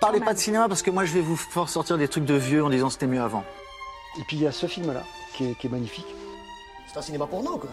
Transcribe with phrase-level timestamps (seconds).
[0.00, 2.34] Parlez pas de cinéma parce que moi je vais vous faire sortir des trucs de
[2.34, 3.44] vieux en disant c'était mieux avant.
[4.18, 5.02] Et puis il y a ce film-là
[5.34, 6.06] qui est, qui est magnifique.
[6.90, 7.70] C'est un cinéma porno, quoi.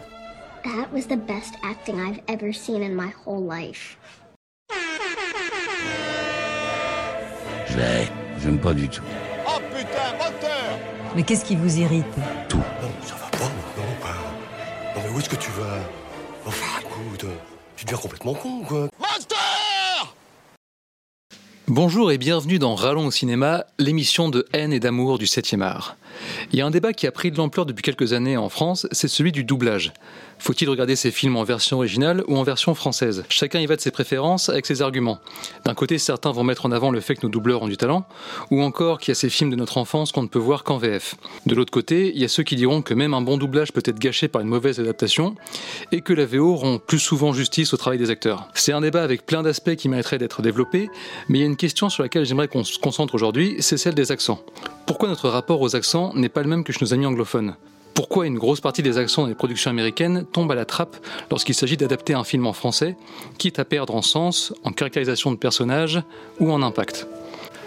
[0.64, 3.98] That was the best acting I've ever seen in my whole life.
[7.68, 8.12] J'ai,
[8.44, 9.04] j'aime pas du tout.
[9.48, 10.80] Oh putain, moteur
[11.16, 12.06] Mais qu'est-ce qui vous irrite?
[12.54, 12.62] Non,
[13.04, 13.46] ça va pas,
[13.78, 14.96] non, pas.
[14.96, 15.80] Non, mais où est-ce que tu vas?
[16.46, 17.26] Enfin, écoute,
[17.78, 18.88] tu deviens complètement con, quoi.
[21.70, 25.98] Bonjour et bienvenue dans Rallons au cinéma, l'émission de haine et d'amour du 7e art.
[26.52, 28.88] Il y a un débat qui a pris de l'ampleur depuis quelques années en France,
[28.92, 29.94] c'est celui du doublage.
[30.40, 33.24] Faut-il regarder ces films en version originale ou en version française?
[33.30, 35.18] Chacun y va de ses préférences avec ses arguments.
[35.66, 38.06] D'un côté, certains vont mettre en avant le fait que nos doubleurs ont du talent,
[38.52, 40.78] ou encore qu'il y a ces films de notre enfance qu'on ne peut voir qu'en
[40.78, 41.16] VF.
[41.46, 43.82] De l'autre côté, il y a ceux qui diront que même un bon doublage peut
[43.84, 45.36] être gâché par une mauvaise adaptation,
[45.92, 48.48] et que la VO rend plus souvent justice au travail des acteurs.
[48.54, 50.90] C'est un débat avec plein d'aspects qui mériterait d'être développé,
[51.30, 53.96] mais il y a une question sur laquelle j'aimerais qu'on se concentre aujourd'hui, c'est celle
[53.96, 54.40] des accents.
[54.86, 57.56] Pourquoi notre rapport aux accents n'est pas le même que chez nos amis anglophones.
[57.94, 60.98] Pourquoi une grosse partie des accents des productions américaines tombe à la trappe
[61.32, 62.96] lorsqu'il s'agit d'adapter un film en français,
[63.40, 66.04] quitte à perdre en sens, en caractérisation de personnages
[66.40, 67.08] ou en impact?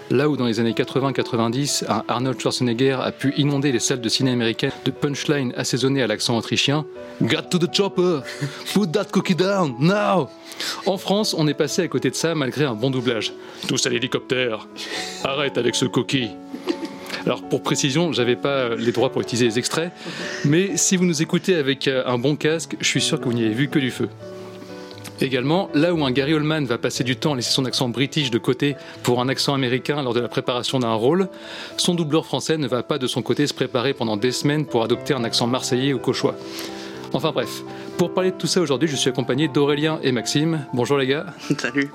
[0.09, 4.09] Là où dans les années 80-90, un Arnold Schwarzenegger a pu inonder les salles de
[4.09, 6.85] cinéma américaines de punchlines assaisonnées à l'accent autrichien
[7.21, 8.19] Get to the chopper
[8.73, 10.29] Put that cookie down now!
[10.85, 13.33] En France, on est passé à côté de ça malgré un bon doublage.
[13.67, 14.67] Tous à l'hélicoptère.
[15.23, 16.31] Arrête avec ce coquille
[17.25, 19.91] alors pour précision, j'avais pas les droits pour utiliser les extraits,
[20.45, 23.33] mais si vous nous écoutez avec euh, un bon casque, je suis sûr que vous
[23.33, 24.09] n'y avez vu que du feu.
[25.21, 28.31] Également, là où un Gary Oldman va passer du temps à laisser son accent british
[28.31, 31.29] de côté pour un accent américain lors de la préparation d'un rôle,
[31.77, 34.83] son doubleur français ne va pas de son côté se préparer pendant des semaines pour
[34.83, 36.35] adopter un accent marseillais ou cauchois.
[37.13, 37.49] Enfin bref,
[37.97, 40.65] pour parler de tout ça aujourd'hui, je suis accompagné d'Aurélien et Maxime.
[40.73, 41.25] Bonjour les gars.
[41.59, 41.91] Salut.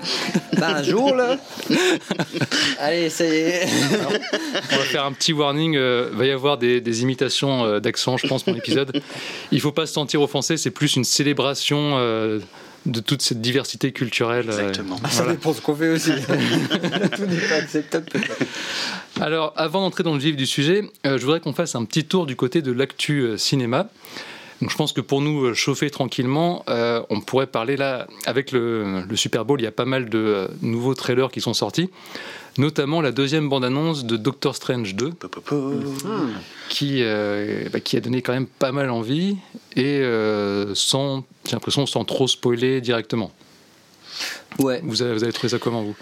[0.57, 1.37] Bah, un jour là
[2.79, 3.67] Allez, ça y est.
[4.71, 5.75] On va faire un petit warning.
[5.75, 9.01] euh, va y avoir des, des imitations euh, d'accent, je pense, pour l'épisode.
[9.51, 12.39] Il faut pas se sentir offensé, c'est plus une célébration euh,
[12.85, 14.45] de toute cette diversité culturelle.
[14.49, 14.97] euh, Exactement.
[15.09, 16.11] Ça dépend ce qu'on fait aussi.
[17.15, 18.05] Tout n'est pas acceptable.
[19.19, 22.05] Alors, avant d'entrer dans le vif du sujet, euh, je voudrais qu'on fasse un petit
[22.05, 23.89] tour du côté de l'actu euh, cinéma.
[24.61, 28.51] Donc, je pense que pour nous euh, chauffer tranquillement, euh, on pourrait parler là, avec
[28.51, 31.53] le, le Super Bowl, il y a pas mal de euh, nouveaux trailers qui sont
[31.53, 31.91] sortis,
[32.57, 35.73] notamment la deuxième bande-annonce de Doctor Strange 2, Po, po, po.
[36.69, 39.37] qui, euh, bah, qui a donné quand même pas mal envie,
[39.75, 43.31] et euh, sans, j'ai l'impression, sans trop spoiler directement.
[44.57, 44.81] Ouais.
[44.83, 45.95] Vous avez, vous avez trouvé ça comment, vous?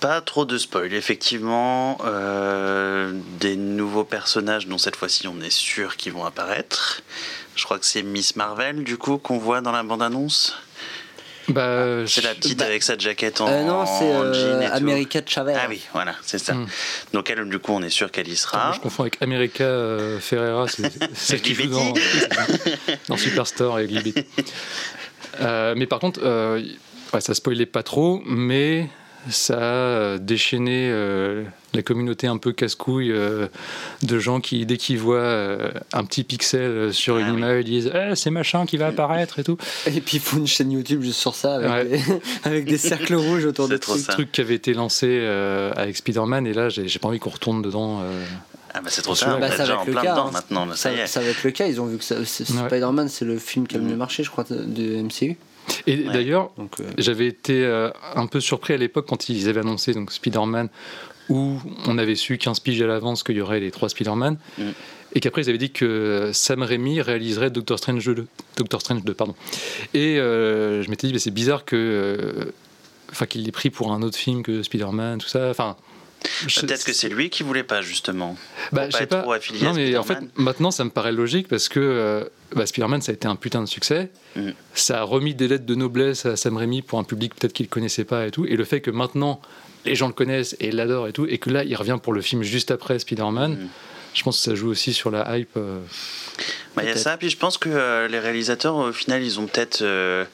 [0.00, 1.96] Pas trop de spoil, effectivement.
[2.04, 7.02] euh, des nouveaux personnages dont cette fois-ci on est sûr qu'ils vont apparaître.
[7.60, 10.56] Je crois que c'est Miss Marvel, du coup, qu'on voit dans la bande-annonce.
[11.48, 14.68] bah, C'est la petite bah, avec sa jaquette en, Euh, non, c'est en euh.
[14.72, 15.52] America Chavez.
[15.54, 16.54] Ah oui, voilà, c'est ça.
[16.54, 16.66] Hmm.
[17.12, 18.72] Donc elle, du coup, on est sûr qu'elle y sera.
[18.72, 20.64] Je confonds avec America euh, Ferreira,
[21.12, 21.92] c'est qui joue dans,
[23.08, 24.24] dans Superstore et Glibetti.
[25.40, 26.60] Euh, mais par contre, euh,
[27.14, 28.88] ouais, ça spoilait pas trop, mais
[29.28, 31.44] ça a euh, déchaîné euh,
[31.74, 33.48] la communauté un peu casse-couille euh,
[34.02, 37.36] de gens qui, dès qu'ils voient euh, un petit pixel sur une Ah oui.
[37.38, 39.58] image, ils disent Eh, c'est machin qui va apparaître et tout.
[39.86, 41.84] Et puis il faut une chaîne YouTube juste sur ça avec, Ouais.
[41.84, 42.02] des,
[42.44, 44.04] avec des cercles rouges autour de C'est trop trucs.
[44.06, 44.12] ça.
[44.14, 47.60] truc qui avait été lancé euh, avec Spider-Man, et là, j'ai pas envie qu'on retourne
[47.62, 48.00] dedans.
[48.02, 48.24] euh.
[48.72, 50.00] Ah bah c'est trop tard, on Bah, ça va en être le cas.
[50.12, 50.30] dedans hein.
[50.32, 51.06] maintenant, ça ça, y est.
[51.08, 51.66] ça va être le cas.
[51.66, 52.24] Ils ont vu que c'est- Ouais.
[52.68, 55.36] Spider-Man, c'est le film qui a le mieux marché, je crois, de, de MCU.
[55.86, 56.12] Et Ouais.
[56.12, 60.12] d'ailleurs, euh, J'avais été euh, un peu surpris à l'époque quand ils avaient annoncé donc
[60.12, 60.68] Spider-Man,
[61.28, 64.62] où on avait su 15 piges à l'avance qu'il y aurait les trois Spider-Man, Mm.
[65.14, 68.26] et qu'après ils avaient dit que Sam Raimi réaliserait Doctor Strange 2.
[68.56, 69.34] Doctor Strange 2 pardon.
[69.94, 71.76] Et euh, je m'étais dit, mais c'est bizarre que.
[71.76, 72.52] euh,
[73.12, 75.50] Enfin, qu'il l'ait pris pour un autre film que Spider-Man, tout ça.
[75.50, 75.76] Enfin.
[76.60, 78.36] Peut-être que c'est lui qui voulait pas, justement.
[78.72, 79.22] bah, pour je pas sais être pas.
[79.22, 82.24] trop affilié Non, à mais en fait, maintenant, ça me paraît logique parce que euh,
[82.54, 84.10] bah, Spider-Man, ça a été un putain de succès.
[84.36, 84.50] Mm.
[84.74, 87.66] Ça a remis des lettres de noblesse à Sam Raimi pour un public peut-être qu'il
[87.66, 88.44] ne connaissait pas et tout.
[88.46, 89.40] Et le fait que maintenant,
[89.86, 92.20] les gens le connaissent et l'adorent et tout, et que là, il revient pour le
[92.20, 93.68] film juste après Spider-Man, Mm.
[94.14, 95.56] je pense que ça joue aussi sur la hype.
[95.56, 95.80] euh.
[96.76, 99.40] Bah, il y a ça, puis je pense que euh, les réalisateurs, au final, ils
[99.40, 100.24] ont peut-être euh,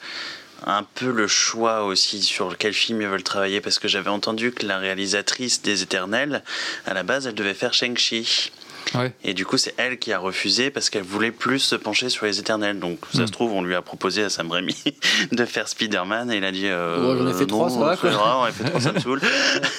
[0.65, 4.53] un peu le choix aussi sur quel film ils veulent travailler, parce que j'avais entendu
[4.53, 6.43] que la réalisatrice des Éternels,
[6.87, 8.51] à la base, elle devait faire Shang-Chi.
[8.95, 9.13] Ouais.
[9.25, 12.25] Et du coup, c'est elle qui a refusé parce qu'elle voulait plus se pencher sur
[12.25, 12.79] les Éternels.
[12.79, 13.27] Donc, ça Mm.
[13.27, 14.77] se trouve, on lui a proposé à Sam Raimi
[15.33, 17.85] de faire Spider-Man et il a dit euh, Ouais, j'en ai fait trois, non, ça
[17.85, 18.39] va, quoi.
[18.41, 19.21] on a fait trois, ça me saoule.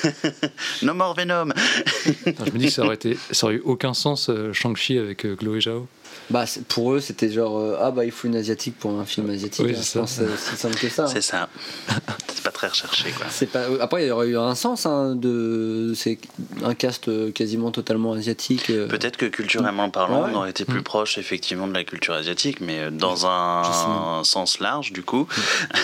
[0.82, 1.50] no more Venom.
[2.06, 5.26] Je me dis que ça aurait, été, ça aurait eu aucun sens, euh, Shang-Chi avec
[5.26, 5.88] euh, Chloé Zhao.
[6.30, 9.30] Bah, pour eux, c'était genre euh, ah bah il faut une asiatique pour un film
[9.30, 9.66] asiatique.
[9.66, 11.04] Oui, hein, c'est aussi simple que ça.
[11.04, 11.08] hein.
[11.08, 11.48] C'est ça.
[12.28, 13.26] C'est pas très recherché, quoi.
[13.30, 13.64] C'est pas.
[13.82, 15.94] Après, il y aurait eu un sens hein, de.
[15.96, 16.20] C'est
[16.64, 18.70] un cast euh, quasiment totalement asiatique.
[18.70, 18.88] euh.
[18.88, 20.30] Peut-être que culturellement parlant, Ouais.
[20.34, 20.84] on aurait été plus Mm.
[20.84, 25.28] proche effectivement de la culture asiatique, mais euh, dans un sens large, du coup.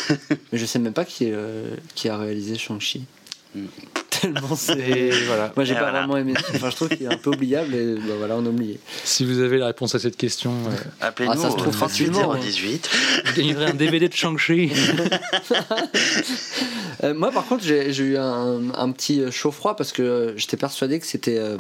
[0.10, 0.18] Mais
[0.60, 3.06] je sais même pas qui, est, euh, qui a réalisé Shang-Chi.
[3.56, 3.66] Mm.
[4.22, 5.10] Tellement c'est.
[5.26, 5.52] Voilà.
[5.56, 6.00] Moi, j'ai pas voilà.
[6.00, 6.34] vraiment aimé.
[6.56, 8.80] Enfin, je trouve qu'il est un peu oubliable et bah, voilà, on a oublié.
[9.04, 11.80] Si vous avez la réponse à cette question, euh, Appelez-nous Ah, ça se trouve 28
[11.80, 12.40] facilement, hein.
[12.40, 12.90] 018.
[13.26, 14.72] vous gagnerez un DVD de Shang-Chi.
[17.04, 21.06] Euh, moi, par contre, j'ai eu un, un petit chaud-froid parce que j'étais persuadé que
[21.06, 21.38] c'était.
[21.38, 21.58] euh,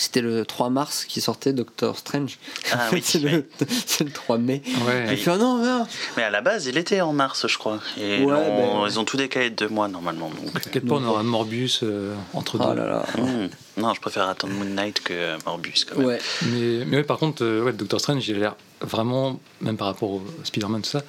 [0.00, 2.38] C'était le 3 mars qui sortait Doctor Strange.
[2.72, 3.48] Ah oui, c'est le,
[3.86, 4.62] c'est le 3 mai.
[4.86, 5.06] Ouais.
[5.08, 5.86] J'ai fait ah non, merde.
[6.16, 7.80] Mais à la base, il était en mars, je crois.
[8.00, 10.30] Et Ouais, l'ont- ben- ils ont tout décalé de deux mois normalement.
[10.30, 10.60] Donc.
[10.60, 12.64] T'inquiète pas, on aura Morbius euh, entre deux.
[12.68, 13.04] Oh là là.
[13.16, 13.48] Hmm.
[13.76, 16.06] Non, je préfère attendre Moon Knight que Morbius quand même.
[16.08, 16.18] Ouais.
[16.46, 19.86] Mais, mais ouais, par contre, euh, ouais, Doctor Strange, il a l'air vraiment, même par
[19.88, 21.02] rapport au Spider-Man, tout ça,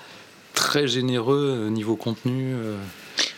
[0.53, 2.53] très généreux euh, niveau contenu.
[2.55, 2.75] euh.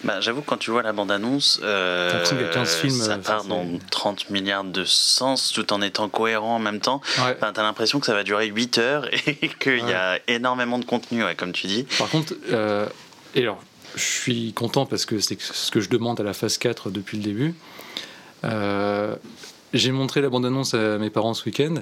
[0.03, 2.99] Bah, J'avoue, quand tu vois la bande-annonce, euh, T'as l'impression qu'il y a 15 films,
[3.01, 6.79] ça euh, part dans c'est- 30 milliards de sens tout en étant cohérent en même
[6.79, 7.01] temps.
[7.17, 7.35] Ouais.
[7.37, 10.85] Enfin, T'as l'impression que ça va durer 8 heures et qu'il y a énormément de
[10.85, 11.85] contenu, ouais, comme tu dis.
[11.97, 12.85] Par contre, euh,
[13.35, 13.61] et alors,
[13.95, 17.17] je suis content parce que c'est ce que je demande à la phase 4 depuis
[17.17, 17.55] le début.
[18.43, 19.15] Euh,
[19.73, 21.75] j'ai montré la bande-annonce à mes parents ce week-end.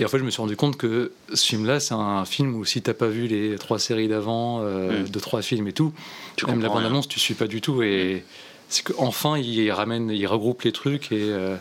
[0.00, 2.64] Et en fait, je me suis rendu compte que ce film-là, c'est un film où
[2.64, 5.08] si t'as pas vu les trois séries d'avant, euh, Mm.
[5.10, 5.92] de trois films et tout,
[6.36, 7.82] Tu même la bande-annonce, tu suis pas du tout.
[7.82, 8.24] Et
[8.70, 11.54] c'est qu'enfin, il ramène, il regroupe les trucs et euh,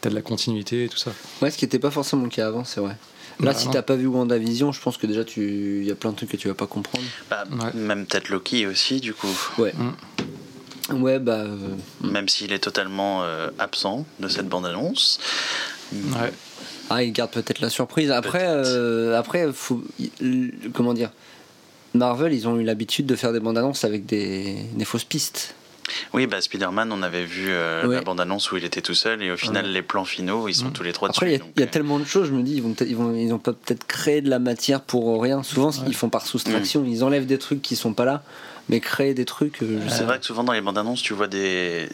[0.00, 1.12] t'as de la continuité et tout ça.
[1.42, 2.96] Ouais, ce qui n'était pas forcément le cas avant, c'est vrai.
[3.40, 5.80] Là, Bah, si t'as pas vu WandaVision, je pense que déjà, tu...
[5.80, 7.04] il y a plein de trucs que tu vas pas comprendre.
[7.28, 7.72] Bah, Ouais.
[7.74, 9.28] Même peut-être Loki aussi, du coup.
[9.58, 9.72] Ouais.
[10.90, 11.02] Mm.
[11.02, 11.40] Ouais, bah.
[11.40, 11.56] euh,
[12.02, 15.18] Même s'il est totalement euh, absent de cette bande-annonce.
[15.92, 16.32] Ouais.
[16.90, 18.10] Ah, il garde peut-être la surprise.
[18.10, 19.82] Après, euh, après faut...
[20.74, 21.10] comment dire
[21.94, 25.54] Marvel, ils ont eu l'habitude de faire des bandes annonces avec des, des fausses pistes.
[26.14, 27.96] Oui, bah, Spider-Man, on avait vu euh, Ouais.
[27.96, 30.70] la bande-annonce où il était tout seul et au final, les plans finaux, ils sont
[30.70, 31.40] tous les trois Après, il dessus.
[31.40, 32.72] y a- donc, il y, a euh, tellement de choses, je me dis, ils vont,
[32.72, 35.42] peut-être- ils vont, ils ont pas peut-être créé de la matière pour rien.
[35.42, 36.84] Souvent, ils font par soustraction.
[36.86, 38.22] Ils enlèvent des trucs qui sont pas là,
[38.70, 39.60] mais créer des trucs.
[39.62, 41.88] euh, C'est vrai que souvent dans les bandes annonces, tu vois des,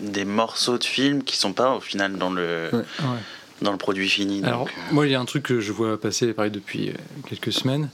[0.00, 2.78] des morceaux de films qui sont pas au final dans le, Ouais.
[2.80, 3.18] Ouais.
[3.62, 4.42] Dans le produit fini.
[4.44, 6.90] Alors, donc, euh, moi, il y a un truc que je vois passer pareil depuis
[6.90, 6.92] euh,
[7.28, 7.88] quelques semaines.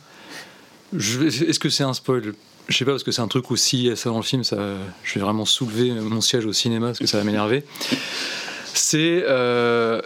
[0.94, 2.34] Est-ce que c'est un spoil?
[2.68, 4.22] Je sais pas, parce que c'est un truc aussi, il y a ça dans le
[4.22, 4.56] film, ça,
[5.02, 7.62] je vais vraiment soulever mon siège au cinéma, parce que ça va m'énerver.
[8.72, 10.00] C'est euh,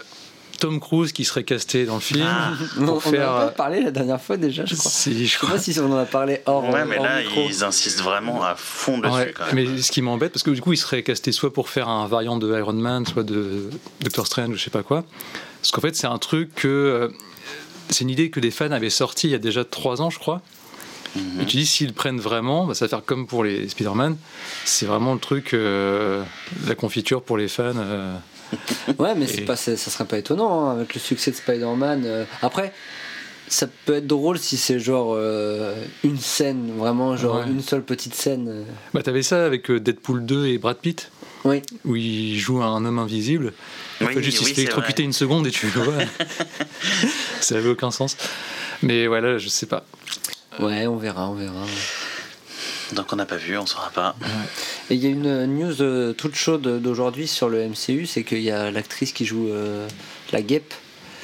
[0.59, 2.53] Tom Cruise qui serait casté dans le film Ah.
[2.79, 3.31] On, pour on en faire.
[3.31, 4.91] a pas parlé la dernière fois déjà, je crois.
[4.91, 5.51] Si, je Je sais crois.
[5.51, 7.47] pas si on en a parlé hors, ouais, mais hors là, micro.
[7.49, 9.71] ils insistent vraiment à fond dessus Ouais, quand même.
[9.75, 12.09] mais ce qui m'embête, parce que du coup, il serait casté soit pour faire un
[12.09, 13.71] variant de Iron Man, soit de
[14.01, 15.05] Doctor Strange, je sais pas quoi.
[15.61, 16.69] Parce qu'en fait, c'est un truc que.
[16.69, 17.09] euh,
[17.91, 20.19] c'est une idée que des fans avaient sortie il y a déjà trois ans, je
[20.19, 20.43] crois.
[21.17, 21.41] Mhm.
[21.41, 24.17] Et tu dis, s'ils prennent vraiment, bah, ça va faire comme pour les Spider-Man.
[24.67, 26.23] C'est vraiment le truc, euh,
[26.67, 27.73] la confiture pour les fans.
[27.77, 28.15] euh.
[28.99, 32.03] Ouais, mais Et- pas, ça, serait pas étonnant hein, avec le succès de Spider-Man.
[32.05, 32.25] euh.
[32.43, 32.73] Après,
[33.49, 35.17] ça peut être drôle si c'est genre
[36.05, 37.47] une scène, vraiment genre Ouais.
[37.51, 38.67] une seule petite scène.
[38.93, 41.11] Bah, t'avais ça avec Deadpool 2 et Brad Pitt,
[41.45, 43.55] Oui, où il joue un homme invisible.
[44.01, 45.95] Oui, fait, juste, il oui, électrocuter une seconde et tu le vois.
[47.41, 48.17] ça avait aucun sens.
[48.83, 49.85] Mais voilà, je sais pas.
[50.61, 51.65] ouais, on verra, on verra.
[52.93, 54.17] Donc on n'a pas vu, on saura pas.
[54.89, 58.41] Et il y a une news euh, toute chaude d'aujourd'hui sur le MCU, c'est qu'il
[58.41, 59.87] y a l'actrice qui joue euh,
[60.33, 60.73] la guêpe.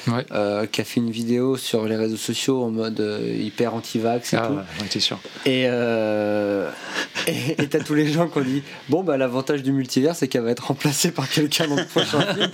[0.07, 0.25] Ouais.
[0.31, 4.33] euh, qui a fait une vidéo sur les réseaux sociaux en mode euh, hyper anti-vax
[4.33, 4.53] et Ah, tout.
[4.53, 5.19] ouais, sûr.
[5.45, 6.69] Et euh,
[7.27, 10.43] et t'as tous les gens qui ont dit bon bah l'avantage du multivers c'est qu'elle
[10.43, 12.51] va être remplacée par quelqu'un dans le prochain film.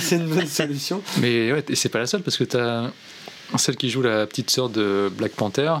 [0.00, 1.02] C'est une bonne solution.
[1.20, 2.90] Mais ouais, et c'est pas la seule parce que t'as
[3.56, 5.74] celle qui joue la petite sœur de Black Panther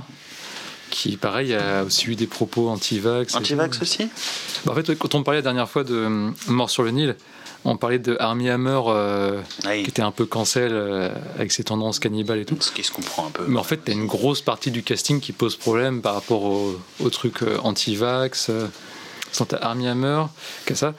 [0.90, 3.34] qui, pareil, a aussi eu des propos anti-vax.
[3.34, 4.08] Anti-vax aussi?
[4.64, 7.14] Bah, en fait, quand on parlait la dernière fois de Mort sur le Nil,
[7.64, 11.64] on parlait de Armie Hammer euh, Oui, qui était un peu cancel euh, avec ses
[11.64, 12.56] tendances cannibales et tout.
[12.60, 13.44] ce qui se comprend un peu.
[13.48, 16.80] Mais en fait, t'as une grosse partie du casting qui pose problème par rapport au,
[17.00, 18.48] au truc euh, anti-vax.
[18.50, 18.66] euh.
[19.30, 20.22] Sans t'as Armie Hammer,
[20.64, 20.94] qu'à ça.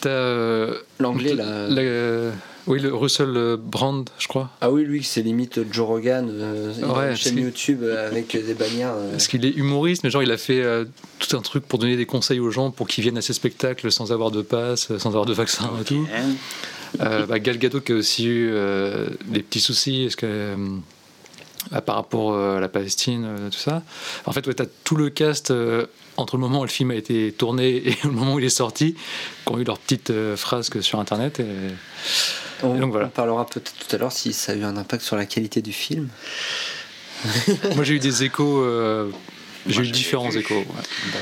[0.00, 0.08] T'as.
[0.08, 1.68] euh, L'anglais là.
[1.68, 2.32] la-
[2.66, 4.50] oui, le Russell Brand, je crois.
[4.60, 7.84] Ah oui lui c'est limite Joe Rogan, euh, il a Ouais, une chaîne parce YouTube
[7.84, 8.92] avec des bannières.
[8.94, 9.10] euh.
[9.12, 10.84] Parce qu'il est humoriste, mais genre il a fait euh,
[11.18, 13.90] tout un truc pour donner des conseils aux gens pour qu'ils viennent à ses spectacles
[13.92, 16.06] sans avoir de passe, sans avoir de vaccin et tout.
[17.00, 20.56] Euh, bah, Gal Gadot qui a aussi eu euh, des petits soucis est-ce que, euh,
[21.84, 23.82] par rapport euh, à la Palestine, euh, tout ça.
[24.24, 26.92] En fait, ouais, tu as tout le cast euh, entre le moment où le film
[26.92, 28.94] a été tourné et le moment où il est sorti,
[29.44, 31.40] qui ont eu leur petite euh, frasque sur Internet.
[31.40, 31.44] Et...
[32.62, 33.06] On, donc, voilà.
[33.06, 35.62] on parlera peut-être tout à l'heure si ça a eu un impact sur la qualité
[35.62, 36.08] du film.
[37.74, 38.60] Moi j'ai eu des échos.
[38.62, 39.10] euh,
[39.68, 40.38] j'ai eu différents vu.
[40.40, 40.54] échos.
[40.54, 40.64] ouais.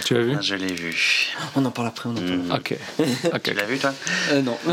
[0.05, 1.33] Tu l'as vu Ah, je l'ai vu.
[1.57, 2.31] On en parle après, on en parle.
[2.31, 2.53] Mm.
[2.53, 2.77] Ok.
[3.35, 3.43] ok.
[3.43, 3.95] Tu l'as vu toi?
[4.33, 4.57] Euh, non.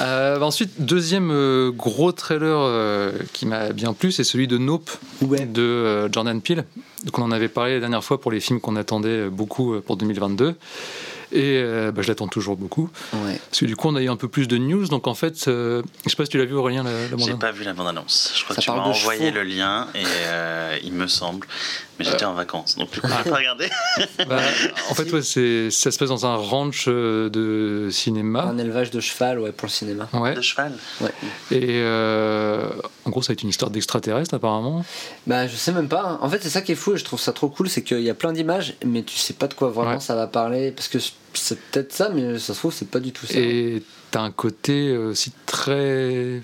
[0.00, 4.56] Euh, bah ensuite, deuxième euh, gros trailer euh, qui m'a bien plu, c'est celui de
[4.58, 4.90] Nope
[5.22, 5.44] Ouais.
[5.46, 6.64] de euh, Jordan Peele.
[7.04, 9.80] Donc on en avait parlé la dernière fois pour les films qu'on attendait beaucoup euh,
[9.80, 10.54] pour 2022.
[11.32, 12.88] Et euh, bah, je l'attends toujours beaucoup.
[13.12, 13.38] Ouais.
[13.50, 14.86] Parce que du coup, on a eu un peu plus de news.
[14.88, 17.32] Donc en fait, euh, je sais pas si tu l'as vu Aurélien, la, la J'ai
[17.32, 18.32] bande pas vu la bande-annonce.
[18.36, 19.34] Je crois Ça que tu parle m'as de envoyé chevaux.
[19.34, 21.46] le lien et euh, il me semble.
[21.98, 23.70] Mais j'étais en vacances, donc du coup, j'ai pas regardé.
[24.28, 24.38] Bah,
[24.90, 28.42] en fait, ouais, c'est, ça se passe dans un ranch euh, de cinéma.
[28.42, 30.06] Un élevage de cheval, ouais, pour le cinéma.
[30.12, 30.34] Ouais.
[30.34, 30.72] De cheval.
[31.00, 31.10] Ouais.
[31.52, 32.68] Et euh,
[33.06, 34.84] en gros, ça va être une histoire d'extraterrestre apparemment.
[35.26, 36.02] Bah, je sais même pas.
[36.06, 36.18] hein.
[36.20, 38.00] En fait, c'est ça qui est fou et je trouve ça trop cool, c'est qu'il
[38.02, 40.00] y a plein d'images, mais tu sais pas de quoi vraiment Ouais.
[40.00, 40.72] ça va parler.
[40.72, 40.98] Parce que
[41.38, 43.38] c'est peut-être ça, mais ça se trouve, c'est pas du tout ça.
[43.38, 46.40] Et t'as un côté aussi très.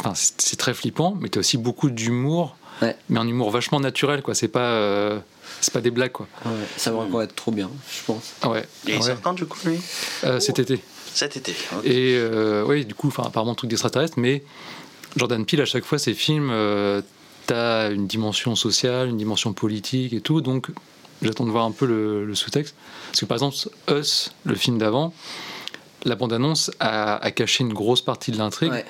[0.00, 2.56] Enfin, c'est très flippant, mais t'as aussi beaucoup d'humour.
[2.80, 2.96] Ouais.
[3.08, 4.34] Mais un humour vachement naturel, quoi.
[4.34, 4.72] C'est pas.
[4.72, 5.20] euh,
[5.60, 6.26] c'est pas des blagues, quoi.
[6.44, 8.32] Ouais, ça va encore être trop bien, je pense.
[8.44, 8.64] Ouais.
[8.86, 9.02] Et il ouais.
[9.02, 9.78] sort quand du coup lui?
[10.24, 10.80] Euh, cet été.
[11.14, 11.52] Cet été.
[11.84, 14.42] Et euh, oui, du coup, enfin, apparemment, truc d'extraterrestre, mais
[15.16, 17.02] Jordan Peele, à chaque fois, ses films, euh,
[17.46, 20.68] t'as une dimension sociale, une dimension politique et tout, donc
[21.22, 22.74] j'attends de voir un peu le, le sous-texte.
[23.08, 23.56] Parce que par exemple,
[23.90, 25.12] Us, le film d'avant,
[26.04, 28.72] la bande-annonce a, a caché une grosse partie de l'intrigue.
[28.72, 28.84] Ouais.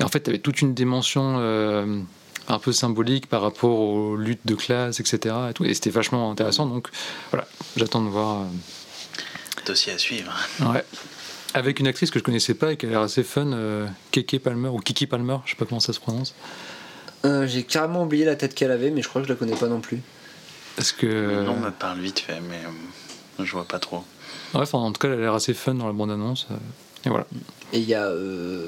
[0.00, 2.00] Et en fait, t'avais toute une dimension euh,
[2.48, 5.34] un peu symbolique par rapport aux luttes de classe, etc.
[5.50, 6.88] Et, tout, et c'était vachement intéressant, donc
[7.30, 8.42] voilà, j'attends de voir.
[8.42, 8.44] euh,
[9.66, 10.32] Dossier à suivre.
[10.60, 10.84] Ouais.
[11.54, 14.38] Avec une actrice que je connaissais pas et qui a l'air assez fun, euh, Keke
[14.38, 16.34] Palmer ou Kiki Palmer, je sais pas comment ça se prononce.
[17.24, 19.56] Euh, J'ai carrément oublié la tête qu'elle avait, mais je crois que je la connais
[19.56, 20.00] pas non plus.
[20.78, 21.06] Est-ce que.
[21.06, 22.60] Le nom me parle vite fait, mais
[23.40, 24.04] euh, je vois pas trop.
[24.54, 26.46] Ouais, enfin, en tout cas, elle a l'air assez fun dans la bande-annonce.
[26.50, 26.54] euh,
[27.04, 27.26] et voilà.
[27.72, 28.04] Et il y a.
[28.06, 28.66] euh,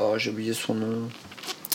[0.00, 1.08] Oh, j'ai oublié son nom.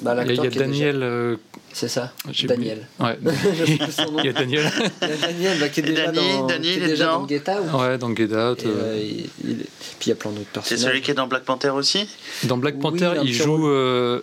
[0.02, 1.04] Bah, Il y a, déjà- Daniel.
[1.04, 1.36] euh,
[1.74, 2.88] C'est ça j'ai Daniel.
[3.00, 3.18] Ouais.
[3.24, 4.72] Il y a Daniel.
[5.02, 7.28] Il y a Daniel bah, qui est Et déjà dans, Dany, qui est déjà dans
[7.28, 7.80] Get Out.
[7.82, 8.64] ouais, dans Get Out.
[8.64, 10.84] Et, euh, euh, il- il- Puis il y a plein d'autres C'est personnages.
[10.84, 12.08] celui qui est dans Black Panther aussi?
[12.46, 13.68] Dans Black oui, Panther, il joue.
[13.68, 14.22] euh,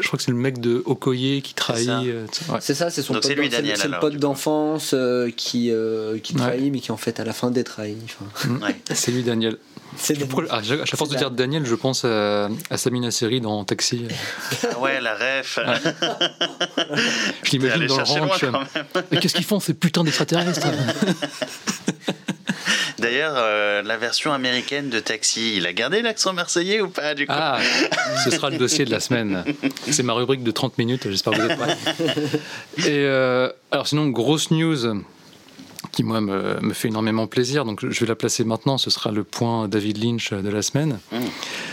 [0.00, 1.86] je crois que c'est le mec de Okoye qui trahit.
[1.86, 2.00] ça.
[2.00, 2.58] euh, ouais.
[2.60, 6.34] C'est ça, c'est son Donc pote lui, Daniel, alors, pote d'enfance euh, qui, euh, qui
[6.34, 6.40] Ouais.
[6.40, 7.96] trahit, mais qui en fait à la fin détrahit.
[8.04, 8.62] Enfin, Mm.
[8.62, 8.76] Ouais.
[8.94, 9.56] C'est lui, Daniel.
[9.96, 10.16] c'est
[10.50, 14.04] ah, à chaque force de dire Daniel, je pense à, à Samina Seri dans Taxi.
[14.70, 15.58] Ah ouais, la ref.
[17.42, 18.44] Je l'imagine dans le ranch.
[19.20, 20.66] qu'est-ce qu'ils font ces putains d'extraterrestres
[22.98, 27.58] D'ailleurs, euh, la version américaine de Taxi, il a gardé l'accent marseillais ou pas Ah,
[28.24, 29.44] ce sera le dossier de la semaine.
[29.90, 31.76] C'est ma rubrique de 30 minutes, j'espère que vous êtes prêts.
[32.78, 35.02] Et euh, alors sinon, grosse news
[35.92, 39.24] qui moi me, fait énormément plaisir, donc je vais la placer maintenant, ce sera le
[39.24, 40.98] point David Lynch de la semaine.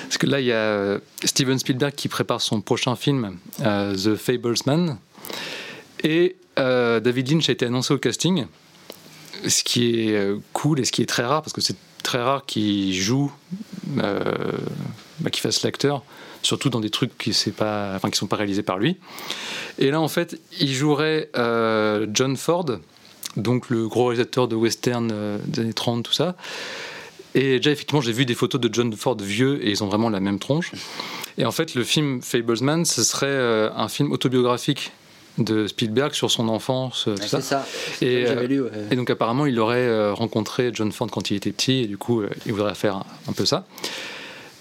[0.04, 4.16] Parce que là, il y a euh, Steven Spielberg qui prépare son prochain film, The
[4.16, 4.98] Fablesman.
[6.04, 8.46] Et David Lynch a été annoncé au casting,
[9.48, 12.22] ce qui est euh, cool et ce qui est très rare, parce que c'est très
[12.22, 13.32] rare qu'il joue,
[13.98, 14.22] euh,
[15.20, 16.04] bah, qu'il fasse l'acteur,
[16.42, 17.52] surtout dans des trucs qui ne sont
[18.28, 18.98] pas réalisés par lui.
[19.80, 22.66] Et là, en fait, il jouerait euh, John Ford,
[23.38, 26.36] donc le gros réalisateur de western des années 30, tout ça.
[27.34, 30.10] Et déjà, effectivement, j'ai vu des photos de John Ford vieux et ils ont vraiment
[30.10, 30.72] la même tronche.
[31.38, 34.94] Et en fait, le film Fablesman, ce serait un film autobiographique
[35.38, 37.66] de Spielberg sur son enfance, tout ça.
[38.02, 38.62] Et, Et, J'avais lu.
[38.62, 38.70] ouais.
[38.92, 41.98] Et donc apparemment, il aurait euh, rencontré John Ford quand il était petit, et du
[41.98, 43.66] coup, euh, il voudrait faire un, un peu ça.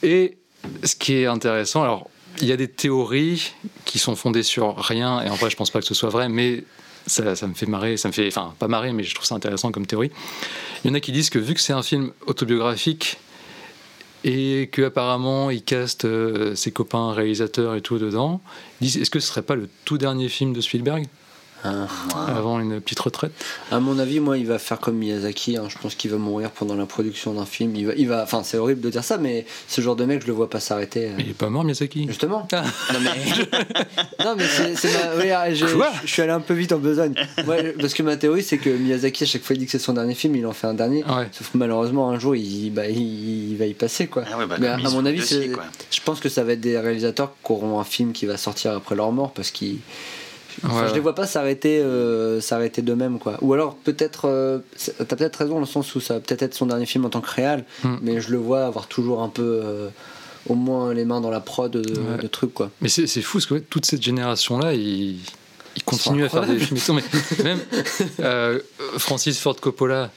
[0.02, 0.37] Et
[0.83, 3.52] ce qui est intéressant, alors, il y a des théories
[3.85, 6.28] qui sont fondées sur rien, et en vrai, je pense pas que ce soit vrai,
[6.28, 6.64] mais
[7.07, 9.35] ça, ça me fait marrer, ça me fait, enfin, pas marrer, mais je trouve ça
[9.35, 10.11] intéressant comme théorie.
[10.85, 13.19] Il y en a qui disent que vu que c'est un film autobiographique,
[14.25, 18.40] et que apparemment il caste euh, ses copains réalisateurs et tout dedans,
[18.81, 21.07] est-ce que ce serait pas le tout dernier film de Spielberg?
[21.64, 21.87] Hein.
[22.28, 23.33] avant une petite retraite
[23.71, 25.56] À mon avis, moi, il va faire comme Miyazaki.
[25.56, 25.64] hein.
[25.68, 27.75] Je pense qu'il va mourir pendant la production d'un film.
[27.75, 28.23] Il va, il va.
[28.23, 30.61] Enfin, c'est horrible de dire ça, mais ce genre de mec, je le vois pas
[30.61, 31.06] s'arrêter.
[31.06, 31.14] euh.
[31.16, 32.06] Mais il est pas mort Miyazaki?
[32.06, 32.47] Justement.
[32.52, 32.64] Ah.
[32.92, 33.11] Non mais,
[34.25, 34.44] non, mais
[34.76, 35.23] c'est, ma...
[35.23, 35.66] oui, ah, je,
[36.06, 37.14] suis allé un peu vite en besogne.
[37.47, 39.78] Moi, parce que ma théorie, c'est que Miyazaki, à chaque fois, il dit que c'est
[39.78, 41.02] son dernier film, il en fait un dernier.
[41.04, 41.28] Ouais.
[41.33, 44.25] Sauf que malheureusement, un jour, il, bah, il, il va y passer, quoi.
[44.30, 47.33] Ah ouais, bah, mais à, mon avis, je pense que ça va être des réalisateurs
[47.44, 49.78] qui auront un film qui va sortir après leur mort parce qu'ils.
[50.64, 53.38] Enfin, Ouais, je les vois pas s'arrêter, euh, s'arrêter d'eux-mêmes, quoi.
[53.42, 54.58] Ou alors peut-être, euh,
[54.99, 57.08] t'as peut-être raison dans le sens où ça va peut-être être son dernier film en
[57.11, 57.96] tant que réal, Hmm.
[58.02, 59.88] mais je le vois avoir toujours un peu, euh,
[60.49, 62.18] au moins les mains dans la prod de, Ouais.
[62.23, 62.70] de trucs, quoi.
[62.80, 65.16] Mais c'est c'est fou parce que ouais, toute cette génération-là, ils,
[65.76, 66.78] ils continuent à faire des films.
[67.38, 68.61] mais même
[68.99, 70.11] Francis Ford Coppola,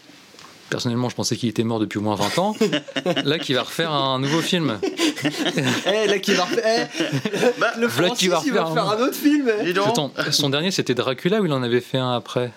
[0.70, 2.56] personnellement, je pensais qu'il était mort depuis au moins 20 ans,
[3.26, 4.80] là, qui va refaire un nouveau film.
[5.86, 6.88] Eh, là qui va refaire.
[7.02, 9.50] eh, Bah, le qui va il va refaire faire un- un autre film.
[9.62, 9.66] eh.
[9.66, 9.88] dis donc.
[9.88, 12.52] Attends, son dernier, c'était Dracula ou il en avait fait un après?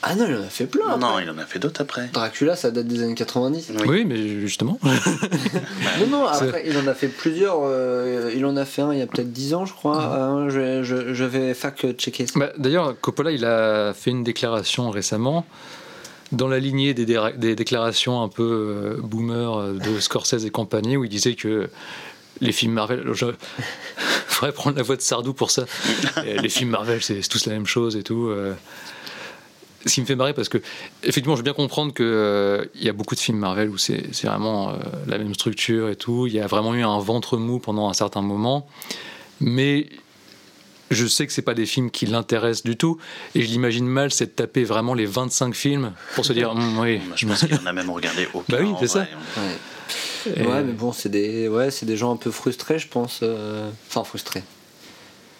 [0.00, 0.96] Ah non, il en a fait plein.
[0.96, 1.24] Non, après.
[1.24, 2.08] il en a fait d'autres après.
[2.12, 3.72] Dracula, ça date des années 90.
[3.80, 3.82] Oui.
[3.88, 4.78] Oui, mais justement.
[6.00, 7.58] Non, non, après, il en a fait plusieurs.
[7.64, 10.00] euh, il en a fait un il y a peut-être 10 ans, je crois.
[10.00, 12.38] Euh, je, vais- je, je vais fact-checker ça.
[12.38, 15.44] Bah, D'ailleurs, Coppola, il a fait une déclaration récemment,
[16.32, 21.04] dans la lignée des, déclarations un peu euh, boomer euh, de Scorsese et compagnie, où
[21.04, 21.70] il disait que
[22.40, 23.02] les films Marvel.
[23.12, 23.26] Je
[24.26, 25.64] faudrait prendre la voix de Sardou pour ça.
[26.24, 28.28] Les films Marvel, c'est tous la même chose et tout.
[28.28, 28.54] euh.
[29.86, 30.58] Ce qui me fait marrer parce que,
[31.04, 34.26] effectivement, je veux bien comprendre qu'il y a beaucoup de films Marvel où c'est c'est
[34.26, 34.74] vraiment euh,
[35.06, 36.26] la même structure et tout.
[36.26, 38.68] Il y a vraiment eu un ventre mou pendant un certain moment.
[39.40, 39.88] Mais
[40.90, 42.98] je sais que c'est pas des films qui l'intéressent du tout
[43.34, 46.78] et je l'imagine mal c'est de taper vraiment les 25 films pour se dire Hum,
[46.80, 48.44] oui Moi, je pense qu'il en a même regardé aucun.
[48.56, 49.00] Bah oui, c'est ça.
[49.00, 50.34] Ouais.
[50.36, 53.20] Et- Ouais, mais bon, c'est des, ouais, c'est des gens un peu frustrés, je pense.
[53.22, 54.42] euh, Enfin, frustrés.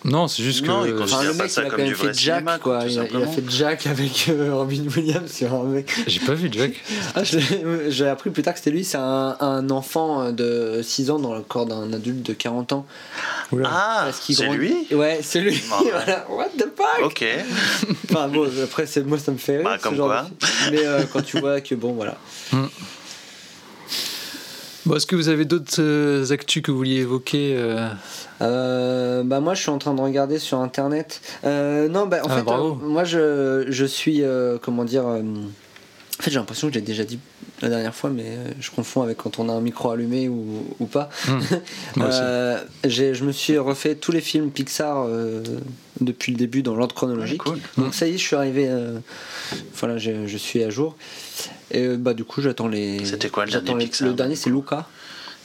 [0.04, 1.76] Non c'est juste que Non, il Enfin, considère le pas mec, ça il a comme
[1.78, 2.78] quand même du vrai fait Jack, cinéma, quoi.
[2.86, 3.32] Il a, il a simplement.
[3.32, 5.92] fait Jack avec euh, Robin Williams sur un mec.
[6.06, 6.72] j'ai pas vu Jack
[7.14, 8.84] Ah, l'ai- J'ai appris plus tard que c'était lui.
[8.84, 12.86] C'est un, un enfant de 6 ans dans le corps d'un adulte de 40 ans.
[13.64, 15.60] Ah, Parce qu'il c'est lui Ouais, c'est lui.
[15.72, 15.90] Ah ouais.
[15.92, 16.26] Voilà.
[16.30, 17.24] What the fuck Ok.
[18.10, 19.64] Enfin bon, après, c'est- moi ça me fait rire.
[19.64, 20.22] Bah, ce comme genre quoi.
[20.22, 20.70] de.
[20.76, 22.16] Mais euh, quand tu vois que bon, voilà.
[24.88, 27.88] Bon, est-ce que vous avez d'autres euh, actus que vous vouliez évoquer euh
[28.40, 31.20] Euh, bah moi je suis en train de regarder sur internet.
[31.44, 32.44] Euh, non bah en Ah, fait
[32.82, 34.22] moi je, je suis
[34.62, 35.04] comment dire
[36.18, 37.18] en fait j'ai l'impression que j'ai déjà dit
[37.62, 40.64] la dernière fois mais euh, je confonds avec quand on a un micro allumé ou,
[40.80, 41.10] ou pas.
[41.96, 42.18] Moi aussi.
[42.22, 45.42] Euh, j'ai- je me suis refait tous les films Pixar euh,
[46.00, 47.44] depuis le début dans l'ordre chronologique.
[47.46, 48.98] Ouais, Donc ça y est je suis arrivé euh,
[49.74, 50.96] voilà je, je suis à jour.
[51.70, 53.04] Et bah du coup j'attends les.
[53.04, 54.86] C'était quoi le dernier les- Pixar, Le dernier c'est Luca.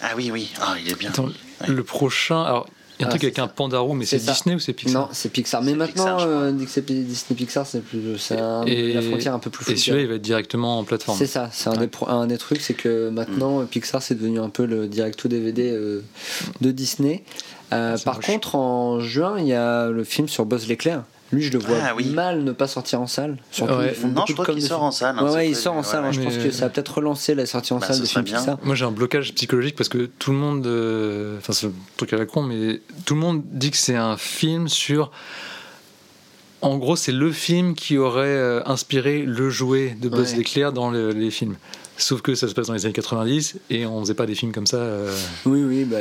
[0.01, 0.51] Ah oui, oui.
[0.59, 1.09] Ah, il est bien.
[1.11, 1.27] Attends,
[1.61, 1.67] Ouais.
[1.67, 2.67] le prochain alors
[2.99, 4.17] il y a un Ah, truc avec un panda roux mais C'est.
[4.17, 5.61] Disney ou c'est Pixar Non, c'est Pixar.
[5.63, 9.39] Mais maintenant, euh, dès que c'est Disney Pixar, c'est plus, c'est Et- la frontière un
[9.39, 9.77] peu plus et floue.
[9.77, 11.77] celui-là il va être directement en plateforme C'est ça, c'est un, Ouais.
[11.79, 13.67] des pro- un des trucs, c'est que maintenant Mm.
[13.67, 16.01] Pixar c'est devenu un peu le direct to DVD euh,
[16.61, 17.23] de Disney.
[17.71, 18.25] Euh, par moche.
[18.27, 21.03] contre, en juin, il y a le film sur Buzz l'éclair.
[21.33, 22.05] Lui, je le vois Ah oui.
[22.09, 23.37] mal ne pas sortir en salle.
[23.51, 23.95] Surtout, Ouais.
[24.05, 25.15] Non, je crois qu'il sort en salle.
[25.19, 26.13] hein, Ouais, il sort en ouais, salle.
[26.13, 28.23] Je pense que ça va peut-être relancer la sortie en Bah, salle de films.
[28.23, 28.57] Pixar.
[28.63, 32.13] Moi j'ai un blocage psychologique parce que tout le monde, euh, enfin c'est un truc
[32.13, 35.11] à la con, mais tout le monde dit que c'est un film sur.
[36.61, 40.37] En gros, c'est le film qui aurait euh, inspiré le jouet de Buzz Ouais.
[40.37, 41.55] l'éclair dans le- les films.
[41.95, 44.51] Sauf que ça se passe dans les années 90 et on faisait pas des films
[44.51, 44.77] comme ça.
[44.77, 45.15] euh.
[45.45, 45.97] Oui, oui, bah,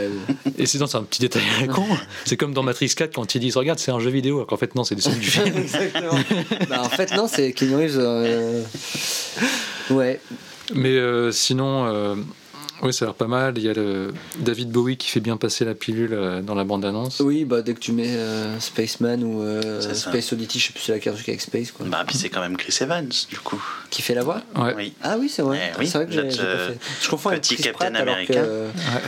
[0.59, 1.85] Et sinon, c'est un petit détail à la con.
[2.25, 4.37] C'est comme dans Matrix 4 quand ils disent Regarde, c'est un jeu vidéo.
[4.37, 5.55] Alors qu'en fait, non, c'est des scènes du film.
[5.59, 6.19] exactement.
[6.69, 7.99] bah, en fait, non, c'est Keanu Reeves.
[7.99, 8.63] euh,
[9.91, 10.21] Ouais,
[10.75, 12.15] Mais euh, sinon, euh,
[12.83, 13.57] oui, ça a l'air pas mal.
[13.57, 16.65] Il y a le David Bowie qui fait bien passer la pilule euh, dans la
[16.65, 17.21] bande-annonce.
[17.21, 19.81] Oui, bah dès que tu mets euh, Spaceman ou euh.
[19.95, 21.87] Space Oddity, je sais plus si c'est la carte avec Space quoi.
[21.87, 23.63] Bah, puis c'est quand même Chris Evans, du coup.
[23.91, 24.75] Qui fait la voix Ouais.
[24.77, 24.93] Oui.
[25.03, 25.73] Ah oui, c'est vrai.
[25.75, 26.73] Eh oui, c'est vrai que j'ai euh.
[27.01, 28.33] Je confonds avec petit Chris Captain Pratt alors que.
[28.33, 28.43] America.
[28.93, 29.03] Ouais.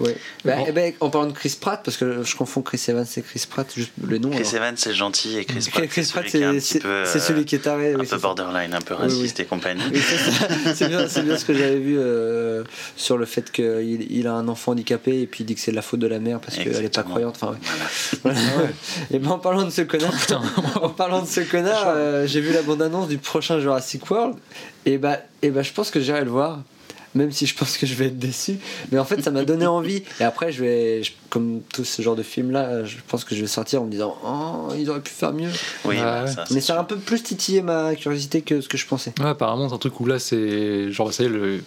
[0.00, 0.16] Ouais.
[0.44, 0.64] Bah, Bon.
[0.68, 3.44] eh ben, en parlant de Chris Pratt, parce que je confonds Chris Evans et Chris
[3.50, 4.30] Pratt, juste le nom.
[4.30, 4.54] Chris alors.
[4.66, 7.04] Evans, c'est gentil, et Chris Chris, Pratt, c'est Pratt, celui qui est un c'est euh,
[7.20, 7.88] celui qui est taré.
[7.88, 8.18] un oui, peu c'est ça.
[8.18, 9.82] borderline, un peu Oui, raciste et compagnie.
[9.92, 10.00] Oui,
[10.74, 12.62] c'est bien, c'est bien ce que j'avais vu euh,
[12.96, 15.70] sur le fait qu'il il a un enfant handicapé et puis il dit que c'est
[15.72, 17.36] de la faute de la mère parce qu'elle est pas croyante.
[17.40, 17.58] Enfin, ouais.
[18.22, 18.38] Voilà.
[18.54, 18.68] Voilà.
[19.10, 20.12] Et ben en parlant de ce connard,
[20.82, 24.36] en parlant de ce connard, euh, j'ai vu la bande-annonce du prochain Jurassic World
[24.86, 26.60] et bah, et bah je pense que j'irai le voir.
[27.14, 28.58] Même si je pense que je vais être déçu,
[28.92, 30.02] mais en fait ça m'a donné envie.
[30.20, 33.34] Et après je vais, je- comme tout ce genre de film là, je pense que
[33.34, 35.48] je vais sortir en me disant oh ils auraient pu faire mieux.
[35.84, 36.30] Oui, Ouais, bah, ouais.
[36.30, 38.86] ça, c'est Mais ça a un peu plus titillé ma curiosité que ce que je
[38.86, 39.12] pensais.
[39.20, 41.60] Ouais, apparemment, c'est un truc où là, c'est genre, ça y est, le...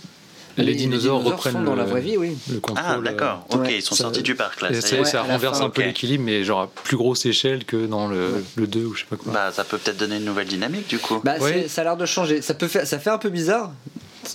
[0.58, 2.38] les, dinosaures reprennent sont dans le, la vraie vie, oui.
[2.52, 2.86] le contrôle.
[2.88, 3.46] Ah, d'accord.
[3.50, 4.70] Ok, Ouais, ils sont ça- sortis du parc, là.
[4.72, 7.88] Et ça ça, renverse fin, un peu l'équilibre, mais genre à plus grosse échelle que
[7.88, 9.34] dans le, le 2 ou je sais pas quoi.
[9.34, 11.20] Bah, ça peut peut-être donner une nouvelle dynamique, du coup.
[11.24, 11.62] Bah, Ouais.
[11.64, 12.42] c'est- ça a l'air de changer.
[12.44, 13.72] Ça peut faire, ça fait un peu bizarre.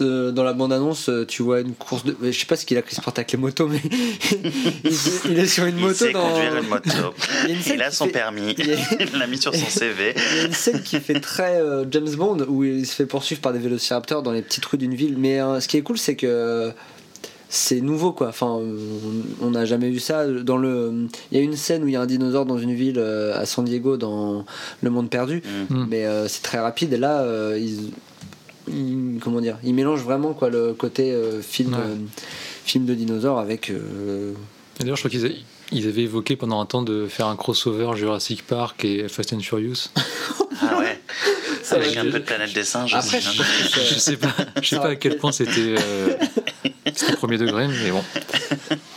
[0.01, 2.17] Euh, Dans la bande-annonce, euh, tu vois une course de.
[2.23, 3.81] Je sais pas ce qu'il a Pratt avec les motos, mais
[4.85, 6.29] il, est sur une il moto sait dans.
[6.29, 6.91] conduire une moto.
[7.45, 8.55] Il a une scène il a qui son fait- permis.
[8.59, 8.77] il y a-
[9.13, 10.15] Il l'a mis sur son CV.
[10.33, 13.07] Il y a une scène qui fait très euh, James Bond où il se fait
[13.07, 15.17] poursuivre par des vélociraptors dans les petites rues d'une ville.
[15.19, 16.73] Mais euh, ce qui est cool, c'est que
[17.49, 18.29] c'est nouveau quoi.
[18.29, 18.59] Enfin,
[19.41, 20.27] on- n'a jamais vu ça.
[20.27, 22.75] Dans le, il y a une scène où il y a un dinosaure dans une
[22.75, 24.45] ville euh, à San Diego dans
[24.83, 25.75] Le Monde Perdu, Mm.
[25.75, 25.87] Mm.
[25.89, 26.93] mais euh, c'est très rapide.
[26.93, 27.91] Et là, euh, ils,
[28.69, 31.81] ils- comment dire, ils mélangent vraiment quoi le côté euh, film, Ouais.
[31.81, 31.95] euh,
[32.65, 33.71] film de dinosaure avec.
[33.71, 34.33] euh,
[34.81, 35.31] D'ailleurs, je crois qu'ils a-
[35.73, 39.41] ils avaient évoqué pendant un temps de faire un crossover Jurassic Park et Fast and
[39.41, 39.89] Furious.
[40.63, 40.99] Ah ouais.
[41.63, 43.45] Ça Avec un peu de planète des singes Après, je hein.
[43.91, 46.15] Je sais pas, je sais pas à quel point c'était euh,
[47.17, 48.03] premier degré, mais bon.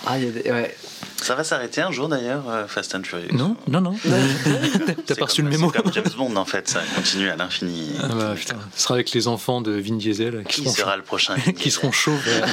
[0.05, 0.73] Ah, il y a des- ouais.
[1.21, 3.36] Ça va s'arrêter un jour d'ailleurs, euh, Fast and Furious.
[3.36, 3.95] Non, non, non.
[5.05, 7.91] T'as pas reçu le mémo C'est comme James Bond en fait, ça continue à l'infini.
[8.01, 10.97] Ah bah putain, ce sera avec les enfants de Vin Diesel qui, Qui seront, sera
[10.97, 12.23] le prochain qui seront chauves.
[12.27, 12.45] euh,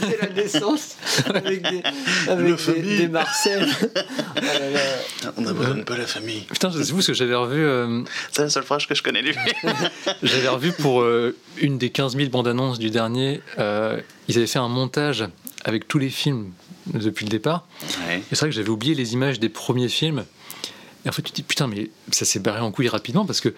[0.00, 0.96] C'est la naissance
[1.34, 1.82] avec des,
[2.28, 3.68] avec des, des Marcel.
[3.82, 3.88] Oh
[4.36, 4.80] là là.
[5.36, 6.42] On n'abandonne pas la famille.
[6.42, 7.60] Putain, c'est vous ce que j'avais revu.
[7.64, 9.34] euh, C'est la seule phrase que je connais lui.
[10.22, 13.40] J'avais revu pour euh, une des 15 000 bandes annonces du dernier.
[13.58, 15.24] euh, ils avaient fait un montage
[15.64, 16.52] avec tous les films
[16.94, 17.66] depuis le départ.
[18.06, 18.18] Ouais.
[18.18, 20.24] Et c'est vrai que j'avais oublié les images des premiers films.
[21.04, 23.40] Et en fait, tu te dis, putain, mais ça s'est barré en couille rapidement parce
[23.40, 23.54] que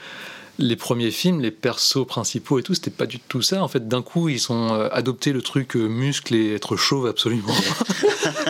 [0.59, 3.63] les premiers films, les persos principaux et tout, c'était pas du tout ça.
[3.63, 7.07] En fait, d'un coup, ils ont euh, adopté le truc euh, muscle et être chauve
[7.07, 7.55] absolument.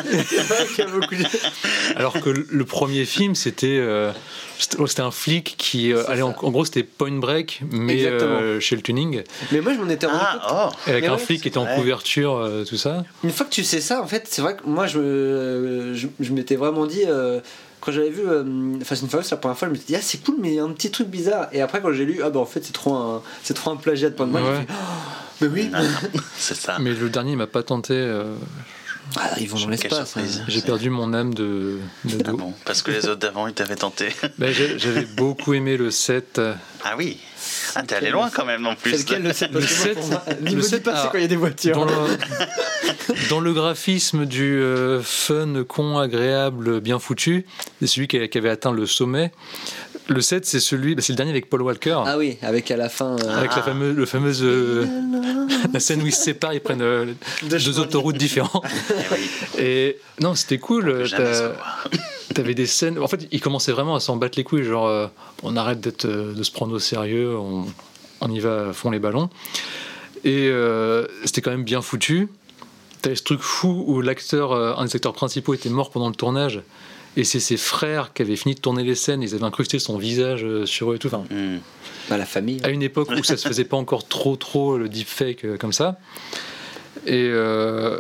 [1.97, 4.13] Alors que le- premier film, c'était euh,
[4.59, 8.77] c'était un flic qui euh, allait en, en gros, c'était Point Break, mais euh, chez
[8.77, 10.41] le tuning, Mais moi, je m'en étais rendu compte.
[10.45, 11.77] Ah, oh avec Mais un ouais, flic qui était en vrai.
[11.77, 13.05] couverture, euh, tout ça.
[13.25, 16.57] Une fois que tu sais ça, en fait, c'est vrai que moi, je, je m'étais
[16.57, 17.03] vraiment dit.
[17.81, 20.01] Quand j'avais vu euh, Fast and Furious la première fois, je me suis dit, ah,
[20.03, 21.49] c'est cool, mais il y a un petit truc bizarre.
[21.53, 23.77] Et après, quand j'ai lu, ah, bah en fait, c'est trop un, c'est trop un
[23.77, 24.67] plagiat de point de vue.
[25.41, 25.71] Mais oui,
[26.37, 26.77] C'est ça.
[26.81, 27.95] Mais le dernier, il m'a pas tenté.
[27.95, 28.35] euh,
[29.17, 30.11] Ah, ils vont dans l'espace.
[30.13, 30.41] surprise.
[30.43, 30.45] hein.
[30.49, 33.77] J'ai perdu mon âme de, de Ah bon, parce que les autres d'avant, ils t'avaient
[33.77, 34.09] tenté.
[34.39, 36.39] Ben, J'avais beaucoup aimé le 7.
[36.39, 37.19] euh, Ah oui.
[37.75, 38.93] Ah, t'es allé loin quand même en plus.
[38.93, 39.99] Lequel le 7 Le sept-
[40.41, 41.75] Il le me dit sept, pas c'est alors, quand il y a des voitures.
[41.75, 41.93] Dans le,
[43.31, 47.47] dans le graphisme du euh, fun, con, agréable, bien foutu,
[47.81, 49.33] c'est celui qui avait atteint le sommet.
[50.11, 51.97] Le 7, c'est celui, ben, c'est le dernier avec Paul Walker.
[52.05, 53.17] Ah oui, avec à la fin.
[53.21, 54.85] euh, Avec la fameuse, le fameuse euh,
[55.73, 57.07] la scène où ils se séparent, ils prennent euh,
[57.45, 58.65] deux autoroutes différentes.
[59.59, 61.05] Eh Et non, c'était cool.
[62.35, 62.99] T'avais des scènes.
[62.99, 64.65] En fait, ils commençaient vraiment à s'en battre les couilles.
[64.65, 65.07] Genre, euh,
[65.45, 67.67] on arrête d'être, de se prendre au sérieux, on,
[68.21, 69.31] on y va à fond les ballons.
[70.25, 72.29] Et euh, c'était quand même bien foutu.
[73.01, 76.63] T'avais ce truc fou où l'acteur, un des acteurs principaux était mort pendant le tournage.
[77.17, 79.23] Et c'est ses frères qui avaient fini de tourner les scènes.
[79.23, 81.09] Ils avaient incrusté son visage euh, sur eux et tout.
[81.09, 81.59] Enfin, Hmm.
[82.09, 82.61] bah, la famille.
[82.63, 85.73] à une époque où ça se faisait pas encore trop trop le deepfake euh, comme
[85.73, 85.99] ça.
[87.07, 87.99] Et, euh,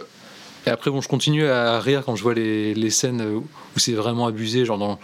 [0.66, 3.44] et après bon je continue à rire quand je vois les, les scènes où
[3.76, 4.98] c'est vraiment abusé genre dans,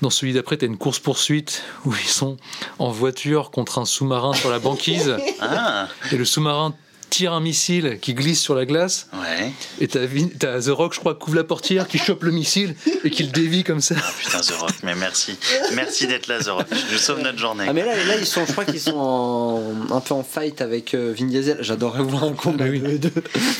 [0.00, 2.38] dans celui d'après t'as une course poursuite où ils sont
[2.78, 6.74] en voiture contre un sous-marin sur la banquise Ah, et le sous-marin
[7.14, 9.52] tire un missile qui glisse sur la glace ouais.
[9.80, 12.32] et t'as Vin- t'as The Rock je crois qui ouvre la portière qui chope le
[12.32, 12.74] missile
[13.04, 15.36] et qui le dévie comme ça Ah putain, The Rock, mais merci.
[15.74, 16.66] Merci d'être là, The Rock.
[16.92, 17.66] Nous sauves notre journée.
[17.68, 20.60] Ah mais là, là ils sont, je crois qu'ils sont en- un peu en fight
[20.60, 21.58] avec euh, Vin Diesel.
[21.60, 22.80] J'adorerais voir un combat Ah oui.
[22.80, 23.10] de- de-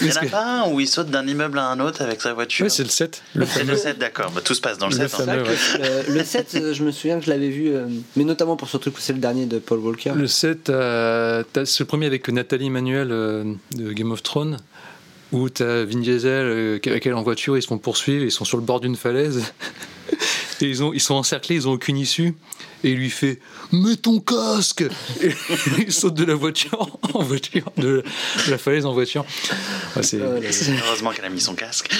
[0.01, 2.21] Il y en a pas un où il saute d'un immeuble à un autre avec
[2.23, 4.31] sa voiture ouais c'est le 7 le C'est le 7, d'accord.
[4.35, 5.21] Bah, tout se passe dans le Le 7.
[5.21, 5.25] hein.
[5.27, 5.45] fameux.
[5.57, 7.87] C'est que le, le 7, euh, je me souviens que je l'avais vu, euh,
[8.17, 10.13] mais notamment pour ce truc où c'est le dernier de Paul Walker.
[10.17, 14.59] Le 7, euh, t'as ce premier avec Nathalie Emmanuel euh, de Game of Thrones,
[15.33, 18.45] où t'as Vin Diesel euh, avec elle en voiture, ils se font poursuivre, ils sont
[18.45, 19.53] sur le bord d'une falaise,
[20.61, 22.35] et ils, ont, ils sont encerclés, ils ont aucune issue,
[22.85, 23.41] et il lui fait
[23.73, 24.85] Mets ton casque
[25.23, 25.31] Et
[25.79, 28.05] il saute de la voiture en voiture, de,
[28.47, 29.25] de la falaise en voiture.
[29.97, 30.39] Ouais, c'est- Oh.
[30.87, 31.91] Heureusement qu'elle a mis son casque.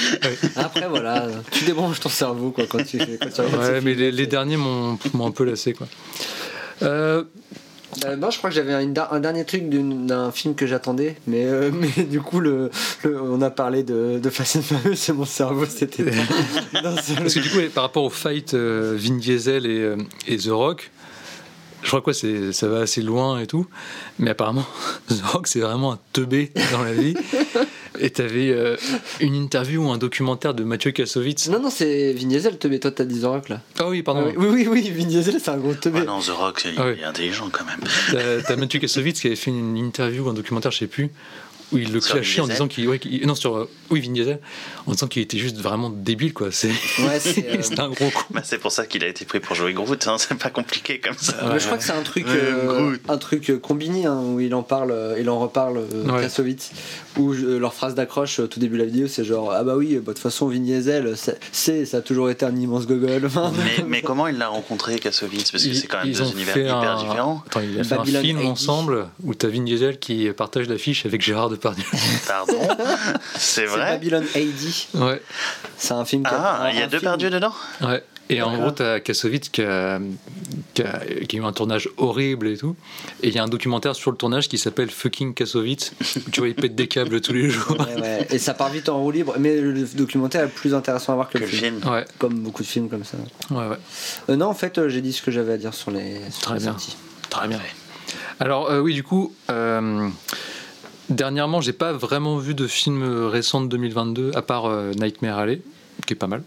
[0.57, 4.57] Après, voilà, tu débranches ton cerveau quoi, quand tu, quand tu Ouais, mais les derniers
[4.59, 5.73] m'ont m'ont un peu lassé.
[5.73, 5.89] Quoi.
[6.83, 7.25] Euh,
[8.07, 11.45] Euh, non, je crois que j'avais un, un dernier truc d'un film que j'attendais, mais,
[11.45, 12.71] euh, mais du coup, le,
[13.05, 16.05] le- on a parlé de, de Fast and Furious et mon cerveau c'était
[16.73, 20.49] Parce que du coup, par rapport au fight euh, Vin Diesel et, euh, et The
[20.49, 20.91] Rock,
[21.83, 23.67] je crois quoi, c'est, ça va assez loin et tout.
[24.19, 24.65] Mais apparemment,
[25.09, 27.15] The Rock, c'est vraiment un teubé dans la vie.
[28.01, 28.77] Et t'avais euh,
[29.21, 31.49] une interview ou un documentaire de Mathieu Kassovitz.
[31.49, 33.61] Non, non, c'est Vin Diesel, teubé, toi t'as 10 ans là.
[33.79, 34.25] Ah oui, pardon.
[34.29, 36.01] Ah oui, oui, oui, Vin Diesel c'est un gros teubé.
[36.03, 37.01] Ah non, The Rock, il, Ah oui.
[37.01, 37.81] est intelligent quand même.
[38.11, 41.11] T'as, t'as Mathieu Kassovitz qui avait fait une interview ou un documentaire, je sais plus,
[41.75, 42.89] où il le clashait en disant qu'il.
[42.89, 43.57] ouais, non, sur.
[43.57, 44.41] euh, oui, Vin Diesel.
[44.87, 46.49] En disant qu'il était juste vraiment débile, quoi.
[46.53, 48.21] C'est, Ouais, c'est, euh, un gros con.
[48.31, 50.07] Bah, c'est pour ça qu'il a été pris pour jouer Groot.
[50.07, 50.17] Hein.
[50.19, 51.35] C'est pas compliqué comme ça.
[51.53, 54.41] Mais je crois que c'est un truc, Ouais, euh, un truc euh, combiné hein, où
[54.41, 56.23] il en parle, il en reparle euh, Ouais.
[56.23, 56.71] Kassovitz,
[57.19, 59.75] où euh, leur phrase d'accroche euh, tout début de la vidéo, c'est genre ah bah
[59.77, 61.15] oui, bah, de toute façon Vin Diesel,
[61.53, 63.23] c'est- ça a toujours été un immense gogol.
[63.57, 65.51] Mais, mais comment il l'a rencontré, Kassovitz?
[65.51, 67.43] Parce que c'est quand même ils deux univers hyper un- différents.
[67.47, 68.51] Attends, il a fait Babylon un film 80.
[68.51, 71.64] ensemble où t'as Vin Diesel qui partage l'affiche avec Gérard Depardieu.
[72.27, 72.59] Pardon
[73.35, 75.23] C'est c'est vrai Babylon AD, ouais,
[75.77, 76.23] c'est un film.
[76.25, 78.03] qui Ah, il y a deux film- perdus dedans ouais.
[78.31, 80.01] Et en gros, t'as Kassovitz qui a,
[80.73, 82.75] qui, a, qui a eu un tournage horrible et tout.
[83.23, 85.93] Et il y a un documentaire sur le tournage qui s'appelle Fucking Kassovitz.
[86.27, 87.77] où tu vois, il pète des câbles tous les jours.
[87.79, 88.27] Ouais, ouais.
[88.31, 91.29] Et ça part vite en roue libre, mais le documentaire est plus intéressant à voir
[91.29, 91.81] que, Que le film.
[91.87, 93.19] Ouais, Comme beaucoup de films comme ça.
[93.51, 93.77] ouais, ouais.
[94.31, 96.19] Euh, non, en fait, euh, j'ai dit ce que j'avais à dire sur les.
[96.31, 96.71] sur Très les bien.
[96.71, 96.97] sorties.
[97.29, 97.61] Très bien.
[98.41, 100.09] Alors euh, oui, du coup, euh,
[101.09, 105.61] dernièrement, j'ai pas vraiment vu de film récent de 2022 à part euh, Nightmare Alley,
[106.07, 106.43] qui est pas mal.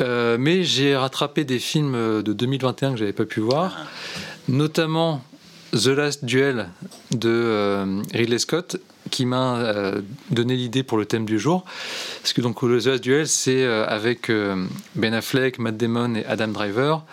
[0.00, 3.86] Euh, mais j'ai rattrapé des films euh, de 2021 que j'avais pas pu voir,
[4.48, 5.22] notamment
[5.72, 6.68] The Last Duel
[7.10, 8.76] de euh, Ridley Scott,
[9.10, 11.64] qui m'a euh, donné l'idée pour le thème du jour.
[12.22, 16.24] Parce que donc The Last Duel, c'est euh, avec euh, Ben Affleck, Matt Damon et
[16.26, 17.04] Adam Driver.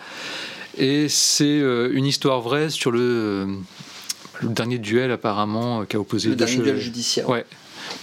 [0.78, 3.46] Et c'est euh, une histoire vraie sur le, euh,
[4.42, 7.28] le dernier duel apparemment euh, qui a opposé Le deux dernier duel judiciaire.
[7.28, 7.44] Ouais,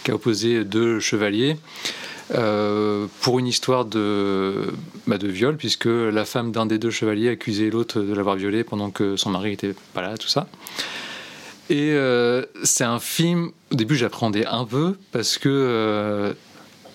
[0.03, 1.57] qui a opposé deux chevaliers
[2.33, 4.71] euh, pour une histoire de,
[5.07, 8.63] bah, de viol, puisque la femme d'un des deux chevaliers accusait l'autre de l'avoir violé
[8.63, 10.47] pendant que son mari était pas là, tout ça.
[11.69, 16.33] Et euh, c'est un film, au début j'appréhendais un peu, parce que euh,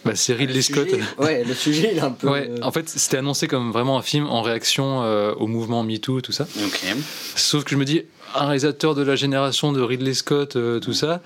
[0.05, 0.89] bah, c'est Ridley Le Scott.
[0.91, 2.29] sujet- ouais, le sujet, il est un peu.
[2.29, 6.21] Ouais, en fait, c'était annoncé comme vraiment un film en réaction euh, au mouvement MeToo,
[6.21, 6.47] tout ça.
[6.65, 6.81] Ok.
[7.35, 8.03] Sauf que je me dis,
[8.35, 11.21] un réalisateur de la génération de Ridley Scott, euh, tout ça,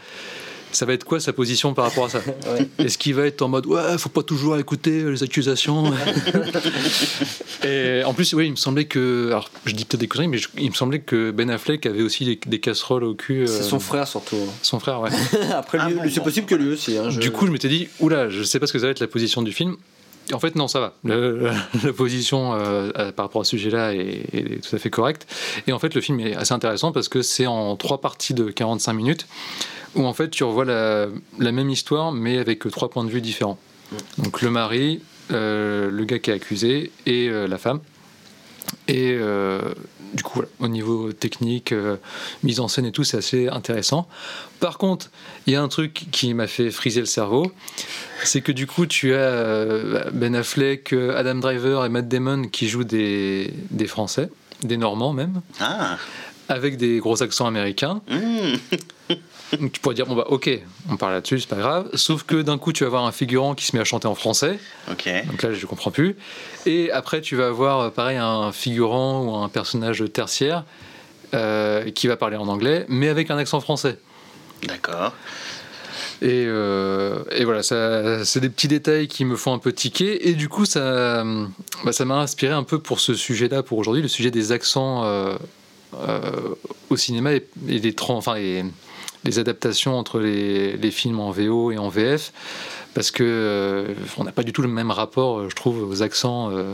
[0.73, 2.69] ça va être quoi sa position par rapport à ça Ouais.
[2.79, 5.93] Est-ce qu'il va être en mode, ouais, faut pas toujours écouter les accusations
[7.65, 9.29] Et en plus, oui, il me semblait que.
[9.29, 12.03] Alors, je dis peut-être des conneries, mais je- il me semblait que Ben Affleck avait
[12.03, 13.43] aussi des, des casseroles au cul.
[13.43, 14.37] euh, C'est son frère surtout.
[14.63, 15.11] Son frère, ouais.
[15.55, 16.97] Après, Ah bon, c'est possible que lui aussi.
[16.99, 18.91] hein, je- Du coup, je m'étais dit, oula, je sais pas ce que ça va
[18.91, 19.77] être la position du film.
[20.33, 20.95] En fait, non, ça va.
[21.05, 25.27] La position euh, à- par rapport à ce sujet-là est, tout à fait correcte.
[25.67, 28.51] Et en fait, le film est assez intéressant parce que c'est en trois parties de
[28.51, 29.27] 45 minutes
[29.95, 33.59] où en fait tu revois la, même histoire mais avec trois points de vue différents.
[34.19, 37.81] Donc le mari, euh, le gars qui est accusé et euh, la femme.
[38.89, 39.61] Et euh,
[40.15, 41.97] du coup, voilà, au niveau technique, euh,
[42.43, 44.09] mise en scène et tout, c'est assez intéressant.
[44.61, 45.11] Par contre,
[45.47, 47.51] il y a un truc qui m'a fait friser le cerveau,
[48.25, 52.43] c'est que du coup, tu as euh, Ben Affleck, euh, Adam Driver et Matt Damon
[52.49, 54.29] qui jouent des, des Français,
[54.63, 55.97] des Normands même, Ah.
[56.49, 58.03] avec des gros accents américains.
[58.09, 58.55] Mmh.
[59.59, 60.49] Tu pourrais dire, bon bah ok,
[60.91, 61.91] on parle là-dessus, c'est pas grave.
[61.95, 64.15] Sauf que d'un coup, tu vas avoir un figurant qui se met à chanter en
[64.15, 64.59] français.
[64.91, 65.09] Ok.
[65.27, 66.17] Donc là, je comprends plus.
[66.65, 70.65] Et après, tu vas avoir, euh, pareil, un figurant ou un personnage tertiaire
[71.35, 73.99] euh, qui va parler en anglais, mais avec un accent français.
[74.67, 75.13] D'accord.
[76.23, 80.29] Et, euh, et voilà, c'est des petits détails qui me font un peu tiquer.
[80.29, 81.25] Et du coup, ça,
[81.85, 85.03] bah, ça m'a inspiré un peu pour ce sujet-là, pour aujourd'hui, le sujet des accents
[85.05, 85.37] euh,
[86.89, 88.37] au cinéma et, et tran- enfin,
[89.25, 92.33] les adaptations entre les, les films en VO et en VF.
[92.95, 96.03] Parce que euh, on n'a pas du tout le même rapport, euh, je trouve, aux
[96.03, 96.73] accents euh,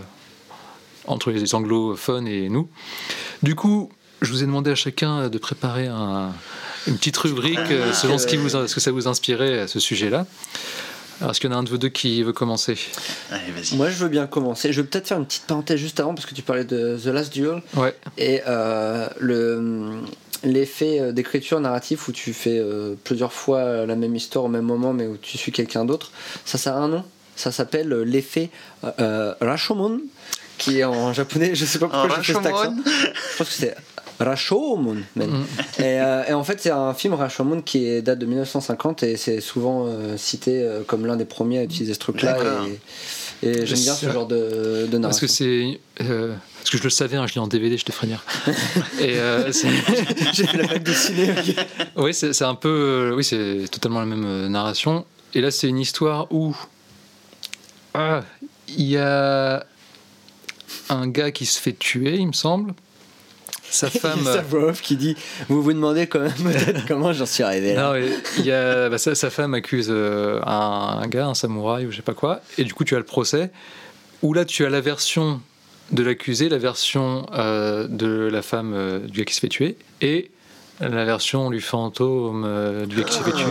[1.07, 2.69] entre les anglophones et nous.
[3.43, 6.33] Du coup, je vous ai demandé à chacun de préparer un-
[6.89, 9.79] une petite rubrique euh, selon ce, qui vous, ce que ça vous inspirait à ce
[9.79, 10.27] sujet-là.
[11.21, 12.77] Alors, est-ce qu'il y en a un de vous deux qui veut commencer?
[13.31, 13.77] Allez, vas-y.
[13.77, 14.73] Moi, je veux bien commencer.
[14.73, 17.07] Je vais peut-être faire une petite parenthèse juste avant parce que tu parlais de The
[17.07, 17.95] Last Duel Ouais.
[18.17, 20.01] et euh, le
[20.45, 24.65] l'effet euh, d'écriture narratif où tu fais euh, plusieurs fois la même histoire au même
[24.65, 26.11] moment mais où tu suis quelqu'un d'autre.
[26.45, 27.05] Ça, ça a un nom.
[27.37, 28.51] Ça s'appelle euh, l'effet
[28.85, 30.01] euh, euh, Rashomon
[30.59, 31.55] qui est en japonais.
[31.55, 32.75] Je sais pas pourquoi j'ai fait cet accent.
[32.85, 33.77] Je pense que c'est
[34.19, 34.97] Rashomon.
[35.15, 35.31] même.
[35.31, 35.45] Mm.
[35.79, 39.17] Et, euh, et en fait, c'est un film Rashomon qui est- date de 1950 et
[39.17, 42.33] c'est souvent euh, cité euh, comme l'un des premiers à utiliser ce truc-là.
[42.33, 42.67] D'accord.
[42.67, 42.81] Et,
[43.43, 45.27] et j'aime bien ce genre de, de Parce narration.
[45.27, 45.81] que c'est.
[46.03, 48.23] euh, parce que je le savais, hein, je l'ai en DVD, je te dire.
[49.01, 49.51] Et euh,
[50.33, 51.31] J'ai fait la vague de ciné.
[51.31, 51.55] ok.
[51.97, 52.69] oui, c'est un peu.
[53.13, 55.05] euh, oui, c'est totalement la même narration.
[55.35, 56.57] Et là, c'est une histoire où.
[57.95, 58.23] ah,
[58.69, 59.65] Il y a
[60.91, 62.75] un gars qui se fait tuer, il me semble.
[63.71, 64.25] Sa femme.
[64.25, 65.17] Sa voix off qui dit
[65.49, 67.93] Vous vous demandez quand même peut-être comment j'en suis arrivé là.
[67.93, 71.87] Non, il y a, bah, sa, sa femme accuse euh, un, un gars, un samouraï
[71.87, 73.51] ou je sais pas quoi, et du coup tu as le procès,
[74.23, 75.41] où là tu as la version
[75.93, 79.77] de l'accusé, la version euh, de la femme euh, du gars qui se fait tuer,
[80.01, 80.31] et
[80.81, 83.45] la version du fantôme euh, du gars qui s'est fait tuer,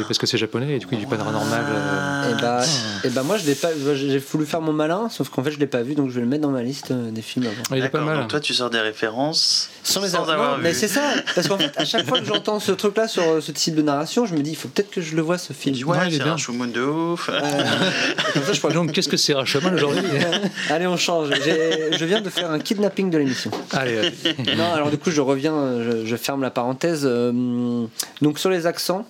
[0.00, 1.64] et, parce que c'est japonais, et du coup il paranormal.
[1.68, 2.30] euh.
[2.36, 2.60] Et bah,
[3.04, 5.58] et bah moi je l'ai pas j'ai voulu faire mon malin sauf qu'en fait je
[5.58, 7.76] l'ai pas vu donc je vais le mettre dans ma liste euh, des films avant.
[7.76, 8.18] il est pas mal.
[8.18, 10.62] Donc toi, tu sors des références sans, les avoir- avoir non, vu.
[10.62, 11.02] mais c'est ça
[11.34, 13.74] parce qu'en fait à chaque fois que j'entends ce truc là sur euh, ce type
[13.74, 15.76] de narration je me dis il faut peut-être que je le vois ce film.
[15.88, 16.32] ouais, est c'est bien.
[16.32, 17.28] un Shumon de ouf.
[17.32, 17.40] Euh,
[18.34, 20.02] comme ça je Donc qu'est-ce que c'est Rashomon aujourd'hui?
[20.70, 21.28] Allez on change.
[21.34, 23.50] Je viens de faire un kidnapping de l'émission.
[23.72, 24.56] Allez, allez.
[24.56, 27.02] Non, alors du coup, je reviens, je, je ferme la parenthèse.
[27.04, 27.84] Euh,
[28.22, 29.04] donc, sur les accents,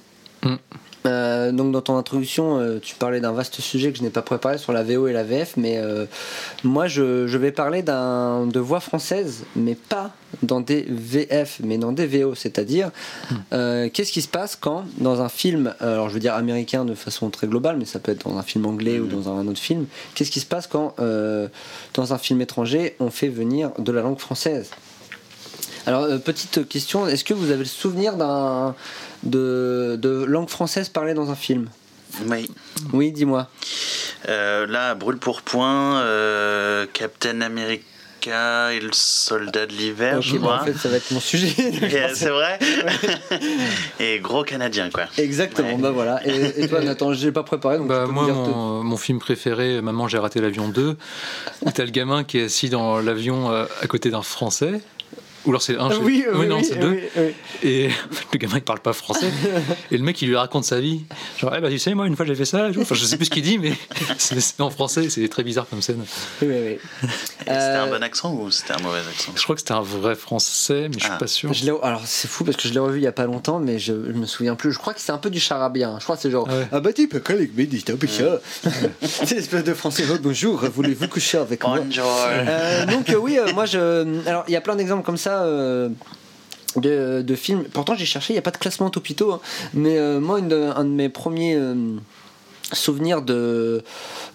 [0.44, 0.56] Mm.
[1.06, 4.20] euh, donc dans ton introduction, euh, tu parlais d'un vaste sujet que je n'ai pas
[4.20, 6.04] préparé sur la VO et la VF, mais euh,
[6.64, 10.10] moi, je, je vais parler de voix française, mais pas
[10.42, 12.90] dans des VF, mais dans des VO, c'est-à-dire
[13.52, 16.94] euh, qu'est-ce qui se passe quand, dans un film, alors je veux dire américain de
[16.94, 19.60] façon très globale, mais ça peut être dans un film anglais ou dans un autre
[19.60, 20.96] film, qu'est-ce qui se passe quand,
[21.94, 24.70] dans un film étranger, on fait venir de la langue française?
[25.86, 28.74] Alors, euh, petite question, est-ce que vous avez le souvenir d'un
[29.22, 31.68] de, de langue française parlée dans un film?
[32.28, 32.48] Oui.
[32.92, 33.48] Oui, dis-moi.
[34.28, 37.82] Euh, là, brûle pour point, euh, Captain America
[38.72, 40.60] et le soldat de l'hiver, je bah, crois.
[40.62, 41.48] en fait, ça va être mon sujet.
[41.58, 42.58] Et, c'est vrai
[44.00, 45.04] Et gros canadien, quoi.
[45.18, 45.76] Exactement, Ouais.
[45.82, 46.26] bah voilà.
[46.26, 48.50] Et, et toi, Nathan, j'ai pas préparé, donc Bah, moi, me dire tout.
[48.50, 50.96] mon, mon film préféré, Maman, j'ai raté l'avion 2,
[51.62, 54.80] où t'as le gamin qui est assis dans l'avion à côté d'un Français.
[55.46, 55.90] Ou alors c'est un.
[55.90, 56.90] je- Ah Oui, oui, non, oui, c'est deux.
[56.90, 57.34] oui, oui.
[57.62, 57.88] Et
[58.32, 59.30] le gamin il parle pas français.
[59.90, 61.04] Et le mec il lui raconte sa vie.
[61.38, 62.68] Genre, eh bah, tu sais, moi une fois j'ai fait ça.
[62.78, 63.72] Enfin, je sais plus ce qu'il dit, mais
[64.18, 66.04] c'est en français, c'est très bizarre comme scène.
[66.42, 67.08] Oui, oui, oui.
[67.40, 69.32] C'était un Euh, bon accent ou c'était un mauvais accent?
[69.36, 71.18] Je crois que c'était un vrai français, mais je suis Ah.
[71.18, 71.52] pas sûr.
[71.52, 73.78] Je alors c'est fou parce que je l'ai revu il y a pas longtemps, mais
[73.78, 74.72] je, je me souviens plus.
[74.72, 75.96] Je crois que c'est un peu du charabien.
[75.98, 76.68] Je crois que c'est genre Ah ouais.
[76.72, 78.40] ah bah tu peux coller avec mes un peu ça.
[79.02, 80.04] C'est l'espèce de français.
[80.10, 81.80] Oh, bonjour, voulez-vous coucher avec moi?
[81.80, 84.26] Bonjour Euh, donc euh, oui, euh, moi je.
[84.28, 85.33] Alors il y a plein d'exemples comme ça.
[85.42, 85.88] Euh,
[86.76, 87.64] de, de films.
[87.72, 89.32] Pourtant, j'ai cherché, il n'y a pas de classement Topito.
[89.32, 89.40] hein.
[89.74, 91.74] Mais euh, moi, une de- un de mes premiers euh,
[92.72, 93.84] souvenirs de,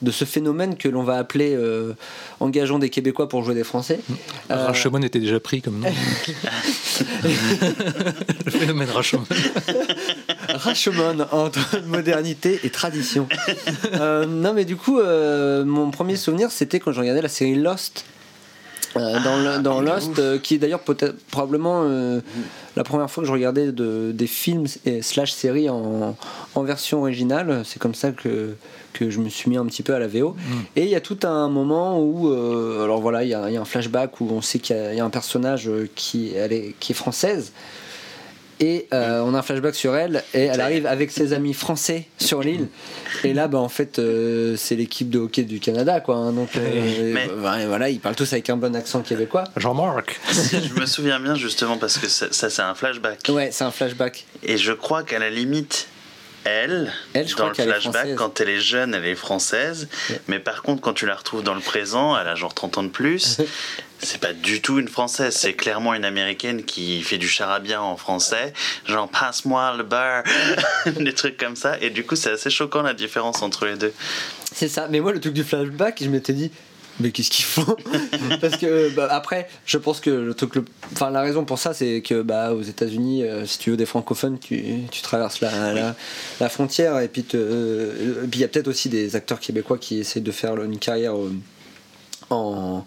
[0.01, 1.93] de ce phénomène que l'on va appeler euh,
[2.39, 3.99] engageons des Québécois pour jouer des Français.
[4.51, 5.89] Euh, Rashomon était déjà pris comme nom.
[7.23, 9.25] le phénomène Rashomon.
[10.49, 13.27] Rashomon entre modernité et tradition.
[13.93, 18.05] Euh, non, mais du coup, mon premier souvenir, c'était quand je regardais la série Lost.
[18.97, 22.21] Euh, dans le- dans Lost, euh, qui est d'ailleurs peut-être probablement euh,
[22.75, 26.15] la première fois que je regardais de- des films et slash séries en,
[26.55, 27.61] en version originale.
[27.65, 28.55] C'est comme ça que,
[28.93, 30.35] que je me suis mis un petit peu à la VO.
[30.75, 32.27] Et il y a tout un moment où,
[32.81, 34.79] alors voilà, il y, a il y a un flashback où on sait qu'il y,
[34.79, 37.51] a- il y a un personnage qui, elle est, qui est française.
[38.61, 42.07] Et euh, on a un flashback sur elle et elle arrive avec ses amis français
[42.17, 42.67] sur l'île.
[43.23, 46.15] Et là, bah, en fait, euh, c'est l'équipe de hockey du Canada, quoi.
[46.17, 46.33] hein.
[46.33, 49.45] donc, euh, Mais- bah, voilà, ils parlent tous avec un bon accent québécois.
[49.55, 50.19] Jean-Marc.
[50.51, 53.19] je me souviens bien justement parce que ça, ça, c'est un flashback.
[53.29, 54.25] Ouais, c'est un flashback.
[54.43, 55.87] Et je crois qu'à la limite,
[56.43, 58.15] elle, Elle, je dans crois le qu'elle est flashback, française.
[58.17, 59.87] quand elle est jeune, elle est française.
[60.27, 62.83] Mais par contre, quand tu la retrouves dans le présent, elle a genre 30 ans
[62.83, 63.37] de plus.
[64.01, 67.97] C'est pas du tout une française, c'est clairement une américaine qui fait du charabia en
[67.97, 68.53] français,
[68.85, 70.23] genre passe-moi le beurre,
[70.99, 71.77] des trucs comme ça.
[71.81, 73.93] Et du coup, c'est assez choquant la différence entre les deux.
[74.53, 74.87] C'est ça.
[74.89, 76.49] Mais moi, le truc du flashback, je m'étais dit.
[77.01, 77.77] Mais qu'est-ce qu'ils font?
[78.41, 80.51] Parce que bah, après, je pense que le truc,
[80.91, 83.85] enfin la raison pour ça, c'est que bah aux États-Unis, euh, si tu veux des
[83.85, 85.95] francophones, tu, tu traverses la, la,
[86.41, 89.39] la frontière et puis te- euh, et puis il y a peut-être aussi des acteurs
[89.39, 91.31] québécois qui essaient de faire une carrière euh,
[92.29, 92.85] en,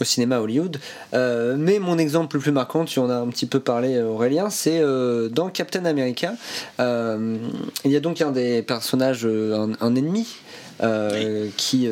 [0.00, 0.78] au cinéma Hollywood.
[1.12, 4.50] Euh, mais mon exemple le plus marquant, tu en as un petit peu parlé Aurélien,
[4.50, 6.34] c'est euh, dans Captain America.
[6.80, 7.36] euh,
[7.84, 10.26] il y a donc un des personnages, un, un ennemi,
[11.56, 11.88] qui,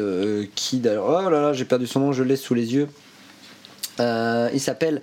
[0.55, 2.89] qui d'ailleurs, oh là là, j'ai perdu son nom, je l'ai sous les yeux.
[3.99, 5.01] Il s'appelle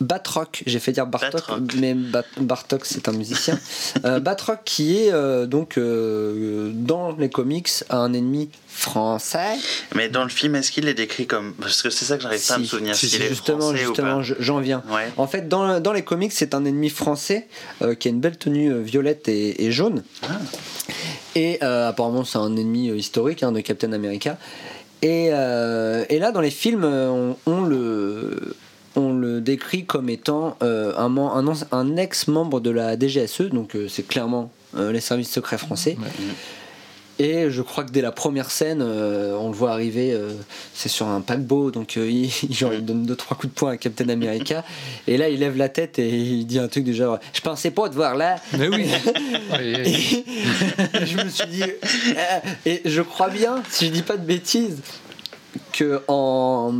[0.00, 1.74] Batroc, j'ai fait dire Bartok, Batroc.
[1.78, 3.58] mais Bat- Bartok c'est un musicien.
[4.04, 9.54] Euh, Batroc qui est euh, donc euh, dans les comics un ennemi français.
[9.94, 11.54] Mais dans le film, est-ce qu'il est décrit comme.
[11.54, 12.94] Parce que c'est ça que j'arrive pas à me souvenir.
[12.96, 14.82] si, est justement, français justement, j'en viens.
[14.90, 15.10] Ouais.
[15.16, 17.46] En fait, dans, dans les comics, c'est un ennemi français
[17.82, 20.02] euh, qui a une belle tenue violette et, et jaune.
[20.24, 20.38] Ah.
[21.36, 24.36] Et apparemment, c'est un ennemi historique hein, de Captain America.
[25.02, 28.56] Et, euh, et là, dans les films, on, on le,
[28.96, 34.50] on le décrit comme étant euh, un, ex-membre de la DGSE, donc euh, c'est clairement
[34.76, 35.96] euh, les services secrets français.
[37.20, 40.18] Et je crois que dès la première scène, on le voit arriver,
[40.74, 43.76] c'est sur un paquebot, donc il, genre, il donne deux trois coups de poing à
[43.76, 44.64] Captain America.
[45.06, 47.70] et là, il lève la tête et il dit un truc du genre Je pensais
[47.70, 48.34] pas te voir là.
[48.58, 48.86] Mais oui.
[49.60, 51.62] Et je me suis dit,
[52.66, 54.78] et je crois bien, si je dis pas de bêtises,
[55.72, 56.72] que en,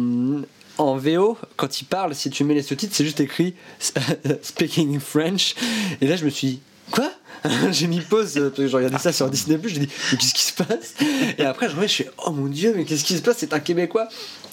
[0.79, 3.55] en VO, quand il parle, si tu mets les sous-titres, c'est juste écrit
[4.43, 5.55] Speaking French.
[6.01, 6.61] Et là, je me suis dit,
[6.91, 7.11] quoi?
[7.73, 10.35] J'ai mis pause, euh, parce que je regardais ça sur Disney, j'ai dit, mais qu'est-ce
[10.35, 10.95] qui se passe?
[11.39, 13.37] Et après, je reviens, je fais, oh mon dieu, mais qu'est-ce qui se passe?
[13.39, 14.09] C'est un Québécois.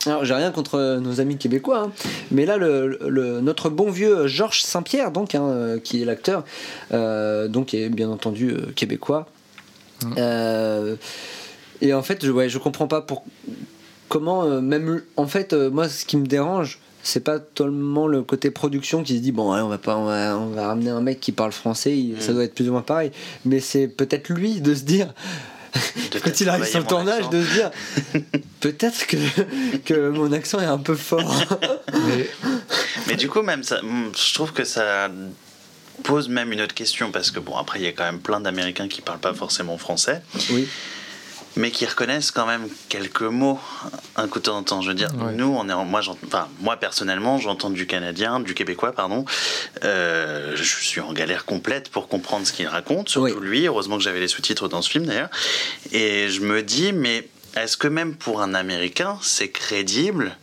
[0.05, 1.91] Alors, j'ai rien contre euh, nos amis québécois, hein.
[2.31, 6.43] mais là, le, le- notre bon vieux Georges Saint-Pierre, donc, hein, euh, qui est l'acteur,
[6.91, 9.27] euh, donc, est bien entendu euh, québécois.
[10.17, 10.95] Euh,
[11.81, 13.23] et en fait, je, ouais, je comprends pas pour
[14.11, 18.21] comment, euh, même en fait, euh, moi, ce qui me dérange, c'est pas tellement le
[18.21, 20.89] côté production qui se dit bon, ouais, on va pas, on va, on va ramener
[20.91, 23.11] un mec qui parle français, il- ça doit être plus ou moins pareil,
[23.45, 25.13] mais c'est peut-être lui de se dire.
[26.23, 27.71] Quand il arrive sur le tournage, mon de se dire
[28.59, 29.17] peut-être que,
[29.85, 31.33] que mon accent est un peu fort.
[32.07, 32.29] Mais
[33.07, 35.09] Mais du coup, même ça, hmm, je trouve que ça
[36.03, 38.41] pose même une autre question parce que bon, après, il y a quand même plein
[38.41, 40.21] d'Américains qui parlent pas forcément français.
[40.51, 40.67] oui.
[41.57, 43.59] Mais qui reconnaissent quand même quelques mots
[44.15, 44.81] un coup de temps en temps.
[44.81, 45.33] Je veux dire, Ouais.
[45.33, 49.25] nous, on est, en- moi, enfin, moi personnellement, j'entends du canadien, du québécois, pardon.
[49.83, 53.47] Euh, je suis en galère complète pour comprendre ce qu'il raconte, surtout Oui.
[53.47, 53.65] lui.
[53.67, 55.29] Heureusement que j'avais les sous-titres dans ce film d'ailleurs.
[55.91, 57.27] Et je me dis, mais
[57.57, 60.37] est-ce que même pour un Américain, c'est crédible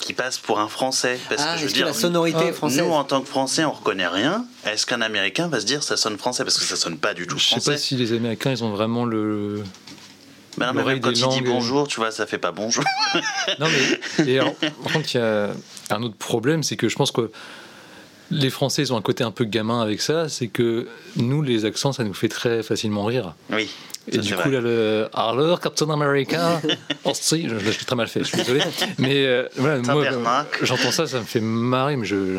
[0.00, 2.78] qu'il passe pour un Français Parce Ah, que je veux dire, la sonorité Ah, française
[2.82, 4.44] nous, en tant que Français, on reconnaît rien.
[4.64, 6.42] Est-ce qu'un Américain va se dire ça sonne français?
[6.44, 7.70] Parce que ça sonne pas du tout Je sais français.
[7.72, 9.62] pas si les Américains ils ont vraiment le.
[10.58, 11.50] Mais non, mais même quand il dit langues, euh.
[11.50, 12.84] bonjour, tu vois, ça fait pas bonjour.
[13.60, 13.66] Non
[14.18, 15.50] mais et alors, par contre il y a
[15.90, 17.30] un autre problème, c'est que je pense que
[18.32, 21.64] les Français ils ont un côté un peu gamin avec ça, c'est que nous les
[21.64, 23.34] accents ça nous fait très facilement rire.
[23.50, 23.70] Oui.
[24.12, 24.50] Et ça, du coup, vrai.
[24.50, 26.60] là, le alors Captain America,
[27.04, 28.60] oh, si, je, je l'ai très mal fait, je suis désolé.
[28.98, 32.38] Mais euh, voilà, moi, euh, j'entends ça, ça me fait marrer, mais je,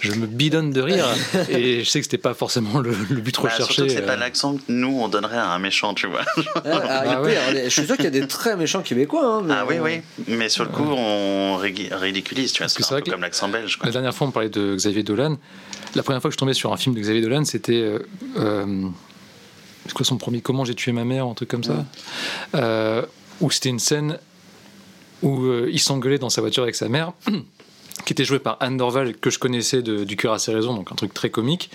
[0.00, 1.06] je me bidonne de rire.
[1.48, 3.72] Et je sais que c'était pas forcément le, le but Bah, recherché.
[3.74, 4.16] surtout que c'est pas euh.
[4.16, 6.20] l'accent que nous on donnerait à un méchant, tu vois.
[6.56, 7.36] Ah, ah, Ah ouais.
[7.36, 9.24] alors, je suis sûr qu'il y a des très méchants québécois.
[9.24, 10.00] hein, mais- Ah oui, oui.
[10.28, 12.68] Mais sur le coup, on ridiculise, tu vois.
[12.68, 13.86] C'est un vrai peu que- comme l'accent belge, quoi.
[13.86, 15.36] La dernière fois, on parlait de Xavier Dolan.
[15.94, 17.72] La première fois que je tombais sur un film de Xavier Dolan, c'était.
[17.72, 17.98] euh,
[18.38, 18.84] euh,
[19.86, 21.84] c'est quoi son premier Comment j'ai tué ma mère, un truc comme ça
[22.54, 23.02] Euh,
[23.40, 24.18] Où c'était une scène
[25.22, 27.12] où euh, il s'engueulait dans sa voiture avec sa mère,
[28.06, 30.74] qui était jouée par Anne Dorval, que je connaissais de- du cœur à ses raisons,
[30.74, 31.70] donc un truc très comique.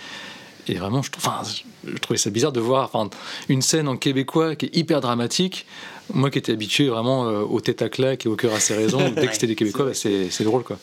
[0.68, 1.48] Et vraiment, je, trouve- enfin,
[1.86, 3.08] je trouvais ça bizarre de voir enfin,
[3.48, 5.64] une scène en québécois qui est hyper dramatique.
[6.12, 8.74] Moi qui étais habitué vraiment euh, au tête à claque et au cœur à ses
[8.74, 10.78] raisons, dès que c'était des Québécois, bah, c'est c'est drôle quoi.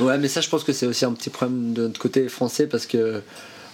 [0.00, 2.66] Ouais, mais ça, je pense que c'est aussi un petit problème de notre côté français
[2.66, 3.22] parce que.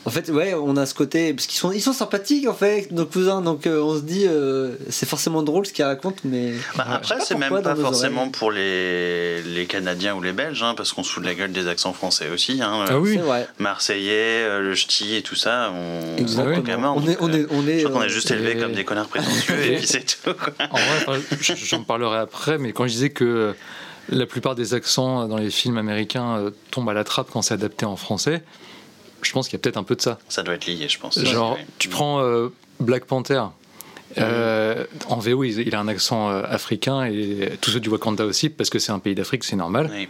[0.06, 1.32] En fait, ouais, on a ce côté.
[1.32, 3.40] Parce qu'ils sont, ils sont sympathiques, en fait, nos cousins.
[3.40, 6.52] Donc, euh, on se dit, euh, c'est forcément drôle ce qu'ils racontent, mais.
[6.76, 8.32] Bah, après, c'est même pas forcément oreilles.
[8.32, 11.52] pour les, les Canadiens ou les Belges, hein, parce qu'on se fout de la gueule
[11.52, 12.60] des accents français aussi.
[12.62, 12.84] Hein.
[12.88, 13.48] Ah oui C'est vrai.
[13.58, 16.54] Marseillais, euh, le ch'ti et tout ça, on Exactement.
[16.54, 18.30] on est gamin, On donc, est, on est, on est, Je crois qu'on est juste
[18.30, 20.34] et- élevés comme des connards prétentieux et puis c'est tout.
[20.34, 20.52] quoi.
[20.70, 23.54] En vrai, j'en parlerai après, mais quand je disais que
[24.10, 27.86] la plupart des accents dans les films américains tombent à la trappe quand c'est adapté
[27.86, 28.42] en français,
[29.26, 30.18] je pense qu'il y a peut-être un peu de ça.
[30.28, 31.18] Ça doit être lié, je pense.
[31.22, 31.66] Genre, Ouais.
[31.78, 32.48] tu prends euh,
[32.80, 33.42] Black Panther.
[34.18, 38.48] euh, en VO, il, a un accent euh, africain et tous ceux du Wakanda aussi,
[38.48, 39.90] parce que c'est un pays d'Afrique, c'est normal.
[39.92, 40.08] Oui.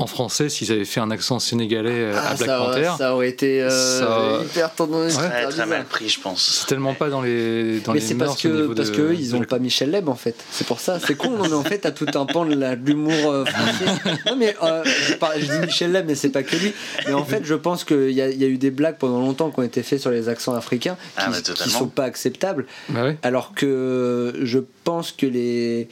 [0.00, 3.14] En français, s'ils avaient fait un accent sénégalais euh, à Ah, Black ça, Panther, ça
[3.14, 3.68] aurait été euh,
[4.00, 5.16] Ça- hyper tendance.
[5.16, 5.28] Ouais.
[5.28, 6.60] Très, très mal pris, je pense.
[6.60, 9.36] c'est tellement pas dans les dans Mais c'est parce que parce de- que ils de
[9.36, 10.34] ont pas Michel Leb en fait.
[10.50, 10.98] C'est pour ça.
[10.98, 11.30] C'est con.
[11.30, 14.14] non, mais en fait, t'as tout un pan de l'humour euh, français.
[14.26, 16.72] Non mais euh, je, par- je dis Michel Leb, mais c'est pas que lui.
[17.06, 19.20] Mais en fait, je pense qu'il y, a- il y a eu des blagues pendant
[19.20, 21.30] longtemps qui ont été faites sur les accents africains qui, Ah,
[21.62, 22.64] qui sont pas acceptables.
[22.88, 23.18] Bah ouais.
[23.22, 25.88] Alors que je pense que les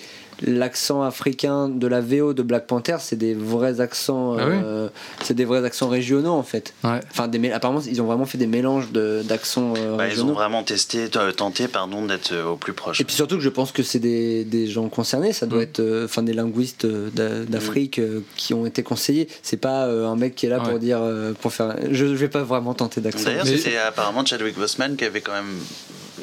[0.47, 4.89] l'accent africain de la VO de Black Panther, c'est des vrais accents, Ah oui euh,
[5.23, 6.75] c'est des vrais accents régionaux en fait.
[6.85, 7.01] Ouais.
[7.11, 10.33] Enfin, des, apparemment, ils ont vraiment fait des mélanges de- d'accents euh, Bah, ils ont
[10.33, 13.01] vraiment testé, tenté pardon, d'être euh, au plus proche.
[13.01, 15.63] Et puis surtout que je pense que c'est des, des gens concernés, ça doit Mm.
[15.63, 19.29] être euh, enfin des linguistes d'a- d'Afrique euh, qui ont été conseillés.
[19.43, 20.71] C'est pas euh, un mec qui est là Ouais.
[20.71, 21.77] pour dire euh, pour faire.
[21.91, 23.25] Je, je vais pas vraiment tenter d'accent.
[23.25, 25.57] D'ailleurs, Mais- c'était apparemment Chadwick Boseman qui avait quand même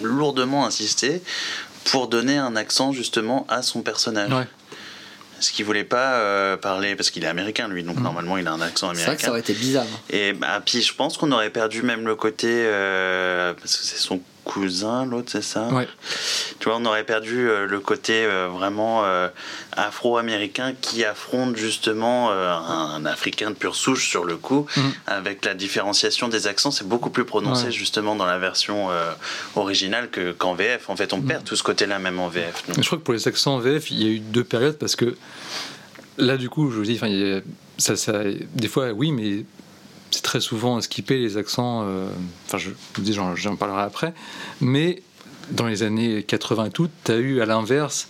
[0.01, 1.22] lourdement insisté
[1.86, 4.31] pour donner un accent justement à son personnage.
[4.31, 4.47] Ouais.
[5.36, 8.53] Parce qu'il voulait pas euh, parler, parce qu'il est américain lui, donc normalement il a
[8.53, 9.29] un accent C'est vrai que ça américain.
[9.31, 9.86] aurait été bizarre.
[10.09, 13.97] Et bah, puis je pense qu'on aurait perdu même le côté, euh, parce que c'est
[13.97, 15.88] son cousin, l'autre, c'est ça Ouais.
[16.60, 19.28] Tu vois, on aurait perdu euh, le côté euh, vraiment euh,
[19.76, 24.91] afro-américain qui affronte justement un, un africain de pure souche sur le coup, Mhm.
[25.08, 27.72] avec la différenciation des accents, c'est beaucoup plus prononcé Ouais.
[27.72, 28.88] justement dans la version
[29.56, 30.89] originale que, qu'en VF.
[30.89, 32.64] En fait, on perd tout ce côté-là même en VF.
[32.68, 32.78] donc.
[32.82, 34.96] Je crois que pour les accents en VF, il y a eu deux périodes parce
[34.96, 35.16] que
[36.18, 37.41] là, du coup, je vous dis, enfin,
[37.78, 38.22] ça, ça,
[38.54, 39.43] des fois, oui, mais
[40.12, 41.84] c'est très souvent skippé les accents.
[41.86, 42.08] euh,
[42.47, 44.14] Enfin, je vous dis, j'en, parlerai après.
[44.62, 45.01] Mais
[45.51, 48.08] dans les années 80 et tout, tu as eu à l'inverse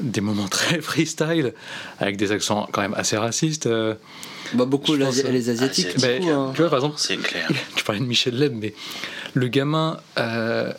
[0.00, 1.52] des moments très freestyle
[1.98, 3.66] avec des accents quand même assez racistes.
[3.66, 3.94] euh.
[4.54, 5.94] Bah, beaucoup pense, l'Asi- euh, les asiatiques.
[5.96, 6.52] Beaucoup, hein.
[6.54, 7.48] Tu vois, par exemple, clair.
[7.76, 8.74] tu parlais de Michel Leb, mais
[9.34, 10.72] le gamin euh,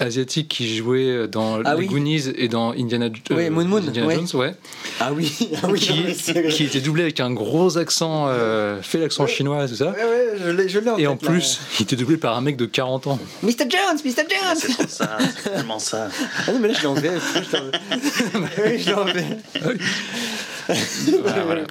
[0.00, 1.86] asiatique qui jouait dans Ah les oui.
[1.86, 4.14] Goonies et dans Indiana, euh, Oui, Moon Moon, Indiana ouais.
[4.16, 4.54] Jones, ouais,
[5.00, 5.32] Ah oui,
[5.62, 8.98] ah oui, qui, non, mais c'est- qui était doublé avec un gros accent, euh, fait
[8.98, 9.90] l'accent chinois et tout ça.
[9.90, 11.16] Ouais, ouais, je l'ai, je l'ai en Et en là.
[11.20, 13.18] plus, il était doublé par un mec de 40 ans.
[13.42, 13.50] Mr.
[13.70, 14.14] Jones, Mr.
[14.16, 14.56] Jones.
[14.56, 16.08] C'est trop ça, c'est tellement ça.
[16.46, 17.22] Ah non, mais là je l'ai en VF.
[17.50, 17.58] je l'ai
[18.36, 19.24] en- Oui, je l'ai en VF.
[21.46, 21.62] Voilà.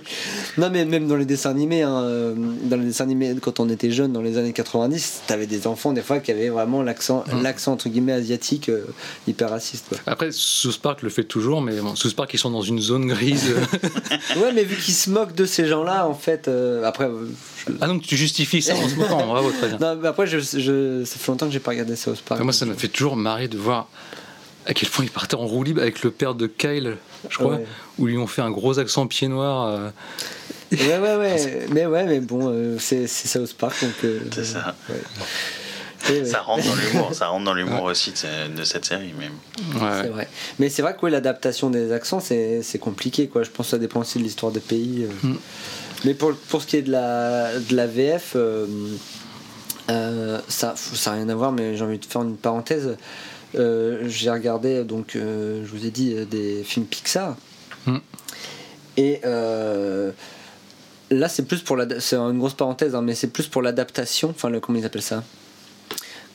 [0.58, 2.34] Non mais même dans les dessins animés, hein, euh,
[2.64, 5.94] dans les dessins animés quand on était jeune dans les années 90, t'avais des enfants
[5.94, 7.42] des fois qui avaient vraiment l'accent, Mm.
[7.42, 8.86] l'accent entre guillemets asiatique euh,
[9.28, 9.86] hyper raciste.
[9.90, 9.98] Quoi.
[10.06, 13.08] Après, South Park le fait toujours, mais bon, South Park, ils sont dans une zone
[13.08, 13.52] grise.
[14.38, 17.10] Ouais mais vu qu'ils se moquent de ces gens-là en fait, euh, après,
[17.68, 19.78] je- ah donc tu justifies ça en se moquant, bravo, très bien.
[19.82, 22.42] non, mais après je, je- ça fait longtemps que j'ai pas regardé South Park.
[22.42, 23.88] Moi, ça m'a fait toujours marrer de voir
[24.66, 26.98] à quel point il partait en roue libre avec le père de Kyle,
[27.30, 27.66] je crois, Ouais.
[28.00, 29.68] où ils lui ont fait un gros accent pied noir.
[29.68, 29.90] euh,
[30.72, 31.68] Ouais, ouais, ouais.
[31.72, 33.94] mais ouais, mais bon, euh, c'est South Park, donc.
[34.06, 34.76] euh, C'est ça.
[34.90, 36.26] ouais.
[36.26, 39.14] Ça rentre dans l'humour, ça rentre dans l'humour aussi de, ce- de cette série.
[39.18, 39.28] Mais...
[39.80, 40.02] ouais.
[40.02, 40.28] C'est vrai.
[40.60, 43.28] Mais c'est vrai que ouais, l'adaptation des accents, c'est c'est compliqué.
[43.30, 43.44] Quoi.
[43.44, 45.06] Je pense que ça dépend aussi de l'histoire des pays.
[45.24, 45.28] euh.
[45.28, 45.38] Mm.
[46.04, 48.66] Mais pour, pour ce qui est de la, de la VF, euh,
[49.90, 52.98] euh, ça ça n'a rien à voir, mais j'ai envie de faire une parenthèse.
[53.56, 57.36] Euh, j'ai regardé, donc, euh, je vous ai dit, euh, des films Pixar.
[57.86, 57.98] Mm.
[58.98, 62.00] Et là, c'est plus pour la.
[62.00, 64.30] C'est une grosse parenthèse, hein, mais c'est plus pour l'adaptation.
[64.30, 65.24] Enfin, le, comment ils appellent ça?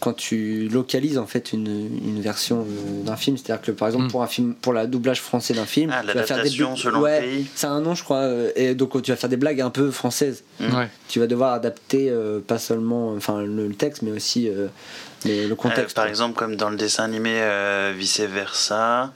[0.00, 1.66] Quand tu localises en fait une,
[2.04, 4.10] une version euh, d'un film, c'est-à-dire que par exemple Mm.
[4.10, 6.74] pour un film, pour la doublage français d'un film, Ah, tu vas faire des selon
[6.74, 7.46] le ouais, pays.
[7.54, 9.90] C'est un nom, je crois, euh, et donc tu vas faire des blagues un peu
[9.90, 10.42] françaises.
[10.60, 10.88] Ouais.
[11.08, 14.68] Tu vas devoir adapter euh, pas seulement, enfin le, le texte, mais aussi euh,
[15.24, 15.96] le Euh, contexte.
[15.96, 19.12] par exemple, comme dans le dessin animé euh, Vice Versa,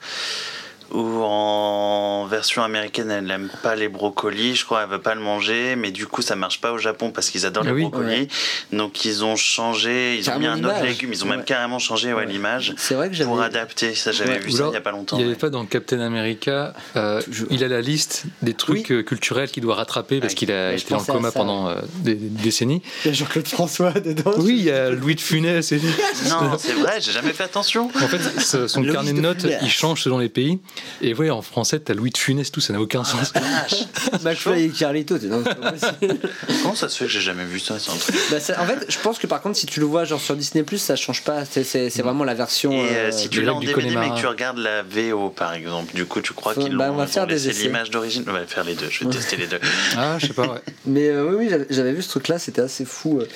[0.92, 5.20] où en version américaine, elle n'aime pas les brocolis, je crois, elle veut pas le
[5.20, 7.82] manger, mais du coup, ça marche pas au Japon parce qu'ils adorent Ah les oui.
[7.82, 8.28] brocolis.
[8.72, 11.36] Donc, ils ont changé, ils ont mis un autre légume, ils ont Ouais.
[11.36, 12.26] même carrément changé ouais, Ouais.
[12.26, 13.28] l'image C'est vrai que j'avais.
[13.30, 13.94] pour adapter.
[13.94, 14.38] Ça, j'avais Ouais.
[14.38, 15.16] vu Ou ça il y a pas longtemps.
[15.16, 15.38] Il n'y avait ouais.
[15.38, 19.62] pas dans Captain America, euh, Je- il a la liste des trucs euh, culturels qu'il
[19.62, 20.36] doit rattraper parce Ouais.
[20.36, 22.82] qu'il a été en coma ça, pendant euh, des, des décennies.
[23.04, 24.32] Il y a Jean-Claude François dedans.
[24.38, 25.72] Oui, il y a Louis de Funès.
[25.72, 25.80] Et...
[26.28, 27.90] Non, c'est vrai, j'ai jamais fait attention.
[27.94, 28.20] En fait,
[28.68, 30.58] son Louis carnet de de notes, il change selon les pays.
[31.00, 33.32] Et ouais, en français, t'as Louis de Funès, tout, ça n'a aucun sens.
[33.34, 33.84] Vache.
[34.24, 35.28] McFly et Carlito, c'est.
[36.62, 38.66] Comment ça se fait que j'ai jamais vu ça, c'est un truc Bah, ça- en
[38.66, 41.22] fait, je pense que par contre, si tu le vois genre sur Disney ça change
[41.24, 41.44] pas.
[41.44, 42.72] C'est- C'est c'est vraiment la version.
[42.72, 45.54] Et euh, euh, si tu l'as en DVD mais que tu regardes la VO par
[45.54, 47.64] exemple, du coup tu crois qu'ils bah, l'ont on va faire des essais.
[47.64, 49.60] l'image d'origine On va faire les deux, je vais tester les deux.
[49.96, 50.60] Ah, je sais pas, ouais.
[50.86, 53.20] Mais euh, oui, oui, j'avais- vu ce truc-là, c'était assez fou.
[53.20, 53.26] euh.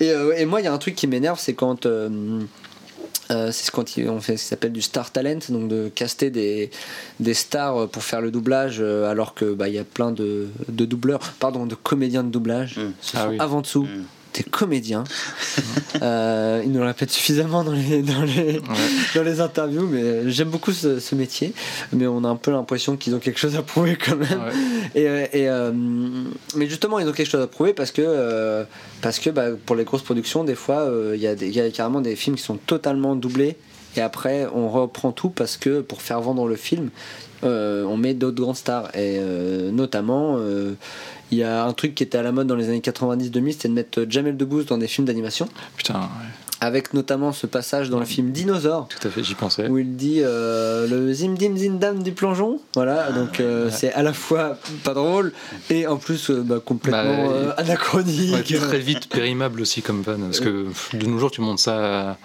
[0.00, 1.86] Et, euh, et moi, il y a un truc qui m'énerve, c'est quand.
[3.30, 6.30] Euh, c'est quand ils- on fait ce qui s'appelle du star talent, donc de caster
[6.30, 6.70] des,
[7.20, 10.48] des stars pour faire le doublage, euh, alors que bah, il y a plein de,
[10.68, 12.76] de doubleurs, pardon, de comédiens de doublage.
[12.78, 12.92] Mm.
[13.00, 13.36] Ce Ah sont oui.
[13.40, 14.04] avant tout Mm.
[14.34, 15.04] Des comédiens.
[16.02, 18.60] Euh, ils nous le répètent suffisamment dans les, dans les,
[19.14, 21.54] dans les interviews, mais j'aime beaucoup ce, ce métier.
[21.92, 24.40] Mais on a un peu l'impression qu'ils ont quelque chose à prouver quand même.
[24.40, 24.52] Ouais.
[24.94, 25.72] Et, euh, et, euh,
[26.56, 28.64] mais justement, ils ont quelque chose à prouver parce que, euh,
[29.00, 32.00] parce que bah, pour les grosses productions, des fois, il y, il y a carrément
[32.00, 33.56] des films qui sont totalement doublés.
[33.96, 36.90] Et après, on reprend tout parce que pour faire vendre le film,
[37.42, 38.90] on met d'autres grandes stars.
[38.96, 39.20] Et
[39.70, 40.36] notamment,
[41.34, 43.68] il y a un truc qui était à la mode dans les années 90-2000, c'était
[43.68, 45.48] de mettre Jamel Debbouze dans des films d'animation.
[45.76, 46.06] Putain, ouais.
[46.60, 49.68] Avec notamment ce passage dans le film Dinosaure tout à fait, j'y pensais.
[49.68, 53.92] où il dit euh, le zim dim zim dam du plongeon voilà donc euh, c'est
[53.92, 55.32] à la fois pas drôle
[55.68, 60.00] et en plus euh, bah, complètement Bah, euh, anachronique Ouais, très vite périmable aussi comme
[60.00, 62.16] van parce que de nos jours tu montes ça à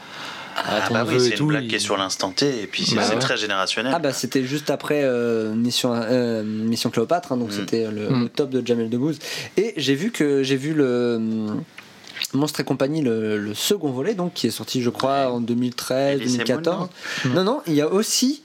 [0.66, 1.44] Ah ton bah neveu oui, et c'est tout.
[1.44, 3.20] une blague il- qui est sur l'instant T et puis c'est Bah c'est ouais.
[3.20, 3.92] très générationnel.
[3.96, 7.54] ah bah c'était juste après euh, mission euh, mission Cléopâtre hein, donc Mm.
[7.54, 8.22] c'était le, Mm.
[8.24, 9.20] le top de Jamel Debbouze
[9.58, 11.64] et j'ai vu que j'ai vu le hum,
[12.34, 16.20] Monstre et compagnie le, le second volet donc qui est sorti je crois en 2013
[16.22, 16.90] Elie 2014
[17.26, 17.34] Mm.
[17.34, 18.44] non non il y a aussi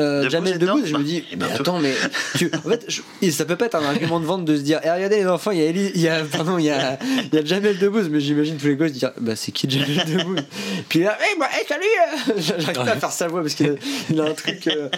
[0.00, 1.92] euh, Jamel Debbouze je me dis Eh mais attends mais
[2.36, 4.80] tu, en fait je- ça peut pas être un argument de vente de se dire
[4.84, 6.98] eh, regardez les enfants il y a Elie- il y a pardon il y a,
[7.32, 10.04] il y a Jamel Debbouze mais j'imagine tous les gosses dire bah c'est qui Jamel
[10.06, 10.40] Debbouze?
[10.88, 11.84] Puis là hey, bah, hey, salut
[12.28, 13.72] euh j'arrive pas à faire sa voix parce qu'il a,
[14.10, 14.88] il a un truc euh,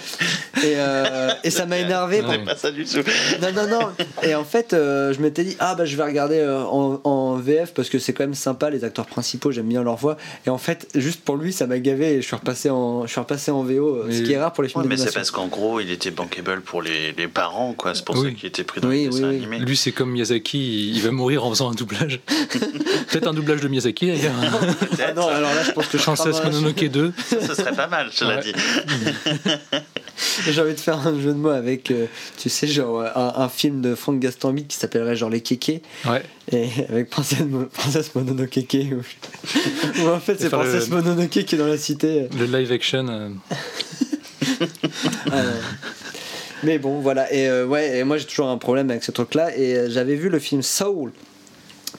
[0.58, 2.22] et, euh, et ça m'a énervé.
[2.28, 2.98] C'est pas ça du tout.
[3.40, 3.88] non, non, non.
[4.22, 7.88] Et en fait, je m'étais dit, ah bah je vais regarder en, en VF parce
[7.88, 10.16] que c'est quand même sympa, les acteurs principaux, j'aime bien leur voix.
[10.46, 13.10] Et en fait, juste pour lui, ça m'a gavé et je suis repassé en, je
[13.10, 15.30] suis repassé en VO, ce qui est rare pour les films Ouais, mais c'est parce
[15.30, 17.94] qu'en gros, il était bankable pour les, les parents, quoi.
[17.94, 18.30] C'est pour Oui.
[18.30, 19.58] ça qu'il était pris dans Oui, les dessins oui.
[19.60, 20.58] Lui, c'est comme Miyazaki,
[20.90, 22.20] il il va mourir en faisant un doublage.
[23.10, 24.32] Peut-être un doublage de Miyazaki d'ailleurs.
[25.00, 27.12] Ah non, alors là, je pense que je Princesse Mononoke 2.
[27.26, 28.40] Ça, ce serait pas mal, je l'ai Ouais.
[28.42, 28.52] dit.
[30.48, 32.06] J'ai envie de faire un jeu de mots avec, euh,
[32.38, 36.22] tu sais, genre un, un film de Franck Gastambide qui s'appellerait genre Les Kékés, Ouais.
[36.52, 38.56] et avec Princesse, Mo- Princesse Mononoke.
[40.00, 42.28] Ou en fait, c'est Faire le- Princesse Mononoke qui est dans la cité.
[42.38, 43.06] Le live action.
[43.08, 43.28] euh,
[45.30, 45.36] Non.
[46.62, 47.32] Mais bon, voilà.
[47.32, 49.56] Et euh, ouais, et moi j'ai toujours un problème avec ce truc-là.
[49.56, 51.12] Et euh, j'avais vu le film Soul,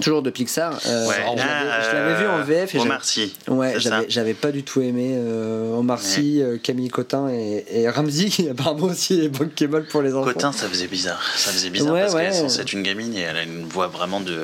[0.01, 0.79] toujours de Pixar.
[0.87, 1.15] euh, Ouais.
[1.35, 2.75] je l'avais- vu en VF.
[2.75, 3.33] Et j'avais- Omar Sy.
[3.47, 3.75] Ouais,
[4.09, 8.49] j'avais, pas du tout aimé euh, Omar Sy, euh, Camille Cotin et, et Ramsey, qui
[8.49, 10.31] apparemment aussi est bankable pour les enfants.
[10.33, 11.21] Cotin, ça faisait bizarre.
[11.35, 13.65] Ça faisait bizarre Ouais, parce qu'elle est censée être une gamine et elle a une
[13.65, 14.41] voix vraiment de,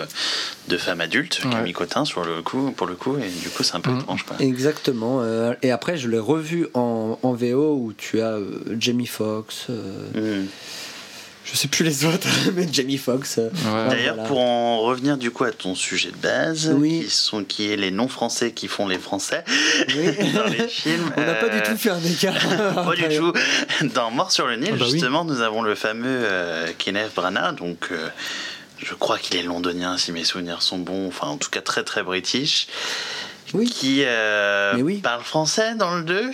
[0.67, 1.51] de femme adulte, Ouais.
[1.51, 3.99] Camille Cotin, sur le coup, pour le coup, et du coup, c'est un peu Mhm.
[3.99, 4.23] étrange.
[4.23, 4.37] Quoi.
[4.39, 5.19] Exactement.
[5.21, 8.45] euh, et après, je l'ai revu en, en VO où tu as euh,
[8.79, 9.67] Jamie Foxx.
[9.69, 9.81] euh,
[10.15, 10.47] Mhm.
[11.51, 13.37] Je sais plus les autres, mais Jamie Foxx.
[13.39, 13.89] euh, Ouais.
[13.89, 14.27] D'ailleurs, voilà.
[14.29, 17.03] pour en revenir du coup à ton sujet de base, Oui.
[17.05, 19.43] qui, sont, qui est les non-français qui font les français
[19.95, 20.31] Oui.
[20.33, 21.11] dans les films.
[21.17, 22.35] On n'a pas du euh, tout fait un écart.
[22.85, 23.33] Pas du tout.
[23.93, 24.91] Dans Mort sur le Nil, Ah bah oui.
[24.91, 28.07] justement, nous avons le fameux euh, Kenneth Branagh, donc euh,
[28.77, 31.83] je crois qu'il est londonien si mes souvenirs sont bons, enfin en tout cas très
[31.83, 32.67] très british.
[33.53, 33.69] Oui.
[33.69, 34.97] Qui euh, oui.
[34.97, 36.31] parle français dans le 2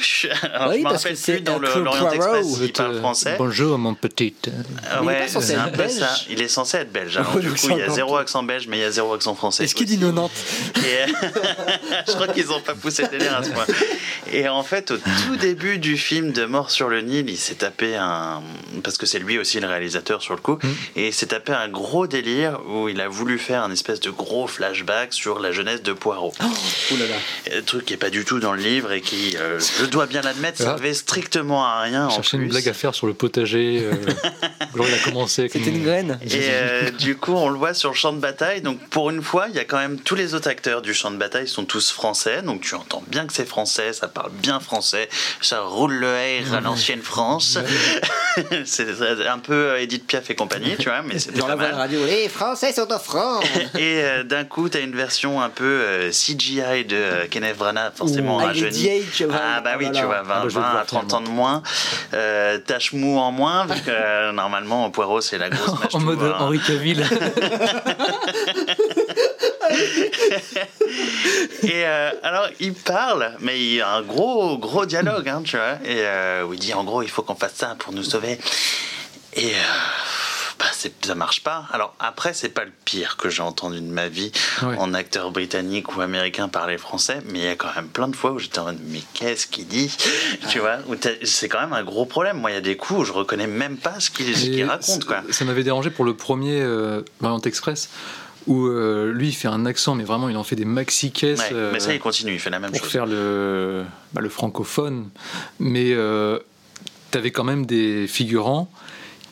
[0.54, 2.12] Alors, Oui, je me parce que rappelle c'est plus dans l'Orient.
[2.12, 3.36] Express Vous parle euh, français.
[3.38, 4.34] Bonjour, mon petit.
[4.46, 5.92] Il est ouais, c'est un peu belge.
[5.94, 6.16] ça.
[6.30, 7.18] Il est censé être belge.
[7.18, 9.14] Alors, Oh, du coup, il y a zéro accent belge, mais il y a zéro
[9.14, 9.64] accent français.
[9.64, 10.14] Est-ce qu'il dit aussi.
[10.14, 11.30] 90 Et, euh,
[12.08, 13.66] je crois qu'ils n'ont pas poussé le délire à ce point.
[14.32, 17.56] Et en fait, au tout début du film de Mort sur le Nil, il s'est
[17.56, 18.42] tapé un.
[18.84, 20.60] Parce que c'est lui aussi le réalisateur sur le coup.
[20.96, 24.10] Et il s'est tapé un gros délire où il a voulu faire un espèce de
[24.10, 26.34] gros flashback sur la jeunesse de Poirot.
[26.92, 27.16] Ouh là
[27.52, 27.58] là.
[27.58, 30.06] Un truc qui n'est pas du tout dans le livre et qui, euh, je dois
[30.06, 30.64] bien l'admettre, Ah.
[30.66, 32.08] servait strictement à rien.
[32.08, 33.82] en Chercher une blague à faire sur le potager.
[33.84, 33.94] euh,
[34.74, 36.20] alors il a commencé C'était une graine.
[36.24, 38.62] Et euh, du coup, on le voit sur le champ de bataille.
[38.62, 41.12] Donc, pour une fois, il y a quand même tous les autres acteurs du champ
[41.12, 42.42] de bataille sont tous français.
[42.42, 45.10] Donc, tu entends bien que c'est français, ça parle bien français,
[45.42, 47.58] ça roule le air à l'ancienne France.
[48.66, 48.88] c'est
[49.28, 51.66] un peu euh, Edith Piaf et compagnie, tu vois, mais c'est Dans pas la voix
[51.66, 51.80] de mal.
[51.80, 53.46] radio, les Français sont en France
[53.76, 57.58] Et euh, d'un coup, tu as une version un peu euh, CGI de euh, Kenneth
[57.58, 59.34] Branagh, forcément des vieilles chevaux.
[59.34, 60.00] Ah bah oui, Voilà.
[60.00, 61.64] tu vois, 20, Ah bah, je vais le 20 voir, à 30 ans de moins.
[62.14, 66.18] Euh, tache mou en moins, parce que euh, normalement, Poirot, c'est la grosse en mode
[66.20, 66.42] voilà.
[66.42, 67.06] Henri Cavill.
[71.64, 75.58] Et euh, alors, il parle, mais il y a un gros, gros dialogue, hein, tu
[75.58, 75.74] vois.
[75.84, 78.40] Et euh, où il dit en gros, il faut qu'on fasse ça pour nous sauver.
[79.34, 79.58] Et euh,
[80.60, 80.66] bah,
[81.02, 81.66] ça marche pas.
[81.72, 84.32] Alors, après, c'est pas le pire que j'ai entendu de ma vie
[84.64, 84.78] Ouais.
[84.78, 88.16] en acteur britannique ou américain parler français, mais il y a quand même plein de
[88.16, 89.96] fois où j'étais en mode, mais qu'est-ce qu'il dit?
[90.50, 90.78] Tu vois,
[91.24, 92.38] c'est quand même un gros problème.
[92.40, 95.22] Moi, il y a des coups où je reconnais même pas ce qu'il raconte, quoi.
[95.30, 97.02] Ça, m'avait dérangé pour le premier euh,
[97.46, 97.90] Express,
[98.48, 101.40] où euh, lui il fait un accent, mais vraiment il en fait des maxi caisses
[101.40, 102.92] Ouais, euh, mais ça, il continue, il fait la même pour chose.
[102.92, 103.84] faire le,
[104.14, 105.10] bah, le francophone.
[105.60, 106.40] Mais euh,
[107.12, 108.70] t'avais quand même des figurants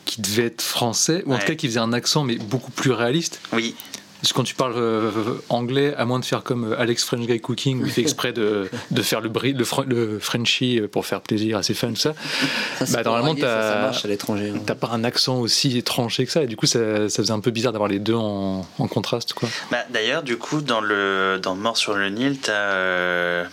[0.04, 1.40] qui devaient être français, ou en Ouais.
[1.40, 3.40] tout cas qui faisaient un accent, mais beaucoup plus réaliste.
[3.52, 3.74] Oui,
[4.20, 5.10] Parce que quand tu parles euh,
[5.50, 8.32] anglais, à moins de faire comme euh, Alex French Guy Cooking, où il fait exprès
[8.32, 11.74] de, de faire le, bri- le, fr- le Frenchie euh, pour faire plaisir à ses
[11.74, 12.14] fans, tout ça,
[12.78, 14.52] Ça, Bah, normalement, à l'étranger.
[14.56, 14.74] hein.
[14.74, 17.50] pas un accent aussi tranché que ça, et du coup ça, ça faisait un peu
[17.50, 19.34] bizarre d'avoir les deux en, en contraste.
[19.34, 19.48] Quoi.
[19.70, 23.44] Bah, D'ailleurs, du coup, dans, le, dans Mort sur le Nil, t'as euh,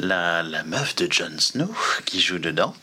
[0.00, 1.70] la, la meuf de Jon Snow
[2.06, 2.74] qui joue dedans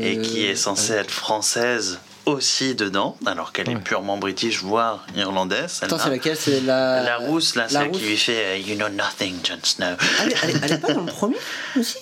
[0.00, 5.80] et qui est censée être française aussi dedans, alors qu'elle est purement british, voire irlandaise.
[5.82, 7.02] Attends, c'est laquelle C'est la...
[7.02, 7.98] La rousse, là, la celle rousse.
[7.98, 9.86] qui lui fait euh, You know nothing, Jon Snow.
[10.22, 11.36] Elle est, elle est- elle est pas dans le premier
[11.78, 11.96] aussi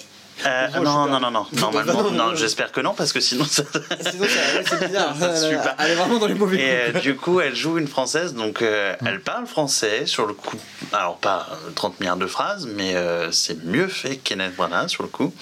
[0.45, 3.63] Euh, non, non, non, non, normalement, non, j'espère que non, parce que sinon ça.
[4.11, 4.27] Sinon,
[4.69, 5.15] c'est bizarre.
[5.21, 5.77] Ça suit pas.
[5.79, 6.97] Elle est vraiment dans les mauvais Et coups.
[6.97, 10.57] euh, du coup, elle joue une française, donc euh, elle parle français sur le coup.
[10.93, 14.89] Alors, pas euh, 30 milliards de phrases, mais euh, c'est mieux fait que Kenneth Branagh
[14.89, 15.33] sur le coup.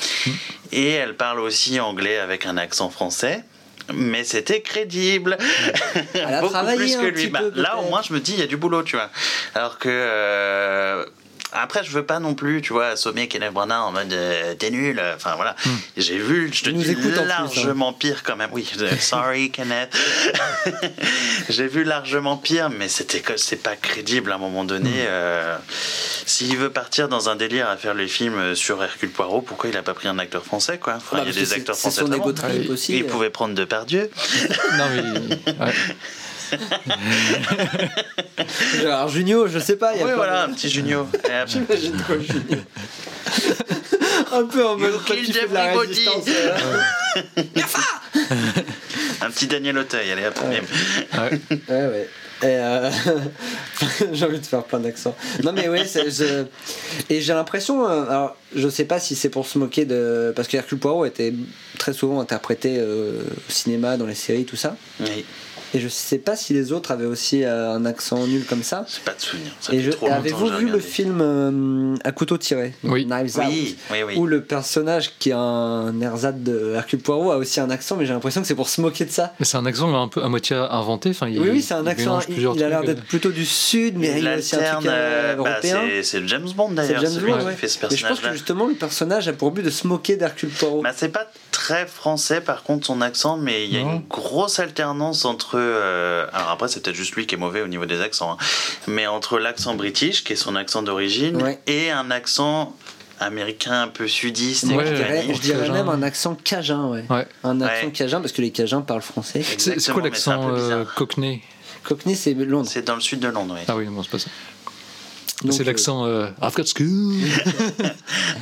[0.72, 3.42] Et elle parle aussi anglais avec un accent français.
[3.94, 5.36] Mais c'était crédible.
[6.14, 7.26] Elle a Beaucoup plus que lui.
[7.28, 9.10] Bah, là, au moins, je me dis, il y a du boulot, tu vois.
[9.54, 11.06] Alors que.
[11.52, 14.54] Euh, après, je veux pas non plus, tu vois, assommer Kenneth Branagh en mode euh,
[14.54, 15.00] t'es nul.
[15.14, 15.56] Enfin voilà,
[15.96, 17.24] j'ai vu, je te dis plus, hein.
[17.24, 18.50] largement pire quand même.
[18.52, 19.96] Oui, euh, sorry Kenneth.
[21.48, 24.90] j'ai vu largement pire, mais c'était c'est pas crédible à un moment donné.
[25.06, 25.56] euh,
[26.26, 29.76] S'il veut partir dans un délire à faire les films sur Hercule Poirot, pourquoi il
[29.76, 30.94] a pas pris un acteur français quoi?
[30.96, 32.00] Enfin, Bah, Il y a des acteurs français.
[32.02, 32.12] son
[32.70, 32.96] aussi.
[32.96, 33.06] Il euh.
[33.06, 34.10] pouvait prendre Depardieu.
[34.78, 35.52] Non, mais.
[35.52, 35.72] ouais.
[38.80, 39.94] Alors, Junio, je sais pas.
[39.94, 41.06] Y a Oui, voilà, de- un petit Junio.
[41.46, 42.58] J'imagine quoi, Junio
[44.32, 46.08] Un peu en mode You quand tu killed fais de la everybody.
[46.08, 46.24] résistance.
[46.28, 46.56] euh.
[49.22, 50.38] Un petit Daniel Auteuil, allez hop.
[50.48, 50.62] Ouais.
[51.68, 52.08] Ouais, ouais.
[52.42, 52.90] Et euh,
[54.12, 55.14] j'ai envie de faire plein d'accents.
[55.44, 56.44] Non, mais ouais, je-
[57.10, 57.86] et j'ai l'impression.
[57.86, 60.32] euh, Alors, je sais pas si c'est pour se moquer de.
[60.34, 61.34] Parce que Hercule Poirot était
[61.78, 64.74] très souvent interprété euh, au cinéma, dans les séries, tout ça.
[65.00, 65.26] Oui,
[65.74, 68.84] Et je sais pas si les autres avaient aussi euh, un accent nul comme ça.
[68.92, 69.52] j'ai pas de souvenir.
[69.60, 72.74] Ça Et fait je- trop longtemps avez-vous vu le film euh, à couteau tiré?
[72.82, 73.04] Oui.
[73.06, 74.14] Knives Oui, Out oui, oui.
[74.16, 78.04] où le personnage qui a un ersatz de Hercule Poirot a aussi un accent, mais
[78.06, 79.32] j'ai l'impression que c'est pour se moquer de ça.
[79.38, 81.10] Mais c'est un accent un peu à moitié inventé.
[81.10, 82.18] Enfin, il, Oui, oui, c'est un il accent.
[82.28, 82.94] Il, il a l'air trucs, euh.
[82.94, 85.80] d'être plutôt du sud, mais il, a aussi un truc euh, bah, européen.
[85.88, 87.52] c'est- c'est James Bond c'est d'ailleurs, James Bond, qui ouais.
[87.54, 90.16] fait ce Mais je pense que justement, le personnage a pour but de se moquer
[90.16, 90.82] d'Hercule Poirot.
[90.82, 94.58] Bah, c'est pas très français par contre son accent, mais il y a une grosse
[94.58, 95.58] alternance entre.
[95.60, 98.36] Euh, alors après, c'est peut-être juste lui qui est mauvais au niveau des accents, hein,
[98.86, 101.58] mais entre l'accent british, qui est son accent d'origine, Ouais.
[101.66, 102.74] et un accent
[103.18, 104.64] américain un peu sudiste.
[104.64, 105.34] et Ouais, Je dirais, compagnie.
[105.34, 105.72] je dirais Cajun.
[105.72, 107.04] même un accent cajun, ouais.
[107.10, 107.26] Ouais.
[107.44, 107.92] Un accent Ouais.
[107.92, 109.42] cajun, parce que les cajuns parlent français.
[109.58, 111.42] C'est quoi l'accent euh, cockney?
[111.82, 112.68] Cockney, c'est Londres.
[112.70, 113.64] C'est dans le sud de Londres, oui.
[113.68, 114.30] Ah oui, bon, c'est pas ça.
[115.42, 117.14] Donc, C'est euh, l'accent euh, I've got school.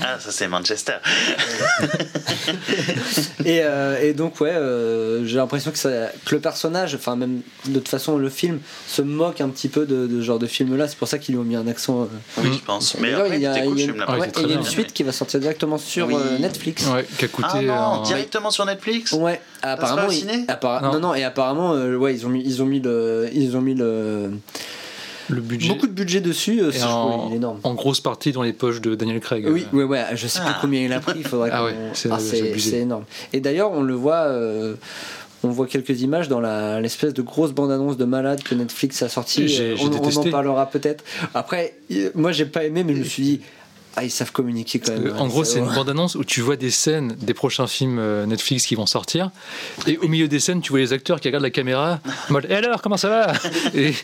[0.03, 0.95] Ah, ça c'est Manchester.
[3.45, 7.41] Et, euh, et donc ouais, euh, j'ai l'impression que, ça- que le personnage, enfin même
[7.67, 10.47] de toute façon le film se moque un petit peu de, de ce genre de
[10.47, 10.89] film là.
[10.89, 12.03] C'est pour ça qu'ils lui ont mis un accent.
[12.03, 12.07] euh.
[12.43, 12.97] Oui, je pense.
[13.01, 14.53] Mais après, il y a, cool, il y a une, Ah, ouais, très il y
[14.53, 16.15] a une suite qui va sortir directement sur Oui.
[16.17, 16.87] euh, Netflix.
[16.87, 17.49] Ouais, qui a coûté.
[17.53, 20.93] Ah non, un- directement sur Netflix Ouais, apparemment, pas ciné appara- Non.
[20.95, 21.01] non.
[21.01, 23.75] non et apparemment euh, ouais ils ont mis ils ont mis le ils ont mis
[23.75, 24.31] le
[25.29, 25.69] le budget.
[25.69, 26.61] beaucoup de budget dessus.
[26.63, 27.61] euh, en, il est énorme.
[27.63, 29.47] en grosse partie dans les poches de Daniel Craig.
[29.49, 30.59] Oui, ouais, ouais, je sais plus Ah.
[30.61, 33.05] combien il a pris, il faudrait Ah ouais, c'est- Ah, c'est énorme.
[33.33, 34.75] Et d'ailleurs, on le voit, euh,
[35.45, 39.09] on voit quelques images dans la- l'espèce de grosse bande-annonce de malade que Netflix a
[39.09, 39.57] sorti.
[39.61, 41.05] Euh, on, on en parlera peut-être.
[41.35, 43.41] Après, euh, moi j'ai pas aimé, mais je me suis dit,
[43.99, 45.07] ah, ils savent communiquer quand même.
[45.09, 47.67] Euh, en Ouais, gros, ça c'est une bande-annonce où tu vois des scènes des prochains
[47.67, 49.31] films euh, Netflix qui vont sortir.
[49.87, 52.01] Et au milieu des scènes, tu vois les acteurs qui regardent la caméra.
[52.29, 53.33] en mode, Et alors, comment ça va
[53.75, 53.95] Et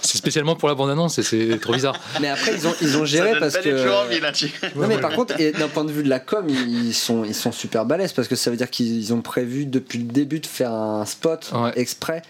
[0.00, 1.96] c'est spécialement pour la bande-annonce et c'est trop bizarre.
[2.20, 4.04] Mais après, ils ont, ils ont Ça géré donne parce pas que.
[4.04, 4.50] envie là-dessus.
[4.76, 7.52] Non mais par contre, d'un point de vue de la com, ils sont, ils sont
[7.52, 10.72] super balèzes parce que ça veut dire qu'ils ont prévu depuis le début de faire
[10.72, 11.70] un spot Ouais.
[11.76, 12.22] exprès.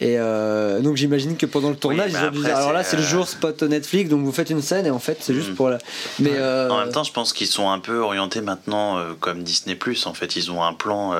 [0.00, 3.06] Et euh, donc j'imagine que pendant le tournage, ils ont alors là c'est, le euh,
[3.06, 5.54] jour spot Netflix, donc vous faites une scène et en fait c'est juste Mm.
[5.54, 5.78] pour la.
[6.18, 9.42] Mais euh, En même temps, je pense qu'ils sont un peu orientés maintenant euh, comme
[9.42, 9.78] Disney+.
[10.04, 11.14] En fait, ils ont un plan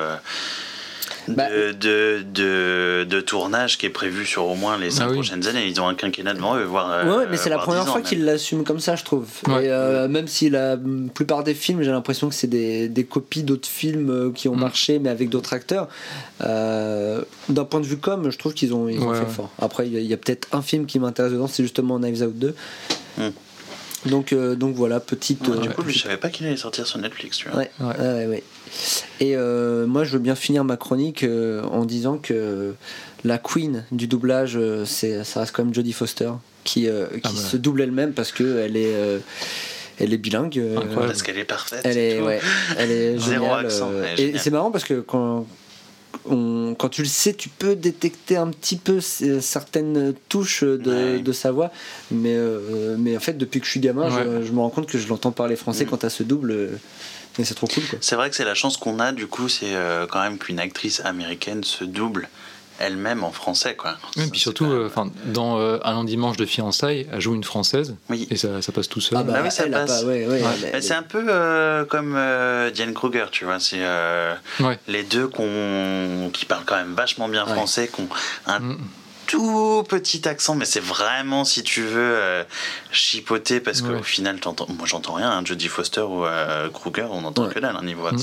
[1.29, 5.09] de, Bah- de, de, de tournage qui est prévu sur au moins les 5 Ah
[5.09, 5.14] oui.
[5.14, 5.66] prochaines années.
[5.66, 6.91] Ils ont un quinquennat devant eux, voire.
[6.91, 8.09] euh, Ouais, ouais, mais c'est la première 10 ans fois même.
[8.09, 9.27] qu'il l'assume comme ça, je trouve.
[9.49, 9.66] Ouais.
[9.66, 10.79] Et euh, même si la
[11.14, 14.57] plupart des films, j'ai l'impression que c'est des, des copies d'autres films euh, qui ont
[14.57, 14.61] Mm.
[14.61, 15.89] marché, mais avec d'autres acteurs.
[16.43, 19.51] euh, D'un point de vue com, je trouve qu'ils ont, ils ont fait fort.
[19.61, 22.55] Après, il y a, peut-être un film qui m'intéresse dedans, c'est justement Knives Out 2.
[23.18, 23.22] Mm.
[24.07, 25.46] Donc, euh, donc voilà, petite.
[25.48, 27.59] Ouais, euh, du coup, je savais pas qu'il allait sortir sur Netflix, tu vois.
[27.59, 28.26] Ouais, Ouais.
[28.26, 28.42] ouais.
[29.20, 32.74] Et euh, moi, je veux bien finir ma chronique euh, en disant que
[33.24, 36.30] la queen du doublage, euh, c'est, ça reste quand même Jodie Foster,
[36.64, 37.40] qui, euh, qui Ah bah.
[37.40, 39.18] se double elle-même parce qu'elle est, euh,
[39.98, 40.59] elle est bilingue.
[40.59, 40.78] euh.
[40.94, 41.80] Parce qu'elle est parfaite.
[41.84, 42.40] elle est, ouais,
[42.76, 43.66] elle est Zéro géniale.
[43.66, 45.46] accent, euh, elle est et c'est marrant parce que quand,
[46.29, 51.14] on- quand tu le sais, tu peux détecter un petit peu c- certaines touches de,
[51.14, 51.18] Ouais.
[51.20, 51.70] de sa voix.
[52.11, 54.45] Mais, euh, mais en fait, depuis que je suis gamin, je, Ouais.
[54.47, 55.89] je me rends compte que je l'entends parler français Mm.
[55.89, 56.51] quand elle se double.
[56.53, 56.68] euh,
[57.39, 57.83] Et c'est trop cool.
[58.01, 60.59] C'est vrai que c'est la chance qu'on a, du coup, c'est euh, quand même qu'une
[60.59, 62.31] actrice américaine se double
[62.79, 63.97] elle-même en français, quoi.
[64.16, 67.07] Et Ça, puis surtout, quand même- euh, enfin, dans euh, Un long dimanche de fiançailles,
[67.12, 68.27] elle joue une française Oui.
[68.31, 69.18] et ça, ça passe tout seul.
[69.18, 70.03] Ah bah, Bah oui, ça passe.
[70.03, 70.51] pas, ouais, ouais, Ouais.
[70.64, 73.61] elle- Mais c'est un peu euh, comme euh, Diane Kruger, tu vois.
[73.61, 74.79] C'est euh, Ouais.
[74.89, 75.29] les deux
[76.33, 77.53] qui parlent quand même vachement bien Ouais.
[77.53, 78.09] français, qui ont
[78.47, 78.79] un Mm.
[79.27, 82.45] tout petit accent, mais c'est vraiment, si tu veux, euh,
[82.93, 83.97] chipoter, parce Ouais.
[83.97, 85.31] qu'au final, t'entends- moi j'entends rien.
[85.31, 87.53] Hein, Jodie Foster ou euh, Kruger, on entend Ouais.
[87.55, 88.18] que dalle, un niveau Mm.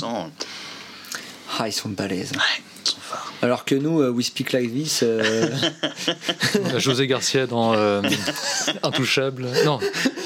[1.60, 2.32] Ah, ils sont balèzes.
[2.34, 3.32] Ouais, ils sont forts.
[3.42, 5.50] Alors que nous, euh, We Speak Like This, euh,
[6.78, 8.02] José Garcia dans euh,
[8.84, 9.48] Intouchable.
[9.66, 9.80] Non,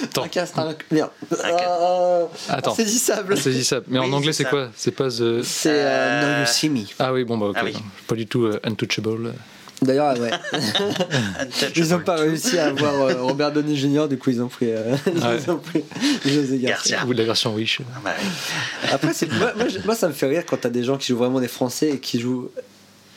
[0.04, 1.10] attends, un castre, un- Merde.
[1.44, 2.72] Ah, attends.
[2.74, 3.38] Insaisissable.
[3.38, 3.80] Ça.
[3.88, 4.70] Mais en anglais, c'est quoi?
[4.76, 5.42] C'est pas The.
[5.44, 6.82] C'est euh, Euh, Now You See Me.
[7.00, 7.56] Ah oui, bon, bah, ok.
[7.60, 7.74] Ah oui.
[8.08, 9.34] Pas du tout euh, Untouchable.
[9.82, 10.32] D'ailleurs, ouais.
[11.76, 14.72] Ils n'ont pas réussi à avoir euh, Robert Downey Jr., du coup, ils ont pris,
[14.72, 15.38] euh, Ouais.
[15.46, 15.84] ils ont pris
[16.26, 17.06] José Garcia.
[17.08, 17.82] Ou de la version Wish.
[18.04, 18.90] Bah oui.
[18.92, 21.18] Après, moi, moi, je- moi, ça me fait rire quand t'as des gens qui jouent
[21.20, 22.50] vraiment des Français et qui jouent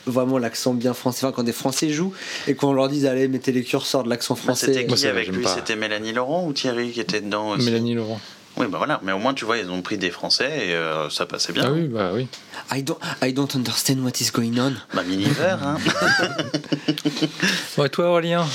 [0.07, 1.25] vraiment l'accent bien français.
[1.25, 2.13] Enfin, quand des Français jouent
[2.47, 4.67] et qu'on leur dit allez, mettez les curseurs de l'accent Bah, français.
[4.67, 5.45] C'était Moi, qui avec lui.
[5.47, 8.21] C'était Mélanie Laurent ou Thierry qui était dedans aussi Mélanie Laurent.
[8.61, 9.01] Oui, bah voilà.
[9.03, 11.65] Mais au moins, tu vois, ils ont pris des Français et euh, ça passait bien.
[11.67, 12.29] Ah oui, bah oui.
[12.71, 14.75] I don't, I don't understand what is going on.
[14.95, 15.79] Bah, Miniver, hein.
[17.79, 18.47] Ouais, toi, Aurélien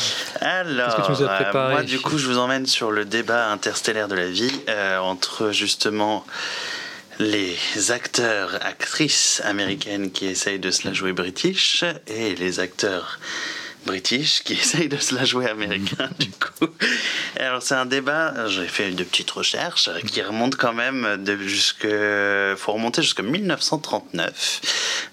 [0.41, 2.91] Alors, Qu'est-ce que tu nous as euh, préparé moi, du coup, je vous emmène sur
[2.91, 6.25] le débat interstellaire de la vie euh, entre justement
[7.19, 7.57] les
[7.89, 13.19] acteurs, actrices américaines qui essayent de se la jouer british et les acteurs
[13.85, 16.67] british qui essayent de se la jouer américain du coup.
[17.39, 21.37] Alors c'est un débat, j'ai fait de petites recherches euh, qui remontent quand même de
[21.37, 21.87] jusque
[22.57, 24.61] faut remonter jusqu'à 1939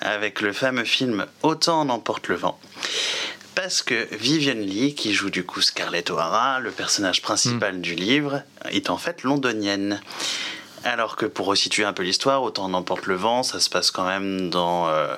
[0.00, 2.58] avec le fameux film Autant en emporte le vent.
[3.54, 8.42] Parce que Vivian Lee, qui joue du coup Scarlett O'Hara, le personnage principal du livre,
[8.70, 10.00] est en fait londonienne.
[10.84, 13.90] Alors que pour resituer un peu l'histoire, autant en emporte le vent, ça se passe
[13.90, 15.14] quand même dans euh,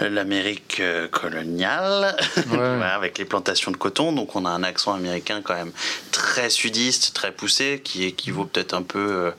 [0.00, 2.16] l'Amérique euh, coloniale,
[2.82, 4.12] avec les plantations de coton.
[4.12, 5.72] Donc on a un accent américain quand même
[6.10, 9.30] très sudiste, très poussé, qui équivaut peut-être un peu euh,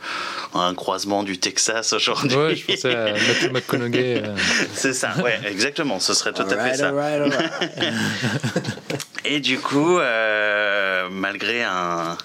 [0.53, 2.35] à un croisement du Texas aujourd'hui.
[2.35, 4.21] Ouais, je pensais à Matthew McConaughey.
[4.23, 4.35] euh,
[4.73, 6.91] C'est ça, ouais, exactement, ce serait tout à fait ça.
[9.24, 12.17] Et du coup, euh, malgré un,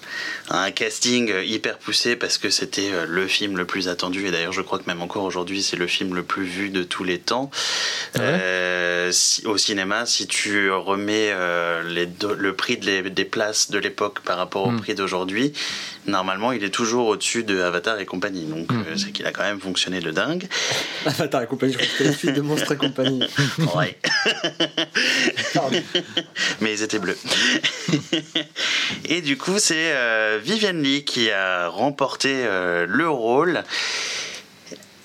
[0.49, 4.51] un casting hyper poussé, parce que c'était euh, le film le plus attendu, et d'ailleurs
[4.53, 7.19] je crois que même encore aujourd'hui c'est le film le plus vu de tous les
[7.19, 7.51] temps,
[8.15, 13.09] ouais euh, si- au cinéma, si tu remets euh, les do- le prix de les-
[13.09, 14.79] des places de l'époque par rapport au Mm.
[14.81, 15.53] prix d'aujourd'hui,
[16.07, 18.45] normalement il est toujours au-dessus de Avatar et compagnie.
[18.45, 18.75] Donc Mm.
[18.87, 20.47] euh, c'est qu'il a quand même fonctionné de dingue.
[21.05, 23.23] Avatar et compagnie, je crois que c'était la suite de Monstres et compagnie.
[23.75, 23.97] Ouais.
[25.53, 25.81] Pardon.
[26.61, 27.17] mais ils bleus.
[29.05, 33.63] et du coup, c'est euh, Vivienne Lee qui a remporté euh, le rôle.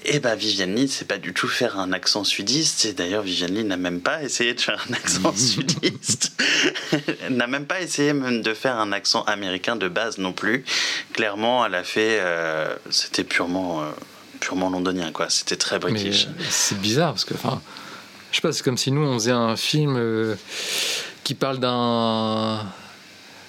[0.04, 2.86] Et ben Vivienne Lee, c'est pas du tout faire un accent sudiste.
[2.86, 6.32] Et d'ailleurs, Vivienne Lee n'a même pas essayé de faire un accent sudiste.
[7.30, 10.64] N'a même pas essayé même de faire un accent américain de base non plus.
[11.12, 12.18] Clairement, elle a fait.
[12.20, 13.90] euh, C'était purement, euh,
[14.40, 15.30] purement londonien, quoi.
[15.30, 16.26] C'était très british.
[16.50, 17.62] c'est bizarre parce que, enfin,
[18.32, 20.34] je sais pas, c'est comme si nous on faisait un film euh,
[21.24, 22.60] qui parle d'un.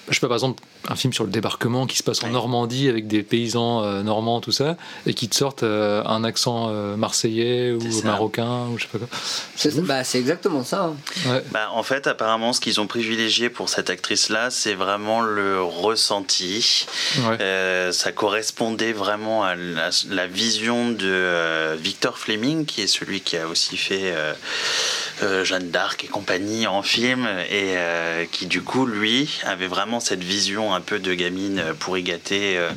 [0.08, 2.28] Je pas, par exemple, un film sur le débarquement qui se passe en.
[2.28, 4.76] Normandie avec des paysans euh, normands, tout ça,
[5.06, 8.98] et qui te sortent euh, un accent euh, marseillais ou marocain ou je sais pas
[8.98, 9.08] quoi.
[9.56, 10.84] C'est bah, exactement ça.
[10.84, 10.96] hein.
[11.26, 11.42] Ouais.
[11.52, 16.86] Bah, en fait, apparemment, ce qu'ils ont privilégié pour cette actrice-là, c'est vraiment le ressenti.
[17.18, 17.38] Ouais.
[17.40, 23.20] Euh, ça correspondait vraiment à la, la vision de euh, Victor Fleming, qui est celui
[23.20, 24.32] qui a aussi fait euh,
[25.22, 30.00] euh, Jeanne d'Arc et compagnie en film, et euh, qui du coup, lui, avait vraiment
[30.00, 32.56] cette vision un peu de gamine euh, pourri gâtée.
[32.58, 32.70] euh,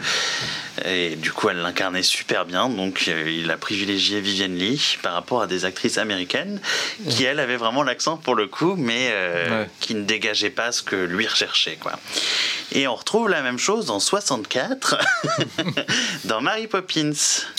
[0.86, 2.70] et du coup, elle l'incarnait super bien.
[2.70, 6.60] Donc, euh, il a privilégié Vivienne Lee par rapport à des actrices américaines
[7.10, 9.70] qui, elles, avaient vraiment l'accent pour le coup, mais euh, Ouais.
[9.80, 11.78] qui ne dégageaient pas ce que lui recherchait.
[11.80, 11.94] Quoi.
[12.74, 14.98] Et on retrouve la même chose en 64
[16.26, 17.12] dans Mary Poppins.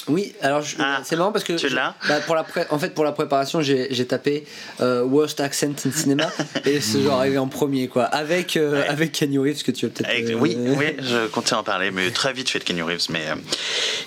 [0.07, 2.66] Oui, alors je- Ah, c'est marrant parce que tu je- l'as bah, pour la pré-
[2.70, 4.45] en fait pour la préparation j'ai j'ai tapé
[4.80, 6.30] euh, worst accent in cinema
[6.64, 8.89] et c'est genre arrivé en premier quoi avec euh, Ouais.
[8.89, 12.33] avec Kenny Reeves que tu as peut-être oui, oui, je comptais en parler, mais très
[12.33, 13.07] vite fait de Kenny Reeves.
[13.11, 13.35] Mais, euh,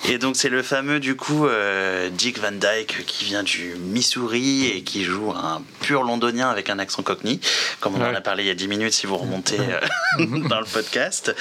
[0.10, 4.68] et donc c'est le fameux du coup euh, Dick Van Dyke qui vient du Missouri
[4.68, 7.40] et qui joue un pur londonien avec un accent cockney,
[7.80, 10.60] comme on en a parlé il y a 10 minutes si vous remontez euh, dans
[10.60, 11.34] le podcast.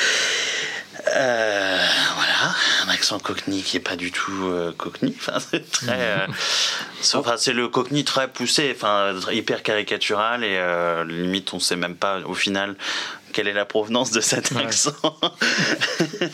[1.16, 1.78] Euh,
[2.14, 2.55] voilà,
[2.87, 5.14] un accent cockney qui est pas du tout euh, cockney.
[5.18, 6.26] Enfin, c'est très, euh,
[7.01, 11.76] c'est- enfin, c'est le cockney très poussé, enfin hyper caricatural et euh, limite on sait
[11.76, 12.76] même pas au final
[13.33, 14.62] quelle est la provenance de cet Ouais.
[14.64, 14.93] accent.
[16.01, 16.28] Ouais.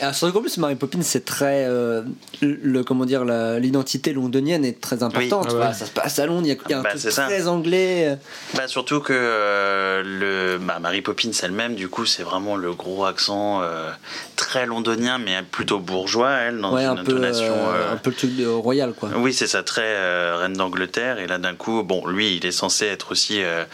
[0.00, 1.64] Alors, surtout qu'en plus, Mary Poppins, c'est très.
[1.66, 2.02] euh,
[2.40, 5.54] le, comment dire, l'identité londonienne est très importante.
[5.60, 5.72] Ah.
[5.72, 7.26] Ça se passe à Londres, il y a, il y a un Bah, truc ça.
[7.26, 8.16] très anglais.
[8.54, 13.04] Bah, surtout que euh, le, bah, Mary Poppins elle-même, du coup, c'est vraiment le gros
[13.04, 13.90] accent euh,
[14.36, 17.44] très londonien, mais plutôt bourgeois, elle, dans ouais, une un peu, intonation.
[17.54, 19.10] euh, euh, un peu le truc de royal, quoi.
[19.16, 21.18] Oui, c'est ça, très euh, reine d'Angleterre.
[21.18, 23.64] Et là, d'un coup, bon, lui, il est censé être aussi euh,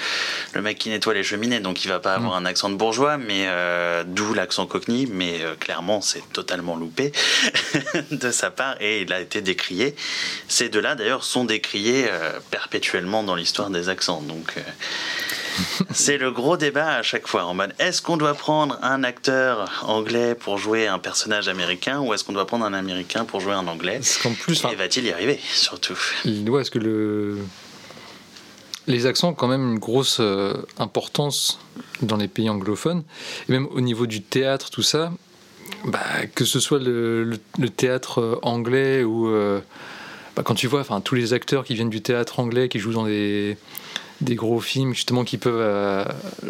[0.54, 3.16] le mec qui nettoie les cheminées, donc il va pas avoir un accent de bourgeois,
[3.16, 5.07] mais euh, d'où l'accent cockney.
[5.11, 7.12] Mais euh, clairement, c'est totalement loupé
[8.11, 9.94] de sa part et il a été décrié.
[10.48, 14.22] Ces deux-là, d'ailleurs, sont décriés euh, perpétuellement dans l'histoire des accents.
[14.22, 14.55] Donc.
[15.92, 19.84] c'est le gros débat à chaque fois en mode est-ce qu'on doit prendre un acteur
[19.86, 23.52] anglais pour jouer un personnage américain ou est-ce qu'on doit prendre un américain pour jouer
[23.52, 23.98] un anglais?
[23.98, 25.96] Parce qu'en plus, enfin, et va-t-il y arriver, surtout?
[26.24, 27.38] Il doit, est-ce que le...
[28.87, 31.59] les accents ont quand même une grosse euh, importance
[32.03, 33.03] dans les pays anglophones,
[33.49, 35.12] et même au niveau du théâtre, tout ça,
[35.87, 36.01] bah,
[36.35, 39.61] que ce soit le, le- le théâtre euh, anglais ou euh,
[40.37, 42.93] bah, quand tu vois enfin, tous les acteurs qui viennent du théâtre anglais, qui jouent
[42.93, 43.57] dans des,
[44.20, 46.05] des gros films, justement, qui peuvent euh,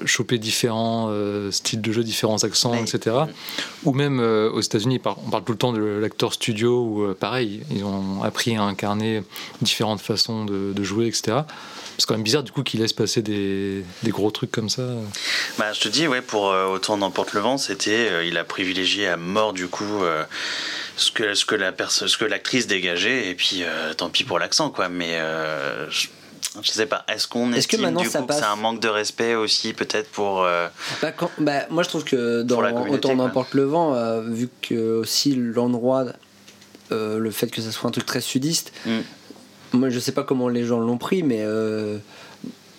[0.04, 1.10] choper différents
[1.50, 2.82] styles de jeu, différents accents, Ouais.
[2.82, 3.16] etc.
[3.84, 7.84] Ou même aux États-Unis, on parle tout le temps de l'acteur studio, où pareil, ils
[7.84, 9.22] ont appris à incarner
[9.62, 11.38] différentes façons de, de jouer, etc.
[11.98, 14.82] C'est quand même bizarre du coup qu'ils laissent passer des, des gros trucs comme ça.
[15.58, 18.44] Bah, je te dis, ouais, pour euh, Autant n'emporte le vent, c'était, euh, il a
[18.44, 20.24] privilégié à mort du coup euh,
[20.96, 24.24] ce que ce que la perso- ce que l'actrice dégageait, et puis euh, tant pis
[24.24, 24.88] pour l'accent, quoi.
[24.88, 26.08] Mais euh, je,
[26.62, 28.56] je sais pas, est-ce qu'on Est-ce que estime maintenant du ça coup que c'est un
[28.56, 30.66] manque de respect aussi, peut-être pour euh,
[31.00, 34.98] Bah, quand- bah, moi je trouve que dans Autant n'importe le vent, euh, vu que
[34.98, 36.06] aussi l'endroit,
[36.92, 38.98] euh, le fait que ça soit un truc très sudiste, Mm.
[39.74, 41.98] Moi je sais pas comment les gens l'ont pris, mais euh,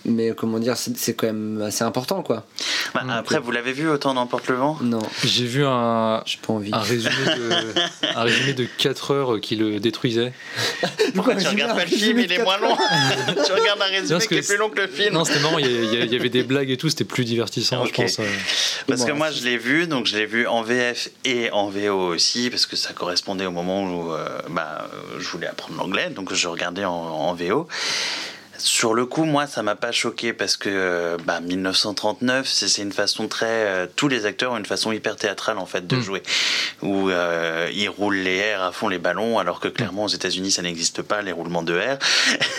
[0.06, 2.46] mais comment dire, c'est quand même assez important quoi.
[2.94, 3.44] bah, après, ok.
[3.44, 6.70] vous l'avez vu Autant n'emporte le vent Non, J'ai vu un, j'ai pas envie.
[6.74, 7.50] un, résumé de,
[8.16, 10.34] un résumé de 4 heures qui le détruisait.
[11.14, 12.76] Pourquoi tu regardes pas le film Il est moins long.
[13.46, 15.14] tu regardes un résumé Parce qui est plus long que le film.
[15.14, 17.86] Non, c'était marrant, il y, y y avait des blagues et tout, c'était plus divertissant,
[17.86, 18.20] je pense.
[18.20, 18.24] euh.
[18.88, 22.14] Parce que moi je l'ai vu, donc je l'ai vu en VF et en VO
[22.14, 26.10] aussi, parce que ça correspondait au moment où euh, bah, euh, je voulais apprendre l'anglais,
[26.10, 27.68] donc je regardais en, en VO.
[28.58, 32.92] Sur le coup, moi, ça m'a pas choqué parce que euh, bah, 1939, c'est une
[32.92, 33.46] façon très.
[33.48, 36.02] euh, tous les acteurs ont une façon hyper théâtrale en fait de Mm.
[36.02, 36.24] jouer,
[36.82, 40.52] où euh, ils roulent les airs à fond les ballons, alors que clairement aux États-Unis
[40.52, 42.00] ça n'existe pas les roulements de airs,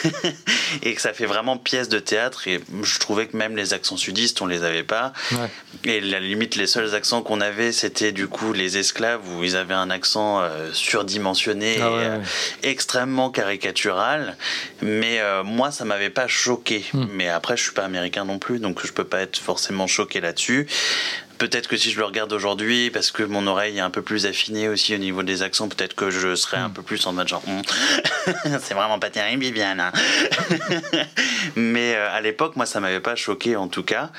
[0.83, 2.47] et que ça fait vraiment pièce de théâtre.
[2.49, 5.13] Et je trouvais que même les accents sudistes, on les avait pas.
[5.33, 5.51] Ouais.
[5.85, 9.57] Et la limite, les seuls accents qu'on avait, c'était du coup les esclaves où ils
[9.57, 12.21] avaient un accent euh, surdimensionné Ah et ouais, ouais.
[12.63, 14.37] extrêmement caricatural.
[14.83, 16.85] Mais moi, ça m'avait pas choqué.
[16.93, 17.07] Hmm.
[17.13, 20.21] Mais après, je suis pas américain non plus, donc je peux pas être forcément choqué
[20.21, 20.67] là-dessus.
[21.39, 24.25] Peut-être que si je le regarde aujourd'hui, parce que mon oreille est un peu plus
[24.25, 27.29] affinée aussi au niveau des accents, peut-être que je serais un peu plus en mode
[27.29, 27.61] genre, Hmm,
[28.63, 29.81] c'est vraiment pas terrible, Viviane.
[29.81, 29.93] hein.
[31.57, 34.11] Mais euh, à l'époque, moi, ça m'avait pas choqué en tout cas.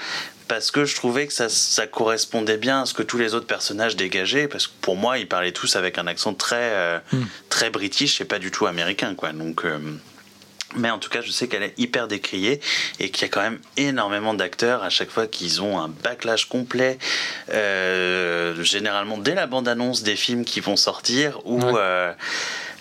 [0.48, 3.48] Parce que je trouvais que ça, ça correspondait bien à ce que tous les autres
[3.48, 4.48] personnages dégageaient.
[4.48, 7.00] Parce que pour moi, ils parlaient tous avec un accent très, euh,
[7.50, 9.14] très british et pas du tout américain.
[9.16, 9.34] Quoi.
[9.34, 9.78] Donc, euh,
[10.76, 12.60] mais en tout cas, je sais qu'elle est hyper décriée
[13.00, 16.46] et qu'il y a quand même énormément d'acteurs à chaque fois qu'ils ont un backlash
[16.46, 16.98] complet,
[17.52, 21.62] euh, généralement dès la bande-annonce des films qui vont sortir ou.
[21.62, 21.74] Ouais.
[21.78, 22.14] euh,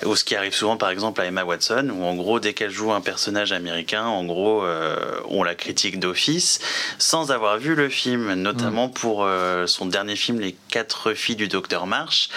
[0.05, 2.71] ou ce qui arrive souvent par exemple à Emma Watson, où en gros dès qu'elle
[2.71, 6.61] joue un personnage américain, en gros euh, on la critique d'office
[6.99, 11.49] sans avoir vu le film, notamment pour euh, son dernier film Les quatre filles du
[11.49, 12.29] docteur March.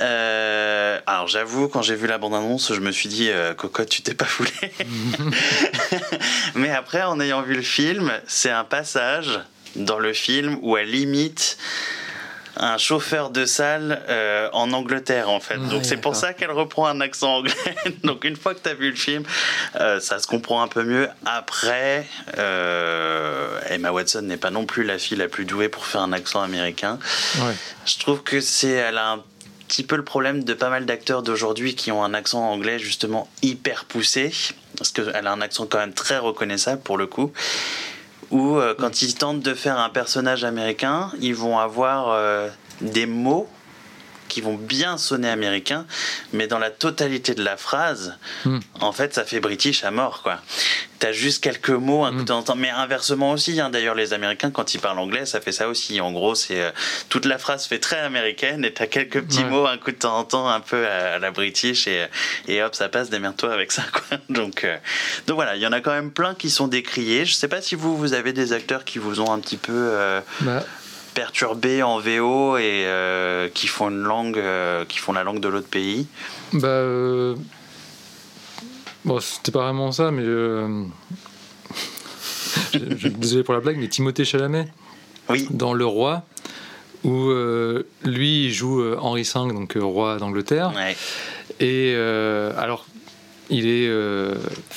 [0.00, 4.02] Euh, alors j'avoue, quand j'ai vu la bande-annonce, je me suis dit, euh, cocotte, tu
[4.02, 4.50] t'es pas foulé.
[6.54, 9.40] Mais après, en ayant vu le film, c'est un passage
[9.76, 11.58] dans le film où elle imite
[12.56, 15.58] un chauffeur de salle euh, en Angleterre en fait.
[15.58, 17.54] Donc c'est pour ça qu'elle reprend un accent anglais.
[18.04, 19.24] Donc une fois que tu as vu le film,
[19.80, 21.08] euh, ça se comprend un peu mieux.
[21.26, 22.06] Après,
[22.38, 26.12] euh, Emma Watson n'est pas non plus la fille la plus douée pour faire un
[26.12, 26.98] accent américain.
[27.38, 27.54] Ouais.
[27.86, 29.24] Je trouve que c'est, elle a un
[29.74, 33.28] petit peu le problème de pas mal d'acteurs d'aujourd'hui qui ont un accent anglais justement
[33.42, 34.32] hyper poussé,
[34.78, 37.32] parce qu'elle a un accent quand même très reconnaissable pour le coup.
[38.30, 42.48] Ou euh, quand ils tentent de faire un personnage américain, ils vont avoir euh,
[42.82, 43.48] des mots
[44.28, 45.86] qui vont bien sonner américain,
[46.32, 48.60] mais dans la totalité de la phrase, Hmm.
[48.80, 50.38] en fait, ça fait british à mort, quoi.
[51.04, 53.60] T'as juste quelques mots un coup de temps en temps, mais inversement aussi.
[53.60, 53.68] hein.
[53.68, 56.00] D'ailleurs, les Américains, quand ils parlent anglais, ça fait ça aussi.
[56.00, 56.70] En gros, c'est euh,
[57.10, 59.50] toute la phrase fait très américaine et t'as quelques petits Ouais.
[59.50, 62.06] mots un coup de temps en temps, un peu à, à la british et,
[62.48, 63.10] et hop, ça passe.
[63.10, 64.16] Démerde-toi avec ça, quoi.
[64.30, 64.76] Donc, euh,
[65.26, 67.26] donc voilà, il y en a quand même plein qui sont décriés.
[67.26, 69.72] Je sais pas si vous, vous avez des acteurs qui vous ont un petit peu
[69.74, 70.64] euh, Bah,
[71.12, 75.48] perturbés en VO et euh, qui font une langue, euh, qui font la langue de
[75.48, 76.06] l'autre pays.
[76.54, 77.34] bah euh,
[79.04, 80.84] bon, c'était pas vraiment ça, mais euh,
[82.72, 84.68] je- je- désolé pour la blague, mais Timothée Chalamet
[85.28, 85.46] Oui.
[85.50, 86.22] dans Le Roi,
[87.04, 90.96] où euh, lui il joue euh, Henri V, donc euh, roi d'Angleterre, Ouais.
[91.60, 92.86] et euh, alors
[93.50, 93.90] il est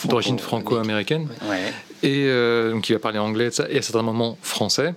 [0.09, 1.29] d'origine franco-américaine.
[1.49, 1.73] Ouais.
[2.03, 2.27] Et
[2.71, 4.93] donc il va parler anglais et à certains moments français.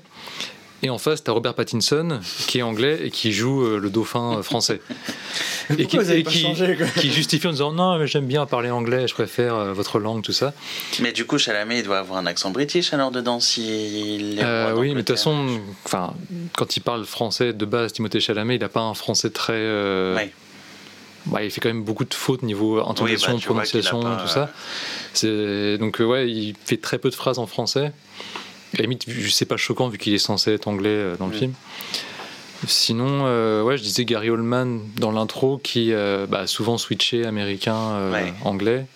[0.82, 3.90] Et en face, tu as Robert Pattinson, qui est anglais et qui joue euh, le
[3.90, 4.80] dauphin euh, français.
[5.70, 7.98] et qui, Pourquoi vous avez et pas qui- changé, quoi qui justifie en disant non,
[7.98, 10.54] mais j'aime bien parler anglais, je préfère euh, votre langue, tout ça.
[11.00, 14.72] Mais du coup, Chalamet, il doit avoir un accent british alors dedans s'il est Euh,
[14.74, 16.14] oui, mais de toute façon, enfin,
[16.56, 19.52] quand il parle français de base, Timothée Chalamet, il n'a pas un français très.
[19.56, 20.32] euh, Ouais.
[21.26, 24.28] bah, il fait quand même beaucoup de fautes niveau intonation, Oui, bah, prononciation, pas, tout
[24.28, 24.50] ça.
[25.12, 27.92] C'est donc euh, ouais, il fait très peu de phrases en français.
[28.74, 31.32] À la limite, c'est pas choquant vu qu'il est censé être anglais euh, dans le
[31.36, 31.52] film.
[32.66, 37.24] Sinon, euh, ouais, je disais Gary Oldman dans l'intro qui euh, bah, a souvent switché
[37.24, 38.32] américain euh, Ouais.
[38.44, 38.86] anglais.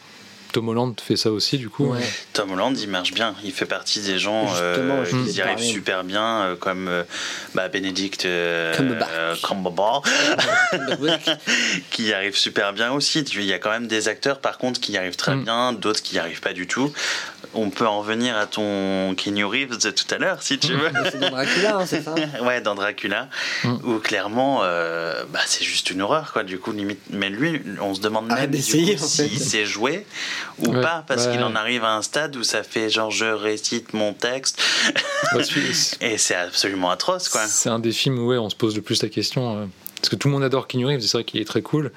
[0.53, 1.87] Tom Holland fait ça aussi du coup.
[1.87, 1.99] Ouais.
[2.33, 3.35] Tom Holland, il marche bien.
[3.43, 7.03] Il fait partie des gens euh, qui y arrivent super bien, euh, comme euh,
[7.57, 8.25] bah, Benedict
[8.77, 10.05] Cumberbatch.
[11.91, 13.21] qui y arrive super bien aussi.
[13.23, 15.43] Il y a quand même des acteurs, par contre, qui y arrivent très Mm.
[15.45, 16.93] bien, d'autres qui y arrivent pas du tout.
[17.55, 20.91] On peut en venir à ton Keanu Reeves de tout à l'heure, si tu veux.
[21.11, 22.15] C'est dans Dracula, hein, c'est ça?
[22.43, 23.29] Ouais, dans Dracula,
[23.65, 23.75] Mm.
[23.85, 26.43] où clairement, euh, bah, c'est juste une horreur, quoi.
[26.43, 27.01] Du coup, limite.
[27.11, 28.67] Mais lui, on se demande Arrête même coup,
[29.07, 30.07] s'il sait jouer
[30.59, 31.33] ou Ouais, pas, parce ouais.
[31.33, 34.61] qu'il en arrive à un stade où ça fait genre je récite mon texte,
[36.01, 37.43] et c'est absolument atroce, quoi.
[37.47, 39.57] C'est un des films où ouais, on se pose le plus la question.
[39.63, 39.67] euh,
[40.01, 41.91] parce que tout le monde adore Keanu Reeves, c'est vrai qu'il est très cool.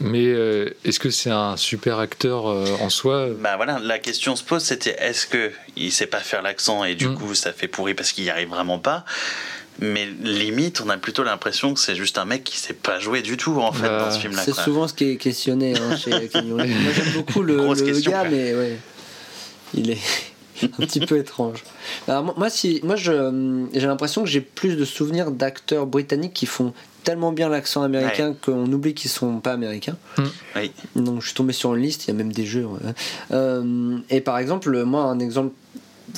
[0.00, 3.28] Mais euh, est-ce que c'est un super acteur euh, en soi?
[3.38, 6.94] Bah voilà, la question se pose, c'était est-ce que il sait pas faire l'accent et
[6.94, 7.14] du Mm.
[7.16, 9.04] coup ça fait pourri parce qu'il y arrive vraiment pas?
[9.78, 13.22] Mais limite, on a plutôt l'impression que c'est juste un mec qui sait pas jouer
[13.22, 14.42] du tout en fait Bah, dans ce film-là.
[14.42, 16.10] C'est souvent ce qui est questionné hein, chez.
[16.44, 18.28] Moi j'aime beaucoup le, le question, gars, quoi.
[18.30, 18.76] mais ouais,
[19.74, 19.98] il est
[20.62, 21.62] un petit peu étrange.
[22.08, 26.34] Alors, moi, moi, si, moi je, j'ai l'impression que j'ai plus de souvenirs d'acteurs britanniques
[26.34, 26.74] qui font
[27.04, 29.96] tellement bien l'accent américain qu'on oublie qu'ils sont pas américains.
[30.56, 30.72] Oui.
[30.96, 32.64] Donc je suis tombé sur une liste, il y a même des jeux.
[32.66, 32.78] ouais.
[33.32, 35.52] Euh, et par exemple, moi, un exemple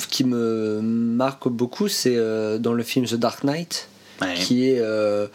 [0.09, 3.87] qui me marque beaucoup, c'est euh, dans le film The Dark Knight,
[4.21, 4.35] Ouais.
[4.35, 4.79] qui est.
[4.79, 5.27] euh,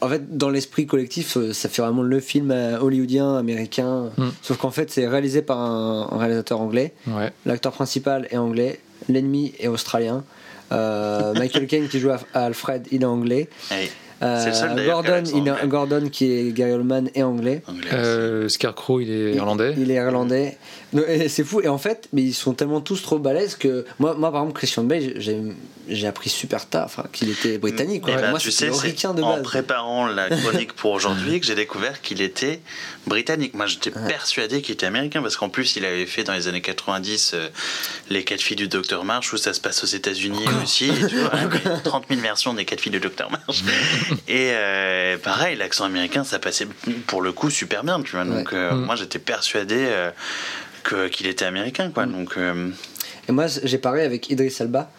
[0.00, 4.10] en fait, dans l'esprit collectif, ça fait vraiment le film hollywoodien, américain.
[4.16, 4.28] Mm.
[4.42, 6.92] Sauf qu'en fait, c'est réalisé par un, un réalisateur anglais.
[7.08, 7.32] Ouais.
[7.46, 8.78] L'acteur principal est anglais,
[9.08, 10.22] l'ennemi est australien.
[10.70, 13.48] Euh, Michael Caine qui joue à à Alfred, il est anglais.
[13.72, 13.90] Ouais.
[14.22, 15.66] Euh, C'est le seul, d'ailleurs, qui Gordon, il est-.
[15.68, 17.62] Gordon qui est Gary Oldman est anglais.
[17.68, 17.88] Anglais.
[17.92, 19.74] Euh, Scarecrow, il est irlandais.
[19.78, 20.56] Il est irlandais.
[21.28, 21.60] C'est fou.
[21.60, 24.58] Et en fait, mais ils sont tellement tous trop balèzes que moi, moi par exemple,
[24.58, 25.14] Christian Bale,
[25.88, 28.02] j'ai appris super tard, enfin, qu'il était britannique.
[28.08, 28.20] Eh Quoi.
[28.20, 29.42] ben, moi, tu sais, c'est en base.
[29.42, 32.60] préparant la chronique pour aujourd'hui que j'ai découvert qu'il était
[33.06, 33.54] britannique.
[33.54, 36.60] Moi, j'étais persuadé qu'il était américain parce qu'en plus, il avait fait dans les années
[36.60, 37.48] 90 euh,
[38.10, 40.90] les 4 filles du Docteur March où ça se passe aux États-Unis aussi.
[41.08, 43.62] tu vois, mais 30 000 versions des 4 filles du Docteur March.
[44.28, 46.66] Et euh, pareil, l'accent américain, ça passait
[47.06, 48.00] pour le coup super bien.
[48.02, 48.24] Tu vois.
[48.24, 48.84] Donc, euh, Mm.
[48.84, 50.10] moi, j'étais persuadé euh,
[50.82, 51.90] que- qu'il était américain.
[51.92, 52.06] Quoi.
[52.06, 52.70] Donc, euh,
[53.28, 54.90] Et moi, j'ai parlé avec Idris Elba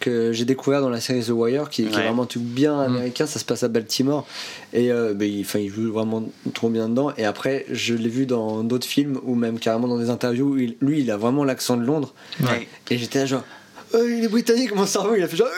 [0.00, 2.78] que j'ai découvert dans la série The Wire, qui, qui est vraiment un truc bien
[2.78, 3.26] américain.
[3.26, 4.26] Ça se passe à Baltimore
[4.72, 6.22] et euh, ben, il, joue vraiment
[6.54, 7.12] trop bien dedans.
[7.16, 10.52] Et après, je l'ai vu dans d'autres films ou même carrément dans des interviews.
[10.54, 12.14] Où il- lui, il a vraiment l'accent de Londres.
[12.42, 12.68] ouais.
[12.90, 13.44] Et j'étais là genre,
[13.94, 14.74] Oh, il est britannique.
[14.74, 15.48] Mon cerveau, il a fait genre.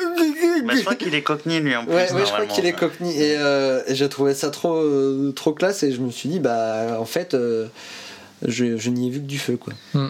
[0.65, 1.95] Bah, je crois qu'il est cockney, lui, en plus.
[1.95, 5.33] Ouais, ouais, je crois qu'il est cockney et, euh, et j'ai trouvé ça trop, euh,
[5.33, 7.67] trop classe et je me suis dit bah en fait euh,
[8.47, 9.73] je, je n'y ai vu que du feu quoi.
[9.95, 10.09] Hmm.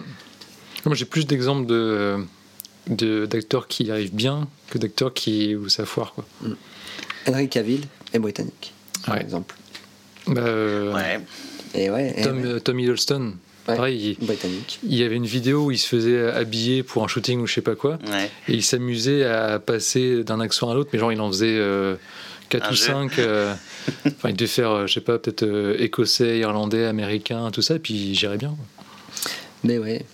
[0.85, 2.17] Moi, j'ai plus d'exemples de
[2.87, 6.25] de- d'acteurs qui y arrivent bien que d'acteurs qui où ça foire quoi.
[7.27, 7.81] Henry Cavill
[8.13, 8.73] est britannique
[9.05, 9.21] par Ouais.
[9.21, 9.55] exemple.
[10.27, 11.19] Bah, euh, Ouais.
[11.73, 13.33] Et ouais, et Tom, ouais, euh, Tom Hiddleston,
[13.67, 13.75] Ouais.
[13.75, 14.79] pareil, il, britannique.
[14.83, 17.53] il y avait une vidéo où il se faisait habiller pour un shooting ou je
[17.53, 18.29] sais pas quoi, Ouais.
[18.47, 21.59] et il s'amusait à passer d'un accent à l'autre, mais genre il en faisait
[22.49, 22.85] 4 Un ou jeu.
[22.85, 23.11] 5.
[24.07, 27.75] enfin, il devait faire, euh, je sais pas, peut-être euh, écossais, irlandais, américain, tout ça,
[27.75, 28.49] et puis j'irais bien.
[28.49, 28.91] quoi.
[29.63, 30.05] Mais ouais.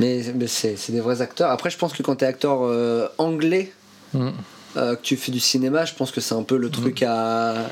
[0.00, 1.50] Mais, mais c'est des vrais acteurs.
[1.50, 3.72] Après, je pense que quand t'es acteur euh, anglais,
[4.14, 4.30] Mm.
[4.76, 7.66] Euh, que tu fais du cinéma, je pense que c'est un peu le truc à.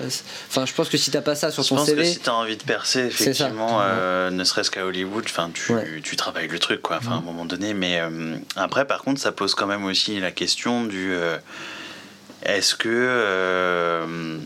[0.49, 2.05] Enfin, je pense que si t'as pas ça sur Je ton pense que CV.
[2.05, 6.01] si tu as envie de percer, effectivement, euh, ne serait-ce qu'à Hollywood, enfin, tu, Ouais.
[6.03, 7.75] tu travailles le truc, quoi, enfin, à un moment donné.
[7.75, 11.13] Mais euh, après, par contre, ça pose quand même aussi la question du.
[12.45, 14.39] est-ce que.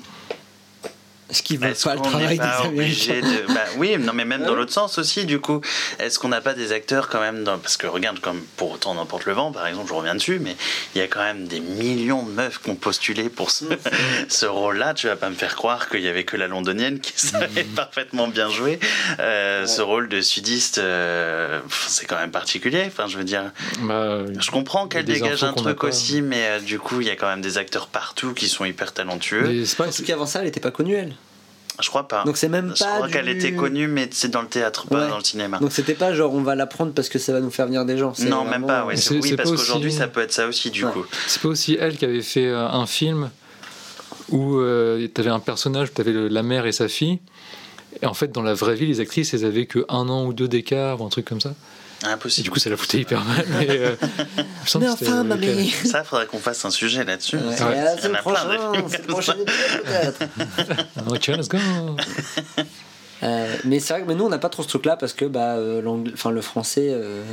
[1.30, 3.54] Est-ce qu'ils veulent est-ce pas le qu'on travail n'est pas des obligé Américains de...
[3.54, 5.60] bah, Oui, non, mais même dans l'autre sens aussi, du coup.
[5.98, 7.58] Est-ce qu'on n'a pas des acteurs quand même dans...
[7.58, 10.56] Parce que regarde, comme pour autant n'importe le vent, par exemple, je reviens dessus, mais
[10.94, 13.66] il y a quand même des millions de meufs qui ont postulé pour ce,
[14.28, 14.94] ce rôle-là.
[14.94, 18.28] Tu vas pas me faire croire qu'il y avait que la londonienne qui savait parfaitement
[18.28, 18.78] bien jouer.
[19.20, 22.84] Euh, Ce rôle de sudiste, euh, c'est quand même particulier.
[22.86, 26.78] Enfin, je veux dire, Bah, je comprends qu'elle dégage un truc aussi, mais euh, du
[26.78, 29.64] coup, il y a quand même des acteurs partout qui sont hyper talentueux.
[29.76, 31.14] pas, En tout cas, avant ça, elle était pas connue, elle.
[31.80, 32.24] Je crois pas.
[32.24, 32.94] Donc c'est même Je pas.
[32.96, 35.08] crois qu'elle était connue, mais c'est dans le théâtre, pas Ouais.
[35.08, 35.58] dans le cinéma.
[35.58, 37.96] Donc c'était pas genre on va l'apprendre parce que ça va nous faire venir des
[37.96, 38.14] gens.
[38.14, 38.84] c'est Non, même pas.
[38.84, 38.96] Ouais.
[38.96, 40.90] C'est- Oui, c'est parce qu'aujourd'hui, aussi- ça peut être ça aussi, du Ouais.
[40.92, 41.04] coup.
[41.26, 43.30] C'est pas aussi elle qui avait fait euh, un film
[44.30, 47.18] où euh, t'avais un personnage, t'avais le- la mère et sa fille.
[48.02, 50.32] Et en fait, dans la vraie vie, les actrices, elles avaient que un an ou
[50.32, 51.54] deux d'écart ou un truc comme ça.
[52.04, 52.44] Et Impossible.
[52.44, 53.44] du coup, ça la foutait hyper mal.
[53.58, 53.96] Mais, euh,
[54.78, 55.54] Mais enfin, avec elle.
[55.56, 55.70] mamie.
[55.84, 57.36] Ça, faudrait qu'on fasse un sujet là-dessus.
[57.36, 59.34] Ouais, il y en le a plein de films prochain
[59.84, 60.18] peut-être.
[61.10, 61.58] Ok, let's go.
[63.24, 65.12] Euh, mais c'est vrai que mais nous on n'a pas trop ce truc là parce
[65.12, 65.82] que bah, euh,
[66.14, 67.24] enfin, le français, euh,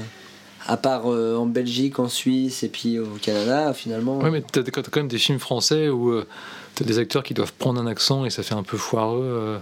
[0.65, 4.17] à part euh, en Belgique, en Suisse et puis au Canada, finalement.
[4.17, 6.25] Ouais, mais t'as quand même des films français où euh,
[6.73, 9.59] t'as des acteurs qui doivent prendre un accent et ça fait un peu foireux.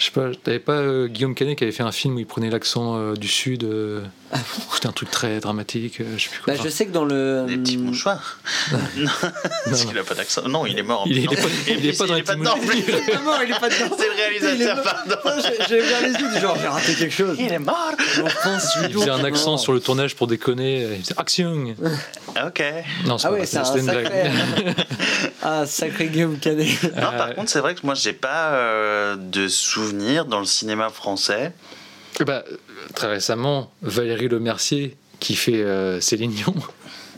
[0.00, 2.26] Je sais pas, t'avais pas euh, Guillaume Canet qui avait fait un film où il
[2.26, 3.64] prenait l'accent euh, du sud.
[3.64, 4.00] euh,
[4.72, 6.54] C'était un truc très dramatique, euh, je sais plus quoi.
[6.54, 7.46] Bah, je sais que dans le.
[7.48, 8.38] Des petits mouchoirs.
[8.96, 9.08] non,
[9.64, 10.42] parce qu'il a pas d'accent.
[10.48, 11.02] Non, il est mort.
[11.06, 11.36] Il est- plus.
[11.68, 12.78] il est pas- il est pas dans les petits mouchoirs.
[12.86, 13.96] Il est pas mort, il est pas dedans.
[13.98, 15.16] C'est le réalisateur, pardon.
[15.68, 17.36] J'ai- ouvert les yeux, genre j'ai raté quelque chose.
[17.40, 17.92] Il est mort.
[18.86, 20.84] Il faisait un accent sur le tournage pour déconner.
[20.84, 21.74] euh, Il faisait action.
[22.46, 22.62] Ok.
[23.06, 24.02] Non, c'est Ah ouais, c'est un c'était une sacré.
[24.62, 24.74] blague.
[25.42, 26.82] ah, sacré Guillaume Canet.
[26.94, 30.88] Non, par contre, c'est vrai que moi, j'ai pas euh, de souvenirs dans le cinéma
[30.90, 31.52] français.
[32.20, 32.56] Bah, euh,
[32.94, 36.54] très récemment, Valérie Lemercier qui fait euh, Céline Dion.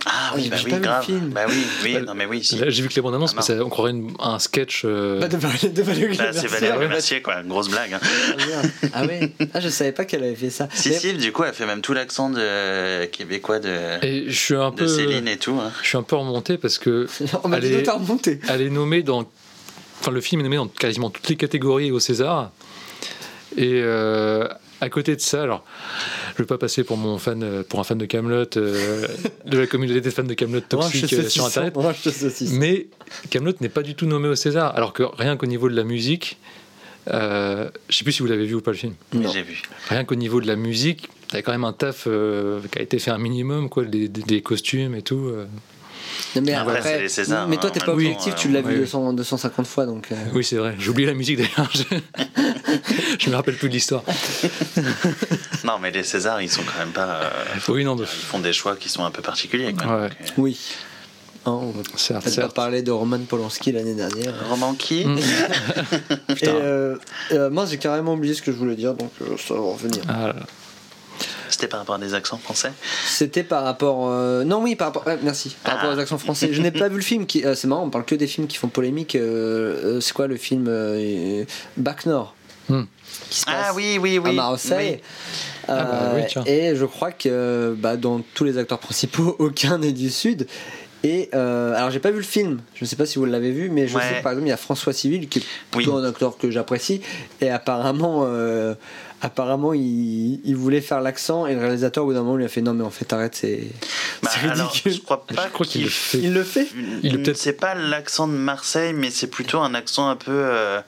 [0.05, 1.05] Ah oui, j'ai bah pas oui, vu le grave.
[1.05, 1.29] film.
[1.29, 2.57] Bah oui, oui, non mais oui, si.
[2.57, 4.83] Là, j'ai vu que les bandes annonces, Ah, mais ça- on croirait une- un sketch.
[4.85, 6.89] euh, Bah, de Valérie de Valérie Bah, c'est Valérie.
[6.89, 7.41] Mercier, quoi.
[7.45, 7.95] Grosse blague.
[7.95, 8.01] hein.
[8.03, 8.89] Ah.
[8.95, 10.69] Ah ouais Ah, je savais pas qu'elle avait fait ça.
[10.75, 14.37] Si, Mais- si, du coup, elle fait même tout l'accent de québécois de, Et je
[14.37, 14.89] suis un de peu.
[14.89, 15.57] Céline et tout.
[15.63, 15.71] hein.
[15.83, 17.07] Je suis un peu remonté parce que
[17.45, 18.41] On m'a dit est- t'en remonter.
[18.49, 19.25] elle est nommée dans.
[20.01, 22.51] Enfin, le film est nommé dans quasiment toutes les catégories au César.
[23.57, 24.49] Et euh,
[24.83, 25.65] à côté de ça, alors,
[26.37, 29.07] je veux pas passer pour mon fan, euh, pour un fan de Camelot, euh,
[29.47, 31.73] de la communauté des fans de Camelot toxique euh, sur internet.
[32.59, 32.87] Mais
[33.31, 35.85] Camelot n'est pas du tout nommé au César, alors que rien qu'au niveau de la
[35.85, 36.39] musique,
[37.11, 38.95] euh, je sais plus si vous l'avez vu ou pas le film.
[39.13, 39.63] Mais j'ai vu.
[39.89, 42.99] Rien qu'au niveau de la musique, t'as quand même un taf euh, qui a été
[42.99, 45.33] fait un minimum, quoi, des, des- des costumes et tout.
[46.37, 48.63] Non, mais Après, après, c'est mais toi, hein, t'es en pas objectif, temps, tu l'as
[48.63, 48.81] vu oui.
[48.81, 50.09] 200, 250 fois, donc.
[50.13, 50.75] euh, Oui, c'est vrai.
[50.79, 51.71] J'ai oublié la musique d'ailleurs.
[51.75, 51.83] Je...
[53.19, 54.03] je me rappelle plus de l'histoire.
[55.65, 57.21] Non, mais les Césars, ils sont quand même pas.
[57.23, 57.31] euh,
[57.69, 59.73] Oui, non, Ils font des choix qui sont un peu particuliers.
[59.73, 59.87] Quoi.
[59.87, 60.09] Ouais.
[60.09, 60.59] Donc, euh, Oui.
[61.45, 62.55] Hein, on va certes, peut-être pas certes.
[62.55, 64.33] parler de Roman Polanski l'année dernière.
[64.49, 65.19] Roman qui Mm.
[66.43, 66.97] Et euh,
[67.33, 70.03] euh, moi, j'ai carrément oublié ce que je voulais dire, donc euh, ça va revenir.
[70.09, 70.47] Ah là là.
[71.49, 72.73] C'était par rapport à des accents français
[73.07, 74.09] C'était par rapport.
[74.09, 75.07] euh, Non, oui, par rapport.
[75.07, 75.57] ouais, merci.
[75.65, 76.49] Par rapport aux accents français.
[76.53, 77.27] Je n'ai pas vu le film.
[77.27, 77.45] Qui...
[77.45, 79.15] euh, c'est marrant, on parle que des films qui font polémique.
[79.17, 81.45] euh, euh, c'est quoi le film euh,
[81.77, 82.35] Bac Nord
[82.69, 82.83] Hmm.
[83.29, 84.31] qui se Ah passe oui, oui, oui.
[84.31, 85.01] à Marseille.
[85.03, 85.65] oui.
[85.67, 89.91] Ah bah oui, et je crois que bah, dans tous les acteurs principaux, aucun n'est
[89.93, 90.47] du Sud.
[91.05, 93.51] Et euh, alors j'ai pas vu le film, je ne sais pas si vous l'avez
[93.51, 94.03] vu, mais je Ouais.
[94.09, 96.05] sais que par exemple il y a François Civil qui est plutôt Oui.
[96.05, 97.01] un acteur que j'apprécie
[97.41, 98.75] et apparemment euh,
[99.23, 102.49] apparemment il, il voulait faire l'accent et le réalisateur au bout d'un moment lui a
[102.49, 103.61] fait non mais en fait arrête c'est
[104.23, 104.93] Bah, alors, ridicule.
[104.93, 106.19] je crois pas Je crois qu'il le fait.
[106.19, 106.69] Il le fait
[107.03, 110.33] Il C'est pas l'accent de Marseille, mais c'est plutôt un accent un peu.
[110.33, 110.81] euh,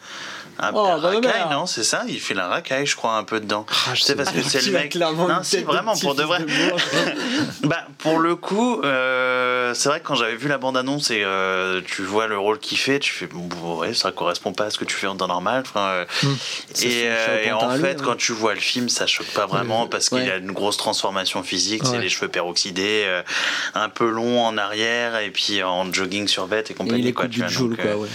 [0.58, 3.24] un peu Oh, bah, racaille, non C'est ça Il fait la racaille, je crois, un
[3.24, 3.66] peu dedans.
[3.70, 4.94] Ah, je c'est sais parce que c'est le mec.
[4.96, 6.40] Non, de vraiment, pour de vrai.
[6.40, 6.46] de
[7.66, 11.80] bah, pour le coup, euh, c'est vrai que quand j'avais vu la bande-annonce et euh,
[11.86, 13.48] tu vois le rôle qu'il fait, tu fais bon,
[13.78, 15.62] ouais, ça correspond pas à ce que tu fais en temps normal.
[15.66, 16.04] Enfin, euh,
[16.72, 20.08] C'est et, et en fait, quand tu vois le film, ça choque pas vraiment parce
[20.08, 20.30] qu'il Ouais.
[20.30, 21.82] a une grosse transformation physique.
[21.84, 23.04] C'est les cheveux peroxydés,
[23.74, 27.02] un peu long en arrière et puis en jogging sur vête et Et compagnie.
[27.08, 28.08] il quoi, écoute tu du vois, Joule donc, quoi ouais.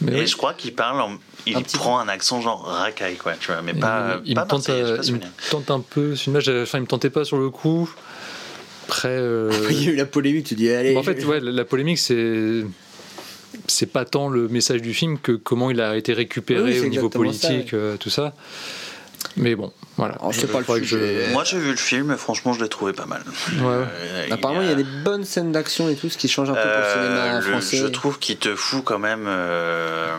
[0.00, 1.16] Mais et je crois qu'il parle, en-
[1.46, 4.44] il Un prend un accent genre racaille, quoi, tu vois, mais il- pas, il, pas
[4.44, 6.16] me tente, il me tente un peu.
[6.16, 6.30] Ce
[6.62, 7.92] enfin, il me tentait pas sur le coup.
[8.86, 10.94] Après, euh, Il y a eu la polémique, tu dis allez.
[10.94, 12.64] Bon, en fait, ouais, la, la polémique, c'est
[13.66, 16.88] c'est pas tant le message du film que comment il a été récupéré Oui, au
[16.88, 18.34] niveau ça, politique, euh, tout ça.
[19.36, 20.14] Mais bon, voilà.
[20.16, 21.28] Alors, c'est Je- pas le que sujet.
[21.32, 23.22] Moi j'ai vu le film et franchement je l'ai trouvé pas mal.
[23.58, 23.64] Ouais.
[23.64, 26.54] Euh, Apparemment, il y a des bonnes scènes d'action et tout, ce qui change un
[26.54, 27.76] peu pour le Euh, cinéma le- français.
[27.78, 29.24] je trouve qu'il te fout quand même.
[29.26, 30.14] euh,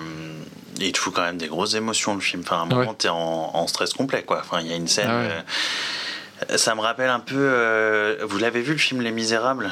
[0.80, 2.42] il te fout quand même des grosses émotions le film.
[2.46, 2.96] Enfin, à un moment, ouais.
[2.98, 3.16] t'es en,
[3.54, 4.42] en stress complet, quoi.
[4.44, 5.08] Enfin, il y a une scène.
[5.10, 5.30] Ah ouais.
[6.52, 7.36] euh, ça me rappelle un peu.
[7.38, 9.72] euh, vous l'avez vu le film Les Misérables?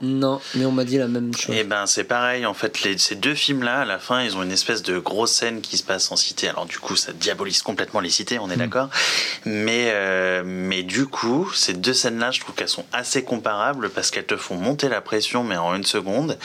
[0.00, 1.54] Non, mais on m'a dit la même chose.
[1.58, 2.46] Eh ben, c'est pareil.
[2.46, 5.32] En fait, les- ces deux films-là, à la fin, ils ont une espèce de grosse
[5.32, 6.48] scène qui se passe en cité.
[6.48, 8.88] Alors, du coup, ça diabolise complètement les cités, on est d'accord.
[9.44, 14.10] Mais, euh, mais du coup, ces deux scènes-là, je trouve qu'elles sont assez comparables parce
[14.12, 16.38] qu'elles te font monter la pression, mais en une seconde.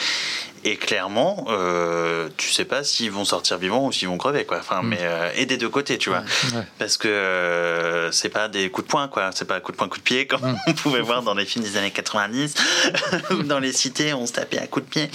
[0.64, 4.58] Et clairement, euh, tu sais pas s'ils vont sortir vivants ou s'ils vont crever, quoi.
[4.60, 6.20] Enfin, mais euh, et des deux côtés, tu vois,
[6.54, 6.62] Ouais.
[6.78, 9.30] parce que euh, c'est pas des coups de poing, quoi.
[9.34, 11.64] C'est pas coup de poing, coup de pied, comme on pouvait voir dans les films
[11.64, 12.54] des années 90
[13.30, 15.10] ou dans les cités, on se tapait à coups de pied.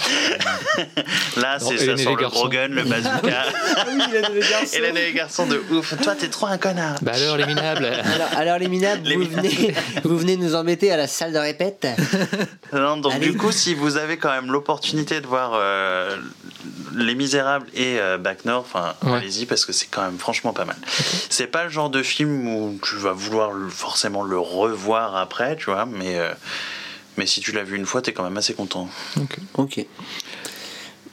[1.36, 3.44] Là, Non, c'est ça Hélène les le gros gun, le bazooka.
[3.88, 4.76] Oui, il a des garçons.
[4.76, 5.94] et là, les garçons de ouf.
[6.02, 6.96] Toi, t'es trop un connard.
[7.02, 9.48] Bah alors, les minables Alors, alors, les minables, Les vous, minables.
[9.48, 11.86] Venez, vous venez nous embêter à la salle de répète
[12.72, 13.30] Non, donc Allez.
[13.30, 16.16] du coup, si vous avez quand même l'opportunité de voir euh,
[16.94, 19.18] Les Misérables et euh, Back North, enfin, Ouais.
[19.18, 20.76] allez-y parce que c'est quand même franchement pas mal.
[21.30, 25.66] C'est pas le genre de film où tu vas vouloir forcément le revoir après, tu
[25.66, 26.32] vois, mais euh,
[27.16, 28.88] mais si tu l'as vu une fois, t'es quand même assez content.
[29.56, 29.84] Ok.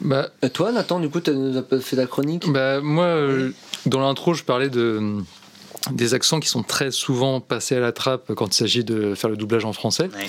[0.01, 2.49] Bah, Et toi, Nathan, du coup, tu nous as pas fait ta chronique?
[2.51, 3.51] bah, moi, euh,
[3.85, 5.17] dans l'intro, je parlais de
[5.91, 9.29] des accents qui sont très souvent passés à la trappe quand il s'agit de faire
[9.29, 10.09] le doublage en français.
[10.15, 10.27] Ouais.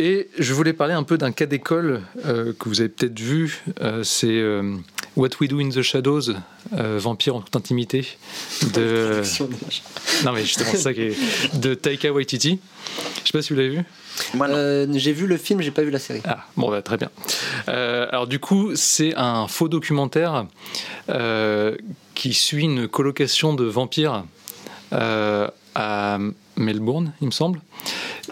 [0.00, 3.62] Et je voulais parler un peu d'un cas d'école euh, que vous avez peut-être vu.
[3.82, 4.76] euh, c'est euh,
[5.14, 6.30] What We Do in the Shadows,
[6.72, 8.06] euh, Vampire en toute intimité,
[8.72, 9.20] de.
[10.24, 11.16] non mais justement c'est ça qui est
[11.60, 12.60] de Taika Waititi.
[13.22, 13.82] Je sais pas si vous l'avez vu.
[14.40, 16.22] Euh, J'ai vu le film, j'ai pas vu la série.
[16.24, 17.10] Ah, bon, bah, très bien.
[17.68, 20.46] Euh, alors, du coup, c'est un faux documentaire
[21.10, 21.76] euh,
[22.14, 24.24] qui suit une colocation de vampires
[24.94, 26.18] euh, à
[26.56, 27.60] Melbourne, il me semble.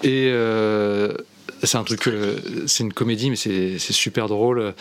[0.03, 1.15] Et euh,
[1.63, 2.09] c'est un truc,
[2.67, 4.75] c'est une comédie, mais c'est super drôle.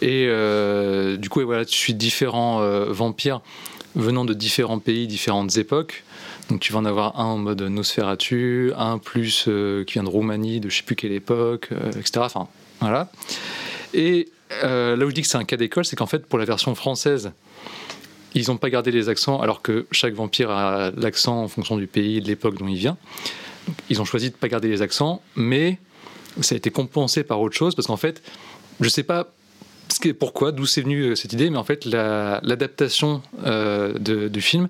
[0.00, 3.40] Et euh, du coup, et voilà, tu suis différents euh, vampires
[3.94, 6.04] venant de différents pays, différentes époques.
[6.50, 10.08] Donc tu vas en avoir un en mode Nosferatu, un plus euh, qui vient de
[10.08, 12.20] Roumanie, de je sais plus quelle époque, etc.
[12.20, 12.48] Enfin,
[12.80, 13.10] voilà.
[13.94, 14.28] Et
[14.62, 16.74] là où je dis que c'est un cas d'école, c'est qu'en fait, pour la version
[16.74, 17.32] française,
[18.34, 21.86] ils n'ont pas gardé les accents, alors que chaque vampire a l'accent en fonction du
[21.86, 22.96] pays de l'époque dont il vient.
[23.88, 25.78] Ils ont choisi de ne pas garder les accents, mais
[26.40, 28.22] ça a été compensé par autre chose, parce qu'en fait,
[28.80, 29.32] je sais pas
[30.18, 34.68] pourquoi, d'où c'est venu euh, cette idée, mais en fait la- l'adaptation euh, du film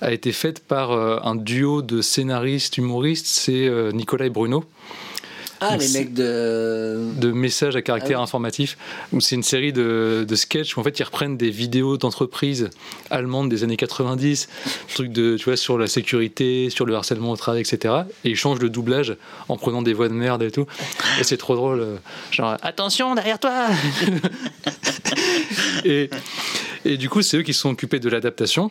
[0.00, 4.64] a été faite par euh, un duo de scénaristes humoristes, c'est Nicolas et Bruno,
[5.60, 6.98] Ah, Donc, les mecs de.
[7.16, 8.24] de messages à caractère Ah oui.
[8.24, 8.76] informatif,
[9.20, 12.70] c'est une série de, de sketchs où en fait ils reprennent des vidéos d'entreprises
[13.10, 14.48] allemandes des années 90,
[14.94, 17.94] trucs de, tu vois, sur la sécurité, sur le harcèlement au travail, etc.
[18.24, 19.16] Et ils changent le doublage
[19.48, 20.66] en prenant des voix de merde et tout.
[21.20, 21.80] Et c'est trop drôle.
[21.80, 21.96] euh,
[22.30, 23.66] Genre, attention derrière toi
[25.84, 26.10] et,
[26.84, 28.70] et du coup, c'est eux qui sont occupés de l'adaptation.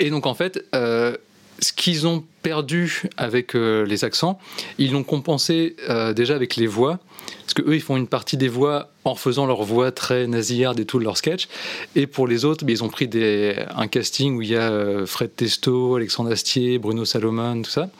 [0.00, 1.16] Et donc en fait, euh,
[1.60, 4.38] ce qu'ils ont perdu avec euh, les accents,
[4.78, 6.98] ils l'ont compensé euh, déjà avec les voix.
[7.42, 10.80] Parce que eux, ils font une partie des voix en faisant leur voix très nasillarde
[10.80, 11.48] et tout de leur sketch.
[11.94, 14.70] Et pour les autres, ben, ils ont pris des, un casting où il y a
[14.70, 17.90] euh, Fred Testo, Alexandre Astier, Bruno Salomon, tout ça.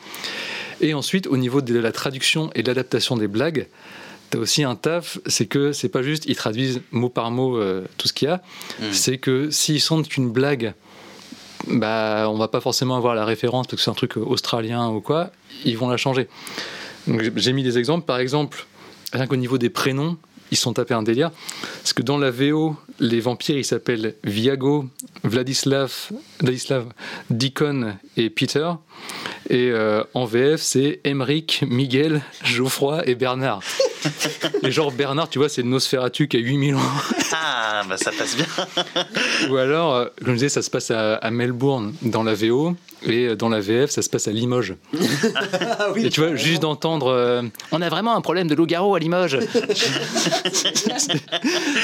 [0.81, 3.67] Et ensuite, au niveau de la traduction et de l'adaptation des blagues,
[4.29, 7.61] T'as aussi un taf, c'est que c'est pas juste ils traduisent mot par mot
[7.99, 8.41] tout ce qu'il y a,
[8.91, 10.73] c'est que s'ils sentent qu'une blague
[11.67, 15.01] bah, on va pas forcément avoir la référence parce que c'est un truc australien ou
[15.01, 15.31] quoi,
[15.65, 16.27] ils vont la changer.
[17.35, 18.05] J'ai- mis des exemples.
[18.05, 18.65] Par exemple,
[19.11, 20.17] rien qu'au niveau des prénoms,
[20.51, 21.31] ils sont tapés un délire.
[21.81, 24.85] Parce que dans la VO, les vampires, ils s'appellent Viago,
[25.23, 26.09] Vladislav,
[26.41, 26.85] Vladislav,
[27.29, 28.69] Deacon et Peter.
[29.49, 33.59] Et euh, en VF, c'est Emeric, Miguel, Geoffroy et Bernard.
[34.63, 36.79] et genre Bernard, tu vois, c'est Nosferatu qui a 8000 ans.
[37.33, 38.45] Ah, bah ça passe bien.
[39.49, 42.75] Ou alors, euh, comme je disais, ça se passe à, à Melbourne dans la VO
[43.05, 44.75] et euh, dans la VF, ça se passe à Limoges.
[45.77, 47.41] Ah oui, et tu vois, juste d'entendre euh,
[47.71, 49.39] On a vraiment un problème de loup-garou à Limoges.
[50.53, 51.17] C'est-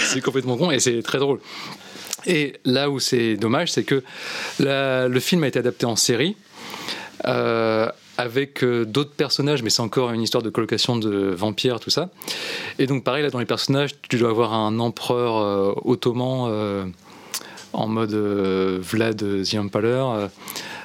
[0.05, 1.39] c'est complètement con et c'est très drôle.
[2.25, 4.03] Et là où c'est dommage, c'est que
[4.59, 6.35] la- le film a été adapté en série.
[7.25, 11.89] Euh, avec euh, d'autres personnages, mais c'est encore une histoire de colocation de vampires, tout
[11.89, 12.09] ça.
[12.77, 16.93] Et donc, pareil, là, dans les personnages, tu dois avoir un empereur euh, ottoman
[17.71, 20.27] en mode Vlad the Impaler.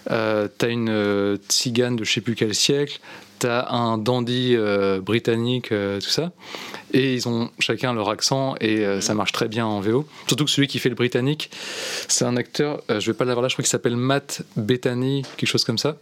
[0.07, 3.01] T'as une tzigane de je sais plus quel siècle.
[3.45, 6.33] T'as un dandy euh, britannique, euh, tout ça.
[6.95, 10.07] Et ils ont chacun leur accent et euh, ça marche très bien en VO.
[10.27, 11.51] Surtout que celui qui fait le britannique,
[12.09, 15.47] c'est un acteur, je vais pas l'avoir là, je crois qu'il s'appelle Matt Bethany, quelque
[15.47, 15.99] chose comme ça.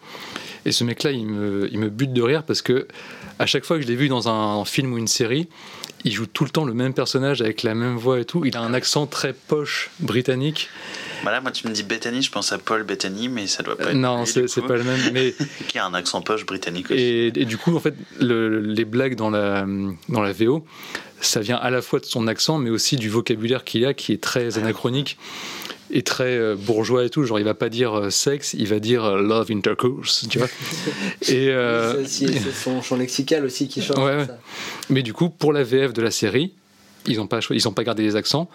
[0.67, 2.87] Et ce mec-là, il me, il me bute de rire parce que
[3.41, 5.49] à chaque fois que je l'ai vu dans un film ou une série,
[6.05, 8.45] il joue tout le temps le même personnage avec la même voix et tout.
[8.45, 10.69] Il a un accent très poche britannique.
[11.25, 13.77] Bah là, moi, tu me dis Bethany, je pense à Paul Bethany, mais ça doit
[13.77, 13.95] pas être.
[13.97, 15.01] non, c'est pas le même.
[15.13, 15.35] Mais
[15.69, 17.01] Qui a un accent poche britannique aussi.
[17.01, 19.65] Et, et du coup, en fait, le- les blagues dans la,
[20.09, 20.65] dans la VO,
[21.21, 24.13] ça vient à la fois de son accent, mais aussi du vocabulaire qu'il a, qui
[24.13, 25.19] est très anachronique
[25.95, 27.23] et très euh, bourgeois et tout.
[27.25, 30.49] Genre, il va pas dire euh, sexe, il va dire euh, love intercourse, tu vois.
[31.29, 33.99] et, euh, C'est son champ lexical aussi qui change.
[33.99, 34.27] Ouais, ouais.
[34.27, 34.39] ça.
[34.91, 36.55] mais du coup, pour la VF de la série,
[37.07, 38.49] ils n'ont pas, ils ont pas gardé les accents.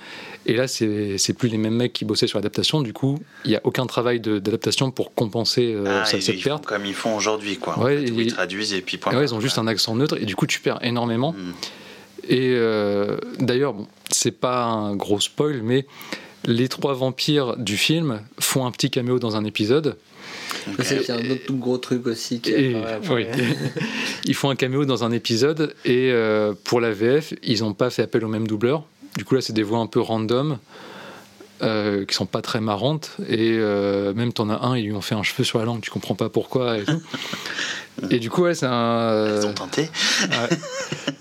[0.45, 2.81] Et là, c'est c'est plus les mêmes mecs qui bossaient sur l'adaptation.
[2.81, 6.35] Du coup, il n'y a aucun travail d'adaptation pour compenser euh, Ah, cette ils, cette
[6.35, 6.65] ils font perte.
[6.65, 7.77] comme ils font aujourd'hui, quoi.
[7.77, 9.13] en Ouais, fait, où et- ils traduisent et puis point.
[9.15, 11.33] Ouais, ils ont juste un accent neutre et du coup tu perds énormément.
[11.33, 11.53] Mm.
[12.29, 15.85] Et euh, d'ailleurs, bon, c'est pas un gros spoil, mais
[16.45, 19.97] les trois vampires du film font un petit caméo dans un épisode.
[20.77, 22.75] Je sais qu'il y a un autre tout gros truc aussi qui Et,
[23.11, 23.25] oui.
[24.25, 27.89] ils font un caméo dans un épisode et euh, pour la VF, ils n'ont pas
[27.89, 28.83] fait appel au même doubleur.
[29.17, 30.57] Du coup là, c'est des voix un peu random.
[31.63, 35.01] euh, qui sont pas très marrantes et euh, même t'en as un ils lui ont
[35.01, 37.01] fait un cheveu sur la langue tu comprends pas pourquoi et tout
[38.11, 39.89] et du coup ouais c'est un Ils ont tenté.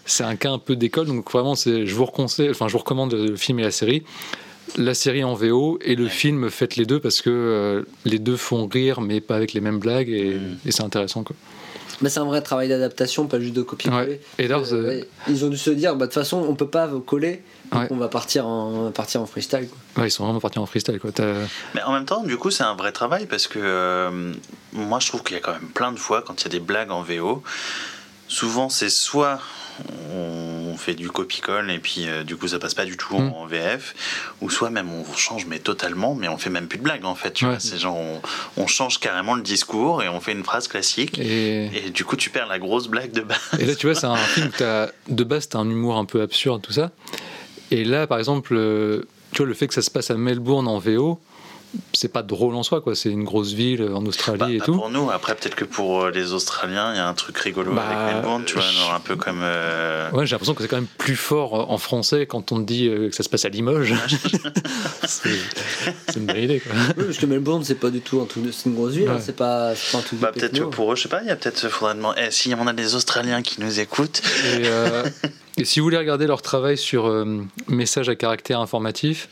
[0.07, 3.13] C'est un cas un peu d'école, donc vraiment, c'est, je vous enfin, je vous recommande
[3.13, 4.05] le film et la série.
[4.77, 8.37] La série en VO et le film, faites les deux parce que euh, les deux
[8.37, 10.59] font rire, mais pas avec les mêmes blagues et, Mm.
[10.67, 11.23] et c'est intéressant.
[11.23, 11.37] Quoi.
[12.03, 14.07] Mais c'est un vrai travail d'adaptation, pas juste de copier-coller.
[14.07, 14.21] Ouais.
[14.39, 16.69] Et là, Euh, ouais, Ils ont dû se dire, bah, de toute façon, on peut
[16.69, 17.89] pas coller, donc Ouais.
[17.91, 19.67] on va partir en, partir freestyle.
[19.69, 20.03] quoi.
[20.03, 20.99] ouais, ils sont vraiment partis en freestyle.
[21.01, 21.11] Quoi.
[21.75, 24.33] Mais en même temps, du coup, c'est un vrai travail parce que euh,
[24.75, 26.51] moi, je trouve qu'il y a quand même plein de fois quand il y a
[26.51, 27.43] des blagues en VO.
[28.29, 29.39] Souvent, c'est soit
[30.15, 33.33] on fait du copie-colle et puis euh, du coup ça passe pas du tout Mm.
[33.35, 33.95] en VF
[34.41, 37.15] ou soit même on change mais totalement mais on fait même plus de blagues en
[37.15, 37.53] fait tu Ouais.
[37.53, 38.21] vois c'est genre on,
[38.57, 42.17] on change carrément le discours et on fait une phrase classique Et, et du coup
[42.17, 44.51] tu perds la grosse blague de base et là, tu vois, c'est un film
[45.09, 46.91] où de base, t'as un humour un peu absurde, tout ça.
[47.71, 50.69] Et là, par exemple, euh, tu vois, le fait que ça se passe à Melbourne
[50.69, 51.19] en VO,
[51.93, 52.95] c'est pas drôle en soi, quoi.
[52.95, 54.75] C'est une grosse ville en Australie Bah, et pas tout.
[54.75, 57.73] pour nous après peut-être que pour euh, les Australiens il y a un truc rigolo
[57.75, 60.63] Bah, avec Melbourne tu vois je- genre un peu comme euh, Ouais, j'ai l'impression que
[60.63, 63.29] c'est quand même plus fort euh, en français quand on te dit que ça se
[63.29, 63.95] passe à Limoges.
[65.07, 66.73] c'est une bonne idée, quoi.
[66.97, 69.09] Oui, parce que Melbourne, c'est pas du tout un truc de- c'est une grosse ville,
[69.09, 71.31] hein, c'est pas, pas un truc Bah, peut-être pour eux, je sais pas, il y
[71.31, 74.23] a peut-être, faudrait demander, eh, si on a des Australiens qui nous écoutent,
[74.55, 75.05] Et, euh,
[75.59, 79.29] Et si vous voulez regarder leur travail sur euh, message à caractère informatif,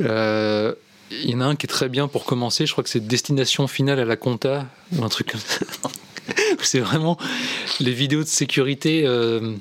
[0.00, 0.74] euh,
[1.10, 2.66] il y en a un qui est très bien pour commencer.
[2.66, 4.66] Je crois que c'est Destination finale à la compta
[4.96, 5.64] ou un truc comme ça.
[6.62, 7.16] c'est vraiment
[7.80, 9.04] les vidéos de sécurité.
[9.06, 9.54] euh,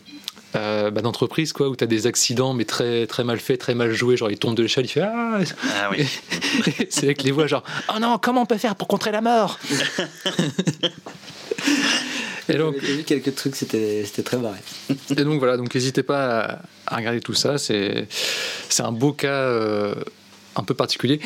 [0.55, 3.75] euh, bah, d'entreprise quoi où tu as des accidents mais très très mal faits très
[3.75, 5.39] mal joués genre il tombe de l'échelle il fait ah
[5.75, 6.07] Ah oui.
[6.89, 7.63] c'est avec les voix genre
[7.93, 9.59] oh non comment on peut faire pour contrer la mort
[12.49, 14.55] et donc J'ai vu quelques trucs, c'était c'était très marrant.
[15.09, 17.57] Et donc voilà, donc n'hésitez pas à, à regarder tout ça.
[17.57, 18.07] C'est
[18.69, 19.95] c'est un beau cas euh,
[20.57, 21.19] un peu particulier.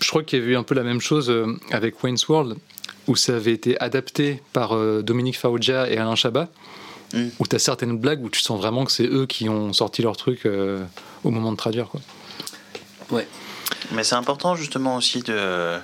[0.00, 2.56] Je crois qu'il y avait eu un peu la même chose euh, avec Wayne's World,
[3.06, 6.48] où ça avait été adapté par euh, Dominique Farrugia et Alain Chabat,
[7.14, 7.28] Mm.
[7.38, 10.02] où tu as certaines blagues où tu sens vraiment que c'est eux qui ont sorti
[10.02, 10.84] leur truc euh,
[11.24, 11.86] au moment de traduire.
[11.88, 12.02] Quoi.
[13.92, 15.78] Mais c'est important justement aussi de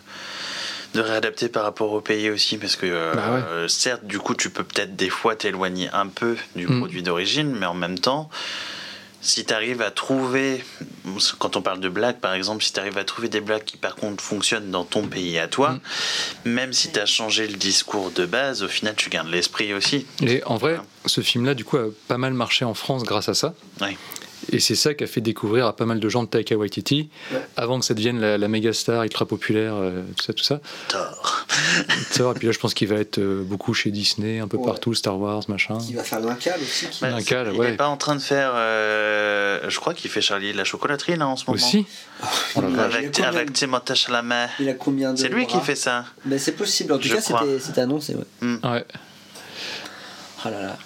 [0.95, 3.41] de réadapter par rapport au pays aussi parce que euh, Bah ouais.
[3.49, 6.79] euh, certes du coup tu peux peut-être des fois t'éloigner un peu du Mm.
[6.79, 8.29] produit d'origine mais en même temps
[9.25, 10.63] si tu arrives à trouver
[11.39, 13.77] quand on parle de blagues par exemple si tu arrives à trouver des blagues qui
[13.77, 15.79] par contre fonctionnent dans ton pays à toi
[16.45, 20.07] même si tu as changé le discours de base au final tu gardes l'esprit aussi
[20.21, 23.35] Et en vrai, ce film-là, du coup, a pas mal marché en France grâce à
[23.35, 23.55] ça.
[23.81, 23.97] Ouais.
[24.53, 27.09] Et c'est ça qui a fait découvrir à pas mal de gens de Taika Waititi,
[27.57, 30.61] avant que ça devienne la, la méga star ultra populaire, euh, tout ça, tout ça.
[30.89, 31.47] Thor
[32.15, 34.57] Thor, et puis là, je pense qu'il va être euh, beaucoup chez Disney, un peu
[34.57, 34.65] Ouais.
[34.67, 35.79] partout, Star Wars, machin.
[35.79, 36.87] Qui va faire l'Incal aussi.
[36.89, 37.01] Qui...
[37.03, 37.71] Bah, Un cal, il ouais.
[37.71, 41.17] est pas en train de faire euh, je crois qu'il fait Charlie et la chocolaterie
[41.17, 41.87] là en ce moment Aussi
[42.57, 42.95] Oh la Il vache.
[42.95, 45.75] a avec, combien avec de- Timothée Chalamet Il a combien de c'est lui qui fait
[45.77, 48.15] ça Ben, c'est possible, en tout Je cas c'était c'était annoncé.
[48.15, 48.49] Ouais.
[48.63, 48.85] Ouais.
[50.47, 50.79] Oh là là.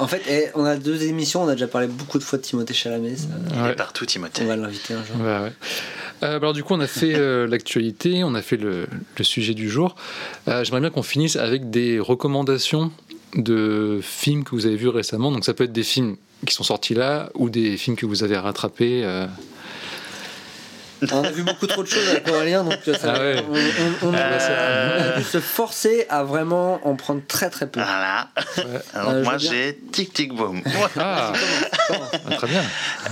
[0.00, 2.42] En fait, eh, on a deux émissions, on a déjà parlé beaucoup de fois de
[2.42, 3.16] Timothée Chalamet.
[3.16, 3.26] ça.
[3.54, 3.70] il Ouais.
[3.70, 5.16] est partout Timothée On va l'inviter un jour.
[5.20, 5.52] Ouais.
[6.22, 8.86] Euh, alors du coup, on a fait euh, l'actualité, on a fait le,
[9.16, 9.94] le sujet du jour.
[10.48, 12.90] Euh, J'aimerais bien qu'on finisse avec des recommandations
[13.36, 15.30] de films que vous avez vus récemment.
[15.30, 16.16] Donc ça peut être des films
[16.46, 19.02] qui sont sortis là ou des films que vous avez rattrapés.
[21.02, 21.06] Euh.
[21.12, 23.42] On a vu beaucoup trop de choses avec Aurélien, donc ça, Ah ouais.
[23.48, 24.98] on, on- on- Euh.
[24.98, 27.80] on a dû se forcer à vraiment en prendre très très peu.
[27.80, 28.28] Voilà.
[28.94, 30.62] Alors, Euh, moi j'ai Tic Tic Boom.
[30.98, 31.32] Ah,
[32.28, 32.62] ah, très bien.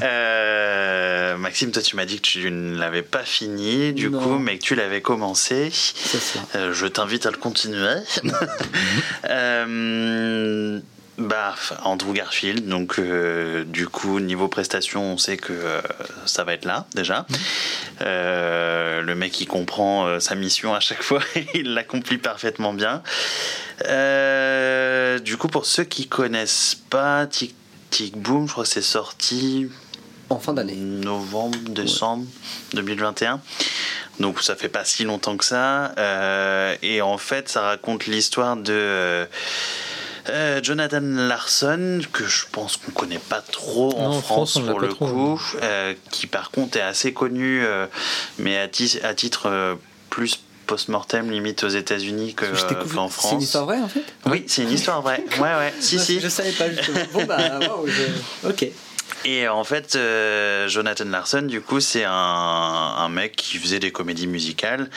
[0.03, 4.21] Euh, Maxime, toi tu m'as dit que tu ne l'avais pas fini du Non.
[4.21, 5.71] coup, mais que tu l'avais commencé.
[5.73, 6.41] C'est ça.
[6.57, 7.95] Euh, je t'invite à le continuer.
[11.19, 15.81] Bah, Andrew Garfield, donc euh, du coup, niveau prestation, on sait que euh,
[16.27, 17.27] ça va être là déjà.
[18.03, 21.21] Euh, le mec, il comprend sa mission à chaque fois,
[21.55, 23.03] il l'accomplit parfaitement bien.
[25.25, 27.53] Du coup, pour ceux qui connaissent pas Tic
[27.91, 29.67] Tic Boom, je crois que c'est sorti
[30.31, 30.77] En fin d'année.
[30.77, 32.27] novembre, décembre
[32.75, 33.41] 2021.
[34.21, 35.95] Donc ça fait pas si longtemps que ça.
[36.83, 39.27] Et en fait, ça raconte l'histoire de
[40.31, 44.67] euh, Jonathan Larson, que je pense qu'on connaît pas trop en Non, en France, France,
[44.67, 45.07] pour le trop,
[45.37, 47.87] coup, euh, qui par contre est assez connu, euh,
[48.39, 49.75] mais à, ti- à titre euh,
[50.11, 53.43] plus post-mortem limite aux États-unis que, Je euh, qu'en C'est une France.
[53.43, 54.05] histoire vraie en fait?
[54.27, 55.25] Oui, c'est une histoire vraie.
[55.39, 55.73] Ouais, ouais.
[55.81, 56.21] Si, si.
[56.21, 56.99] Je savais pas justement.
[57.15, 58.67] Bon bah, waouh, je- ok.
[59.25, 63.91] Et en fait, euh, Jonathan Larson, du coup, c'est un, un mec qui faisait des
[63.91, 64.89] comédies musicales.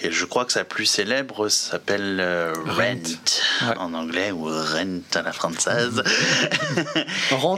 [0.00, 3.76] Et je crois que sa plus célèbre s'appelle euh, Rent, Ouais.
[3.78, 6.02] en anglais, ou Rent à la française.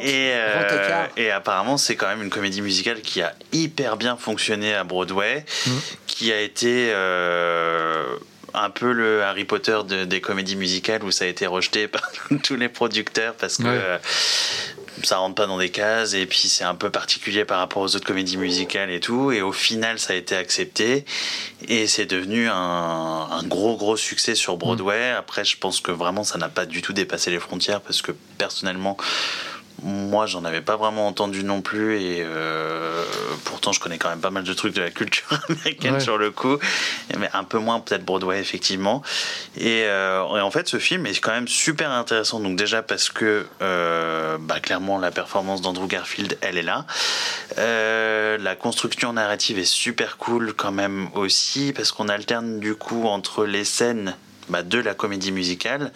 [0.02, 1.08] Et, euh, Rent à car.
[1.16, 5.44] et apparemment, c'est quand même une comédie musicale qui a hyper bien fonctionné à Broadway,
[5.66, 5.80] Mhm.
[6.06, 8.04] qui a été euh,
[8.54, 12.10] un peu le Harry Potter de- des comédies musicales où ça a été rejeté par
[12.42, 13.68] tous les producteurs parce que Ouais.
[13.70, 13.98] euh,
[15.04, 17.96] ça rentre pas dans des cases et puis c'est un peu particulier par rapport aux
[17.96, 19.32] autres comédies musicales et tout.
[19.32, 21.04] Et au final, ça a été accepté
[21.66, 25.10] et c'est devenu un, un gros gros succès sur Broadway.
[25.10, 28.12] Après, je pense que vraiment ça n'a pas du tout dépassé les frontières parce que
[28.38, 28.96] personnellement,
[29.82, 33.04] moi, j'en avais pas vraiment entendu non plus, et euh,
[33.44, 36.00] pourtant, je connais quand même pas mal de trucs de la culture américaine Ouais.
[36.00, 36.58] sur le coup,
[37.18, 39.02] mais un peu moins peut-être Broadway, effectivement.
[39.56, 42.40] Et, euh, et en fait, ce film est quand même super intéressant.
[42.40, 46.86] Donc, déjà parce que, euh, bah, clairement, la performance d'Andrew Garfield, elle est là.
[47.56, 53.44] La construction narrative est super cool quand même aussi, parce qu'on alterne du coup entre
[53.44, 54.14] les scènes
[54.48, 55.92] bah, de la comédie musicale,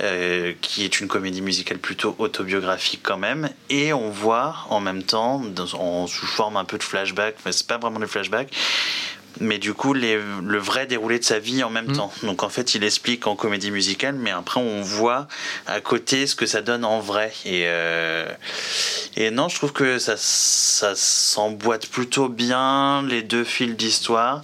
[0.00, 5.02] euh, qui est une comédie musicale plutôt autobiographique quand même, et on voit en même
[5.02, 8.52] temps, dans- en sous forme un peu de flashback, mais c'est pas vraiment des flashbacks,
[9.40, 11.96] mais du coup les- le vrai déroulé de sa vie en même Mm.
[11.96, 12.12] temps.
[12.22, 15.26] Donc en fait, il explique en comédie musicale, mais après on voit
[15.66, 17.32] à côté ce que ça donne en vrai.
[17.44, 18.26] Et, euh,
[19.16, 24.42] et non, je trouve que ça, ça s'emboîte plutôt bien les deux fils d'histoire.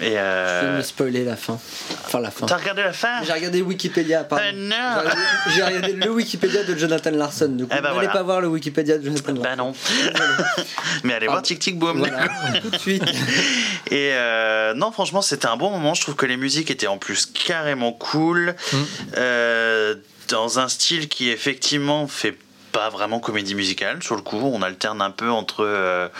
[0.00, 1.58] Et Je vais euh, me spoiler la fin.
[2.06, 2.46] Enfin, la fin.
[2.46, 3.22] t'as regardé la fin?
[3.24, 4.44] J'ai regardé Wikipédia, pardon.
[4.48, 5.10] Ah, non.
[5.54, 7.48] J'ai regardé- le Wikipédia de Jonathan Larson.
[7.48, 8.08] Du coup, Eh ben n'allez voilà.
[8.10, 9.42] pas voir le Wikipédia de Jonathan Larson.
[9.42, 9.74] Bah non.
[11.04, 11.46] Mais allez voir Pardon.
[11.46, 11.98] Tic Tic Boom.
[11.98, 12.28] Voilà,
[12.62, 13.02] tout de suite.
[13.90, 15.94] Et euh, non, franchement, c'était un bon moment.
[15.94, 18.54] Je trouve que les musiques étaient en plus carrément cool.
[18.72, 18.76] Mm.
[19.18, 19.94] Euh,
[20.28, 22.36] dans un style qui, effectivement, fait
[22.72, 24.02] pas vraiment comédie musicale.
[24.02, 26.10] Sur le coup, on alterne un peu entre.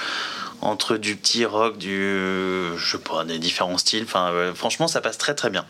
[0.63, 1.99] Euh, entre du petit rock, du.
[2.77, 4.05] Je sais pas, des différents styles.
[4.05, 5.65] Enfin, euh, franchement, ça passe très très bien.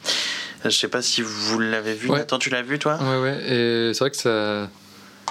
[0.64, 2.09] Je sais pas si vous l'avez vu.
[2.09, 2.19] Ouais.
[2.19, 2.98] Nathan, tu l'as vu, toi?
[3.02, 4.69] Ouais, ouais, et c'est vrai que ça,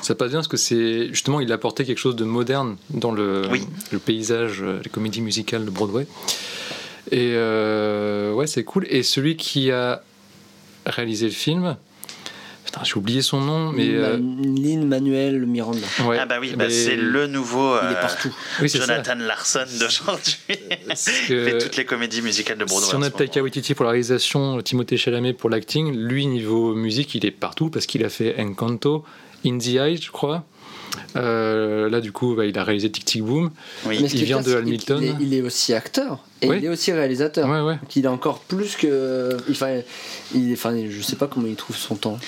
[0.02, 3.12] ça passe bien parce que c'est justement, il a apporté quelque chose de moderne dans
[3.12, 3.66] le, Oui.
[3.92, 6.06] le paysage, euh, les comédies musicales de Broadway.
[7.12, 8.86] Et euh, ouais, c'est cool.
[8.90, 10.04] Et celui qui a
[10.86, 11.78] réalisé le film,
[12.84, 13.90] j'ai oublié son nom, mais.
[13.90, 15.86] euh, Lynn Manuel Miranda.
[16.06, 18.36] ouais, Ah bah oui, bah mais- c'est le nouveau Il est euh, partout.
[18.62, 18.70] Oui.
[18.70, 20.38] Jonathan Larson d'aujourd'hui.
[21.28, 22.90] Que- fait toutes les comédies musicales de Broadway.
[22.90, 23.10] Si on a.
[23.10, 27.70] Taika Waititi pour la réalisation, Timothée Chalamet pour l'acting, lui niveau musique, il est partout
[27.70, 29.04] parce qu'il a fait Encanto,
[29.46, 30.44] In the Eye, je crois.
[31.16, 33.52] Euh, là, du coup, bah, il a réalisé Tic Tic Boom.
[33.86, 33.98] Oui.
[34.14, 35.00] Il vient de Hamilton.
[35.02, 36.58] Il est, il est aussi acteur et Oui.
[36.60, 37.48] il est aussi réalisateur.
[37.50, 37.76] Ouais, ouais.
[37.76, 39.38] Donc il est encore plus que.
[39.50, 39.82] Enfin,
[40.34, 42.20] il, enfin, je sais pas comment il trouve son temps.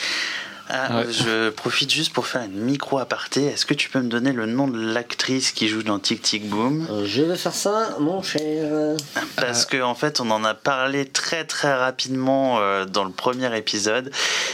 [0.75, 1.05] Ah, Ouais.
[1.11, 3.45] Je profite juste pour faire une micro aparté.
[3.45, 6.49] Est-ce que tu peux me donner le nom de l'actrice qui joue dans Tic Tic
[6.49, 6.87] Boom?
[6.89, 8.95] Euh, Je vais faire ça, mon cher.
[9.35, 13.55] Parce que en fait, on en a parlé très très rapidement euh, dans le premier
[13.57, 14.11] épisode,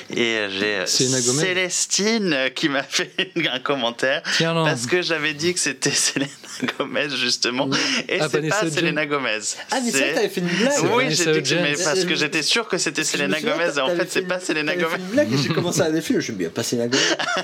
[0.10, 1.42] et j'ai euh, Selena Gomez?
[1.44, 3.12] Célestine qui m'a fait
[3.52, 6.28] un commentaire Tiens, parce que j'avais dit que c'était Selena
[6.78, 7.70] Gomez justement,
[8.10, 8.70] et Ah, c'est pas.
[8.70, 9.40] Selena Gomez.
[9.72, 10.74] Ah, mais que t'avais fait une blague.
[10.94, 14.08] Oui, j'ai dit que parce que j'étais sûr que c'était Selena Gomez, et en fait,
[14.12, 14.90] c'est pas Selena Gomez.
[14.90, 16.22] fait une blague et j'ai commencé à défiler.
[16.22, 16.90] Je dit, pas Gomez.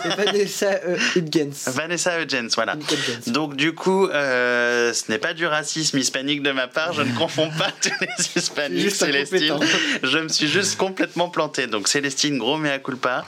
[0.03, 1.67] C'est Vanessa euh, Hudgens.
[1.67, 2.75] Vanessa Hudgens, voilà.
[2.75, 3.31] Hudgens.
[3.31, 7.11] Donc du coup, euh, ce n'est pas du racisme hispanique de ma part, je ne
[7.15, 8.07] confonds pas tous les
[8.41, 9.55] hispaniques, Juste Célestine.
[10.03, 11.67] Je me suis juste complètement planté.
[11.67, 13.23] Donc Célestine, gros mea culpa.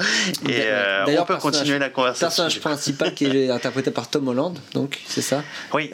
[0.48, 2.28] Et euh, on peut continuer la conversation.
[2.28, 5.44] Personnage principal qui est interprété par Tom Holland, donc c'est ça?
[5.74, 5.92] Oui,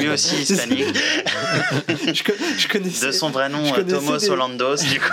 [0.00, 0.84] lui aussi hispanique.
[1.88, 5.06] je, co- je connaissais, De son vrai nom, Tomos des- Holandos, du coup.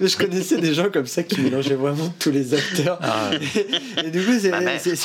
[0.00, 2.75] mais je connaissais des gens comme ça qui mélangeaient vraiment tous les acteurs.
[3.02, 3.30] Ah.
[4.04, 4.60] Et, du coup, c'est- c'est-.
[4.60, 4.96] Mais, c'est-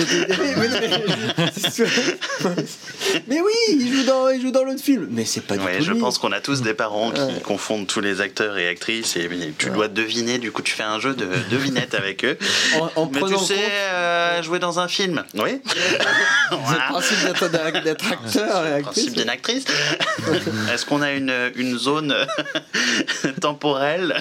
[3.42, 5.08] oui, il joue dans, il joue dans l'autre film.
[5.12, 6.00] Mais c'est pas du Ouais, tout je lui.
[6.00, 7.40] pense qu'on a tous des parents qui Ouais.
[7.44, 11.00] confondent tous les acteurs et actrices et tu dois deviner, du coup tu fais un
[11.00, 12.38] jeu de devinette avec eux.
[12.80, 15.62] En, en Mais tu sais compte euh, jouer dans un film Oui
[16.52, 16.84] le Voilà.
[16.90, 18.84] principe d'être, d'être acteur et actrice.
[19.04, 19.66] principe d'une actrice.
[20.74, 22.16] Est-ce qu'on a une, une zone
[23.42, 24.20] temporelle?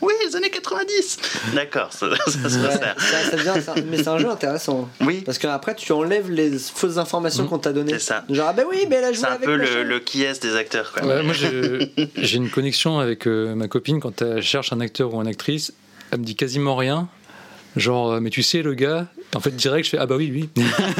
[0.00, 1.18] Oui, les années 90.
[1.54, 4.88] D'accord, ça, ça se Ouais, ça, ça mais c'est un jeu intéressant.
[5.00, 7.94] Oui, Parce qu'après, tu enlèves les fausses informations qu'on t'a données.
[7.94, 8.24] c'est ça.
[8.30, 10.22] Genre, ah ben oui, mais elle a joué C'est un avec peu le, le qui
[10.22, 10.92] est des acteurs.
[10.92, 11.06] Quoi.
[11.06, 11.34] Ouais, moi,
[12.16, 15.72] j'ai une connexion avec euh, ma copine quand elle cherche un acteur ou une actrice.
[16.10, 17.08] Elle me dit quasiment rien.
[17.76, 20.30] Genre, euh, mais tu sais, le gars, en fait, direct, je fais Ah bah oui,
[20.32, 20.48] oui.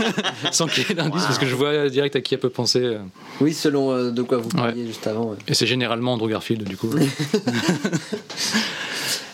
[0.53, 2.99] Sans qu'il y ait d'indice, parce que je vois direct à qui elle peut penser.
[3.41, 4.57] Oui, selon euh, de quoi vous Ouais.
[4.57, 5.31] parliez juste avant.
[5.31, 5.37] ouais.
[5.49, 6.91] Et c'est généralement Andrew Garfield, du coup.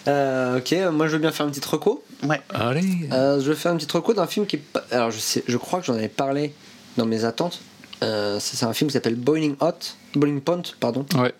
[0.08, 2.02] Euh, ok, moi je veux bien faire une petite reco.
[2.24, 2.40] Ouais.
[2.50, 4.62] Allez Euh, je veux faire une petite reco d'un film qui est.
[4.90, 6.54] Alors je, sais, je crois que j'en avais parlé
[6.96, 7.60] dans mes attentes.
[8.02, 11.06] Euh, c'est c'est un film qui s'appelle Boiling Hot, Boiling Point, pardon.
[11.14, 11.32] Ouais.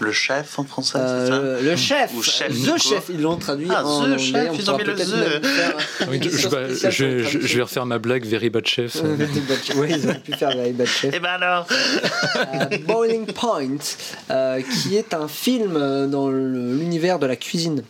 [0.00, 2.78] Le chef en français, Euh, c'est ça le, chef, Ou chef, The quoi.
[2.78, 4.18] Chef, ils l'ont traduit Ah, en The anglais.
[4.18, 6.06] Chef, on ils ont mis le The.
[6.08, 6.58] Oui, une je, bah,
[7.54, 8.96] vais refaire ma blague Very Bad Chef.
[9.04, 9.16] Euh.
[9.76, 11.12] Oui, ils auraient pu faire Very Bad Chef.
[11.14, 13.76] Eh ben alors Euh, Boiling Point,
[14.30, 15.74] euh, qui est un film
[16.10, 17.82] dans l'univers de la cuisine.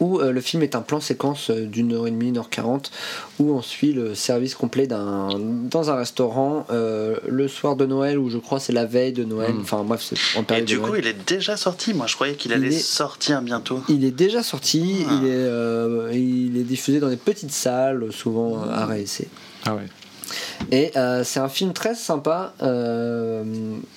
[0.00, 2.50] Où euh, le film est un plan séquence euh, d'une heure et demie, une heure
[2.50, 2.90] quarante,
[3.38, 8.18] où on suit le service complet d'un, dans un restaurant euh, le soir de Noël,
[8.18, 9.52] ou je crois c'est la veille de Noël.
[9.54, 9.60] Mm.
[9.60, 11.02] Enfin bref, c'est en Et période du de coup, Noël.
[11.04, 11.94] il est déjà sorti.
[11.94, 13.82] Moi, je croyais qu'il Il allait est- sortir bientôt.
[13.88, 15.12] Il est déjà sorti, Ah.
[15.22, 19.28] il, est, euh, il est diffusé dans des petites salles, souvent à réessayer.
[19.64, 19.82] Ah ouais.
[20.72, 23.44] Et euh, c'est un film très sympa euh,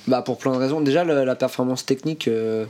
[0.07, 0.81] bah pour plein de raisons.
[0.81, 2.65] Déjà, le- la performance technique, euh,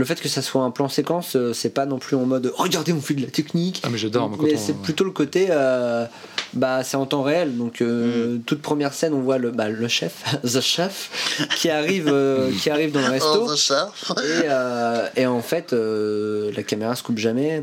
[0.00, 2.52] le fait que ça soit un plan séquence, euh, c'est pas non plus en mode
[2.56, 3.80] regardez, on fait de la technique.
[3.84, 6.06] Ah, mais j'adore, Mais on- c'est plutôt le côté, euh,
[6.54, 7.56] bah c'est en temps réel.
[7.56, 12.08] Donc, euh, toute première scène, on voit le, bah, le chef, The Chef, qui arrive,
[12.08, 13.46] euh, qui arrive dans le resto.
[13.48, 14.10] Oh, the chef.
[14.18, 17.62] Et, euh, et en fait, euh, la caméra se coupe jamais.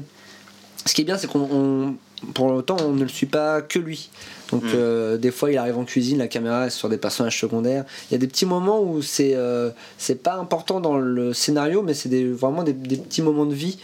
[0.85, 1.95] Ce qui est bien, c'est qu'on, on-
[2.33, 4.09] pour autant, on ne le suit pas que lui.
[4.51, 4.71] Donc, Mm.
[4.75, 7.85] euh, des fois, il arrive en cuisine, la caméra est sur des personnages secondaires.
[8.09, 11.81] Il y a des petits moments où c'est, euh, c'est pas important dans le scénario,
[11.81, 13.79] mais c'est des, vraiment des, des petits moments de vie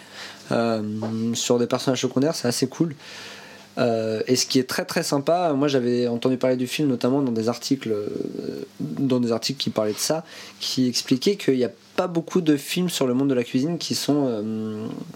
[0.51, 0.81] euh,
[1.33, 2.35] sur des personnages secondaires.
[2.35, 2.95] C'est assez cool.
[4.27, 7.31] Et ce qui est très très sympa, moi j'avais entendu parler du film notamment dans
[7.31, 7.91] des articles,
[8.79, 10.23] dans des articles qui parlaient de ça,
[10.59, 13.79] qui expliquaient qu'il n'y a pas beaucoup de films sur le monde de la cuisine
[13.79, 14.45] qui sont,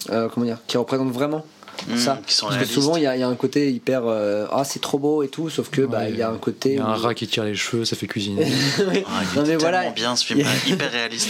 [0.07, 1.45] comment dire, qui représentent vraiment
[1.87, 2.19] Mmh, ça.
[2.25, 4.45] qui sont Parce que souvent il y, a il y a un côté hyper, euh,
[4.51, 6.71] ah c'est trop beau et tout, sauf que bah Ouais, il y a un côté.
[6.73, 8.45] Il y a un où- rat qui tire les cheveux, ça fait cuisiner.
[8.91, 9.03] Oui.
[9.07, 9.89] Ah, il non mais voilà.
[9.91, 11.29] bien ce film, hyper réaliste.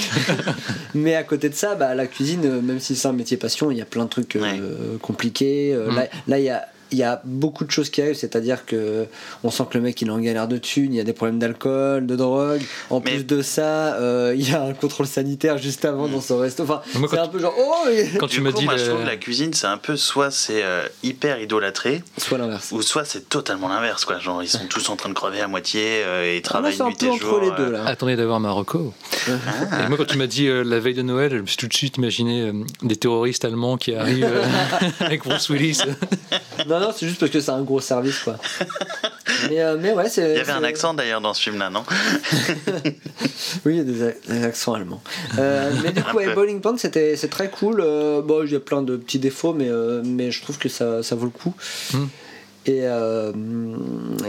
[0.95, 3.72] Mais à côté de ça, bah, la cuisine, euh, même si c'est un métier passion,
[3.72, 4.60] il y a plein de trucs euh, Ouais.
[5.02, 5.74] compliqués.
[5.74, 5.95] Euh, Mm.
[5.95, 9.05] Là, là, il y a il y a beaucoup de choses qui arrivent, c'est-à-dire que
[9.43, 11.14] on sent que le mec il est en galère de thunes, il y a des
[11.14, 12.61] problèmes d'alcool, de drogue.
[12.89, 16.22] En Mais- plus de ça, euh, il y a un contrôle sanitaire juste avant dans
[16.22, 16.64] son resto.
[16.64, 18.65] Enfin, Moi, c'est quand un peu genre oh, et- Quand tu m'as coup, dit.
[18.65, 22.03] moi, le- je trouve que la cuisine, c'est un peu soit c'est euh, hyper idolâtré,
[22.18, 22.72] soit l'inverse.
[22.72, 24.19] ou soit c'est totalement l'inverse, quoi.
[24.19, 26.77] Genre, ils sont tous en train de crever à moitié euh, et ils Ah, travaillent
[26.80, 27.39] nuit peu et entre jour.
[27.41, 27.85] les deux là.
[27.85, 28.93] Attendez d'avoir Marocco.
[29.27, 29.84] Ah.
[29.85, 31.68] Et moi, quand tu m'as dit euh, la veille de Noël, je me suis tout
[31.68, 32.53] de suite imaginé euh,
[32.84, 34.43] des terroristes allemands qui arrivent euh,
[34.99, 35.81] avec Bruce Willis.
[36.65, 38.38] Non, non, c'est juste parce que c'est un gros service quoi.
[39.49, 40.31] mais, euh, mais ouais, c'est.
[40.31, 41.84] Il y avait un accent d'ailleurs dans ce film-là, non
[43.65, 45.01] Oui, il y a des, accents allemands.
[45.38, 46.34] Euh, mais du coup, ouais.
[46.34, 47.81] Bowling Point, c'était, c'est très cool.
[47.81, 50.69] Euh, bon, il y a plein de petits défauts, mais, euh, mais je trouve que
[50.69, 51.53] ça, ça vaut le coup.
[51.93, 52.05] Hmm.
[52.65, 53.31] Et, euh,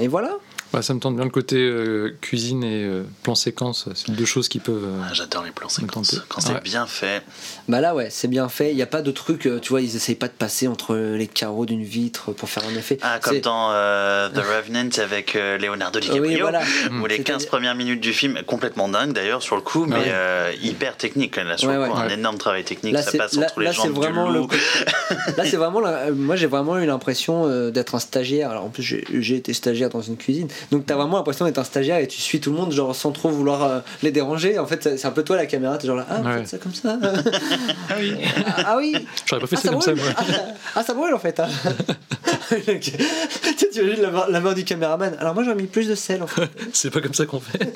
[0.01, 0.37] et voilà.
[0.73, 3.89] Bah, ça me tente bien le côté euh, cuisine et euh, plan séquence.
[3.95, 4.85] C'est deux choses qui peuvent.
[4.85, 6.21] euh, Ah, J'adore les plans séquences.
[6.29, 6.61] Quand c'est Ouais.
[6.63, 7.23] bien fait.
[7.69, 8.71] Bah là, ouais, c'est bien fait.
[8.71, 10.95] Il n'y a pas de truc, euh, tu vois, ils essayent pas de passer entre
[10.95, 12.99] les carreaux d'une vitre pour faire un effet.
[13.01, 16.23] Ah, comme dans euh, The Revenant avec euh, Leonardo DiCaprio.
[16.23, 16.61] Oui, voilà.
[16.61, 19.95] Où les C'est-à-dire- 15 premières minutes du film, complètement dingue d'ailleurs sur le coup, mais
[19.97, 20.03] Ouais.
[20.09, 21.37] euh, hyper technique.
[21.37, 22.03] Là, sur Ouais, le coup, ouais.
[22.03, 22.13] un Ouais.
[22.15, 24.41] énorme travail technique, Là, ça passe là, entre les là, c'est jambes du vraiment le
[24.41, 24.47] loup.
[24.49, 24.61] côté-
[25.39, 25.81] Là, c'est vraiment.
[25.81, 28.51] la- Moi, j'ai vraiment eu l'impression euh, d'être un stagiaire.
[28.51, 30.49] Alors, en plus, j'ai été stagiaire dans une cuisine.
[30.71, 33.13] Donc, t'as vraiment l'impression d'être un stagiaire et tu suis tout le monde, genre, sans
[33.13, 34.59] trop vouloir euh, les déranger.
[34.59, 35.79] En fait, c'est un peu toi la caméra.
[35.79, 36.39] T'es genre là, ah, Ouais.
[36.39, 36.99] faites ça comme ça.
[37.03, 38.15] ah oui.
[38.65, 38.95] Ah, oui.
[39.27, 40.05] J'aurais pas fait Ah, ça comme ça, moi.
[40.17, 40.23] Ah,
[40.77, 41.41] ah, ça brûle en fait.
[41.41, 41.49] hein.
[42.49, 45.15] Tu sais, tu imagines la main, la main du caméraman.
[45.21, 46.49] Alors, moi, j'ai mis plus de sel en fait.
[46.73, 47.59] C'est pas comme ça qu'on fait.
[47.59, 47.75] Donc,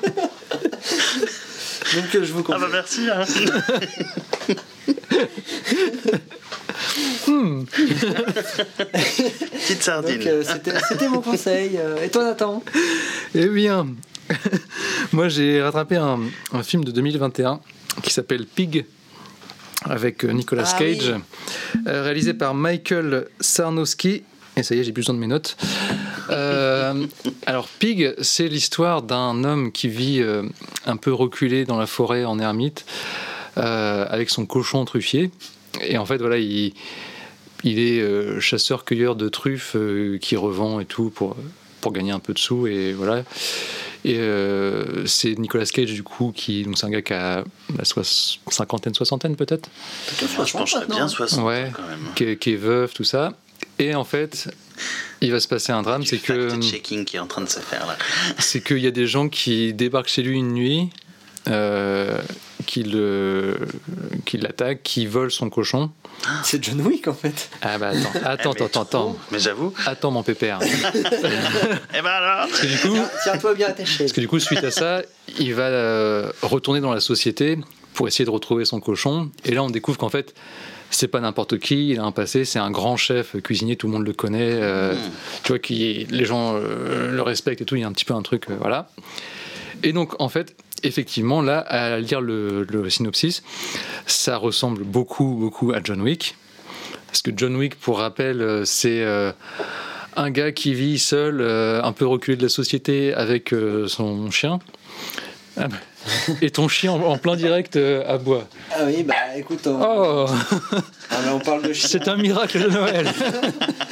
[2.15, 3.05] euh, je vous Ah bah conseille.
[3.07, 3.09] merci.
[3.11, 3.23] hein.
[9.63, 10.17] Petite sardine.
[10.17, 10.43] Donc, euh,
[10.89, 11.77] c'était, mon conseil.
[11.77, 12.63] Euh, Et toi, Nathan?
[13.33, 13.87] Eh bien,
[15.11, 16.19] moi j'ai rattrapé un,
[16.51, 17.59] un film de 2021
[18.01, 18.85] qui s'appelle Pig
[19.85, 21.13] avec euh, Nicolas Ah Cage,
[21.85, 24.23] réalisé par Michael Sarnowski.
[24.55, 25.57] Et ça y est, j'ai plus besoin de mes notes.
[26.29, 27.05] Euh,
[27.45, 30.43] alors, Pig, c'est l'histoire d'un homme qui vit euh,
[30.85, 32.85] un peu reculé dans la forêt en ermite
[33.57, 35.31] euh, avec son cochon truffier.
[35.81, 36.73] Et en fait, voilà, il,
[37.63, 41.35] il est euh, chasseur-cueilleur de truffes euh, qui revend et tout pour,
[41.81, 42.67] pour gagner un peu de sous.
[42.67, 43.23] Et voilà.
[44.05, 46.63] Et euh, c'est Nicolas Cage, du coup, qui.
[46.63, 47.45] Donc, c'est un gars qui a
[47.77, 47.83] la
[48.49, 49.69] cinquantaine, soixantaine peut-être?
[50.19, 51.71] Je pencherais bien 60 Ouais.
[51.73, 51.99] quand même.
[52.15, 53.33] qui est, qui est veuf, tout ça.
[53.79, 54.53] Et en fait,
[55.21, 57.59] il va se passer un drame, c'est que fact-checking qui est en train de se
[57.59, 57.97] faire là.
[58.39, 60.89] c'est qu'il y a des gens qui débarquent chez lui une nuit,
[61.47, 62.19] euh,
[62.65, 65.91] qui l'attaquent, qui volent son cochon.
[66.43, 67.49] C'est John Wick en fait.
[67.61, 69.19] Ah bah attends, attends, Eh, attends, attends, trop.
[69.31, 69.73] Mais j'avoue.
[69.85, 70.59] attends mon pépère.
[71.95, 73.99] Eh ben alors Parce que du coup, Tiens-toi bien attaché.
[74.03, 75.01] parce que du coup, suite à ça,
[75.39, 77.57] il va euh, retourner dans la société
[77.93, 79.29] pour essayer de retrouver son cochon.
[79.45, 80.33] Et là, on découvre qu'en fait,
[80.89, 81.89] c'est pas n'importe qui.
[81.89, 84.39] Il a un passé, c'est un grand chef cuisinier, tout le monde le connaît.
[84.61, 84.95] euh,
[85.43, 87.75] Tu vois, qui les gens euh, le respectent et tout.
[87.75, 88.89] Il y a un petit peu un truc, euh, voilà.
[89.83, 93.43] Et donc, en fait, effectivement, là, à lire le, synopsis,
[94.05, 96.35] ça ressemble beaucoup, beaucoup à John Wick.
[97.07, 99.31] Parce que John Wick, pour rappel, euh, c'est euh,
[100.15, 103.53] un gars qui vit seul, euh, un peu reculé de la société avec
[103.87, 104.59] son chien.
[106.05, 108.47] Ah Et ton chien en, en plein direct euh, aboie.
[108.71, 110.75] Ah oui, bah écoute, on, Oh, ah,
[111.09, 111.87] bah, on parle de chien.
[111.89, 113.07] c'est un miracle de Noël.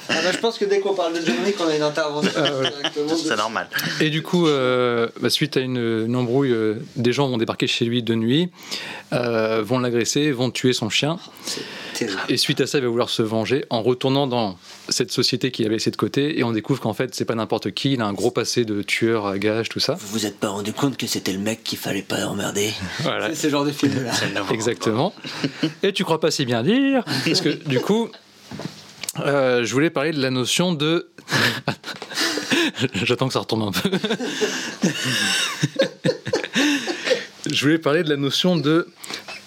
[0.09, 2.31] Ah bah, je pense que dès qu'on parle de John Wick, on a une intervention
[2.31, 3.11] directement.
[3.11, 3.67] de- C'est normal.
[4.01, 5.77] Et du coup, euh, bah, suite à une,
[6.07, 8.49] une embrouille, euh, des gens vont débarquer chez lui de nuit,
[9.13, 11.17] euh, vont l'agresser, vont tuer son chien.
[11.45, 11.61] C'est
[12.05, 12.19] terrible.
[12.29, 14.57] Et suite à ça, il va vouloir se venger en retournant dans
[14.89, 16.38] cette société qu'il avait laissée de côté.
[16.39, 17.93] Et on découvre qu'en fait, c'est pas n'importe qui.
[17.93, 19.93] Il a un gros passé de tueur à gages, tout ça.
[19.93, 23.30] Vous vous êtes pas rendu compte que c'était le mec qu'il fallait pas emmerder Voilà.
[23.30, 24.11] C'est ce genre de film là.
[24.52, 25.14] Exactement.
[25.84, 28.10] Et tu crois pas si bien dire Parce que du coup,
[29.19, 31.10] euh, je voulais parler de la notion de.
[32.94, 33.90] J'attends que ça retombe un peu.
[37.49, 38.88] je voulais parler de la notion de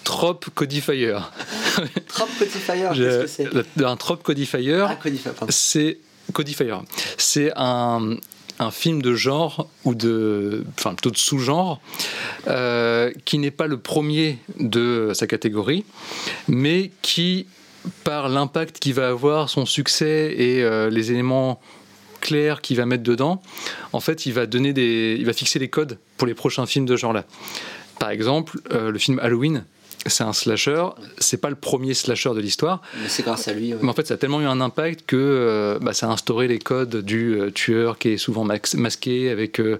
[0.03, 1.17] trope codifier.
[2.07, 2.25] Trop
[2.93, 3.83] Je- qu'est-ce que c'est?
[3.85, 5.51] Un trope codifier, Ah, Codifier, pardon.
[5.53, 5.97] c'est
[6.33, 6.73] codifier.
[7.17, 8.15] C'est un,
[8.59, 11.81] un film de genre ou de, enfin plutôt de sous-genre
[12.47, 15.85] euh, qui n'est pas le premier de sa catégorie,
[16.47, 17.47] mais qui
[18.03, 21.59] par l'impact qu'il va avoir, son succès et euh, les éléments
[22.19, 23.41] clairs qu'il va mettre dedans,
[23.93, 26.85] en fait, il va donner des, il va fixer les codes pour les prochains films
[26.85, 27.25] de ce genre-là.
[27.99, 29.65] Par exemple, euh, le film Halloween,
[30.07, 30.85] c'est un slasher.
[31.17, 32.81] C'est pas le premier slasher de l'histoire.
[33.01, 33.73] Mais c'est grâce à lui.
[33.73, 33.79] ouais.
[33.81, 36.47] Mais en fait, ça a tellement eu un impact que euh, bah, ça a instauré
[36.47, 39.79] les codes du euh, tueur qui est souvent max- masqué avec euh,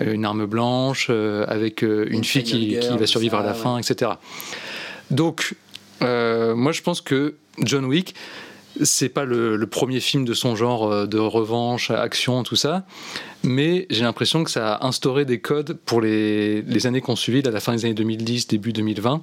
[0.00, 3.58] une arme blanche, avec une, Une fille qui, va survivre ça, à la ouais.
[3.58, 4.12] fin, etc.
[5.10, 5.54] Donc,
[6.00, 8.14] moi, je pense que John Wick,
[8.82, 12.84] c'est pas le, le premier film de son genre de revanche, action, tout ça,
[13.44, 17.46] mais j'ai l'impression que ça a instauré des codes pour les, les années qu'on suivi,
[17.46, 19.20] à la fin des années 2010, début 2020.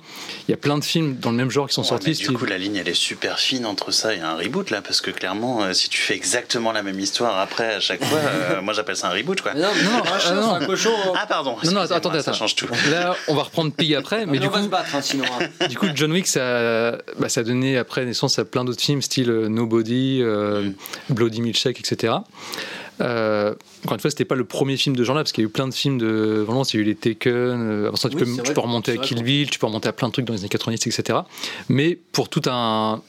[0.48, 2.14] Il y a plein de films dans le même genre qui sont Ouais, sortis.
[2.14, 5.02] du coup, la ligne, elle est super fine entre ça et un reboot, là, parce
[5.02, 8.19] que clairement, euh, si tu fais exactement la même histoire après, à chaque fois,
[8.52, 9.53] euh, moi j'appelle ça un reboot, quoi.
[9.56, 10.56] Mais non, Non, ah, chien, non.
[10.57, 10.89] c'est un cochon.
[11.07, 11.14] hein.
[11.15, 11.56] Ah, pardon.
[11.65, 12.68] Non, non, attendez, Ça change tout.
[12.91, 15.02] Là, on va reprendre Pig après, mais Mais du on va coup, se battre, hein,
[15.02, 15.26] sinon.
[15.60, 15.68] hein.
[15.68, 19.02] du coup, John Wick, ça, bah, ça a donné après naissance à plein d'autres films,
[19.02, 20.73] style euh, Nobody, euh, Mm.
[21.14, 22.14] Bloody Milkshake, etc.
[23.02, 23.53] Euh,
[23.84, 25.52] encore une fois, c'était pas le premier film de genre-là, parce qu'il y a eu
[25.52, 26.73] plein de films de violence.
[26.73, 27.32] Il y a eu les Taken.
[27.34, 29.94] euh, avant ça, tu, Oui, peux, tu remonter à Kill Bill, tu peux remonter à
[29.94, 31.19] plein de trucs dans les années 90, etc.
[31.69, 33.02] Mais pour tout un,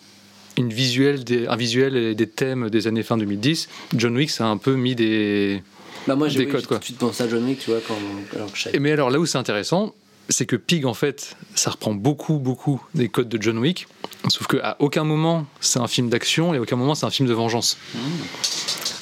[0.56, 4.44] une visuel, des, un visuel et des thèmes des années fin 2010, John Wick, ça
[4.44, 5.62] a un peu mis des,
[6.06, 6.80] Bah, moi, j'ai Des oui, codes, quoi.
[6.82, 7.96] suite pensé à John Wick, tu vois, quand,
[8.34, 9.94] alors que je savais Et mais alors là où c'est intéressant,
[10.28, 13.88] c'est que Pig en fait, ça reprend beaucoup beaucoup des codes de John Wick,
[14.28, 17.10] sauf que à aucun moment c'est un film d'action et à aucun moment c'est un
[17.10, 17.76] film de vengeance.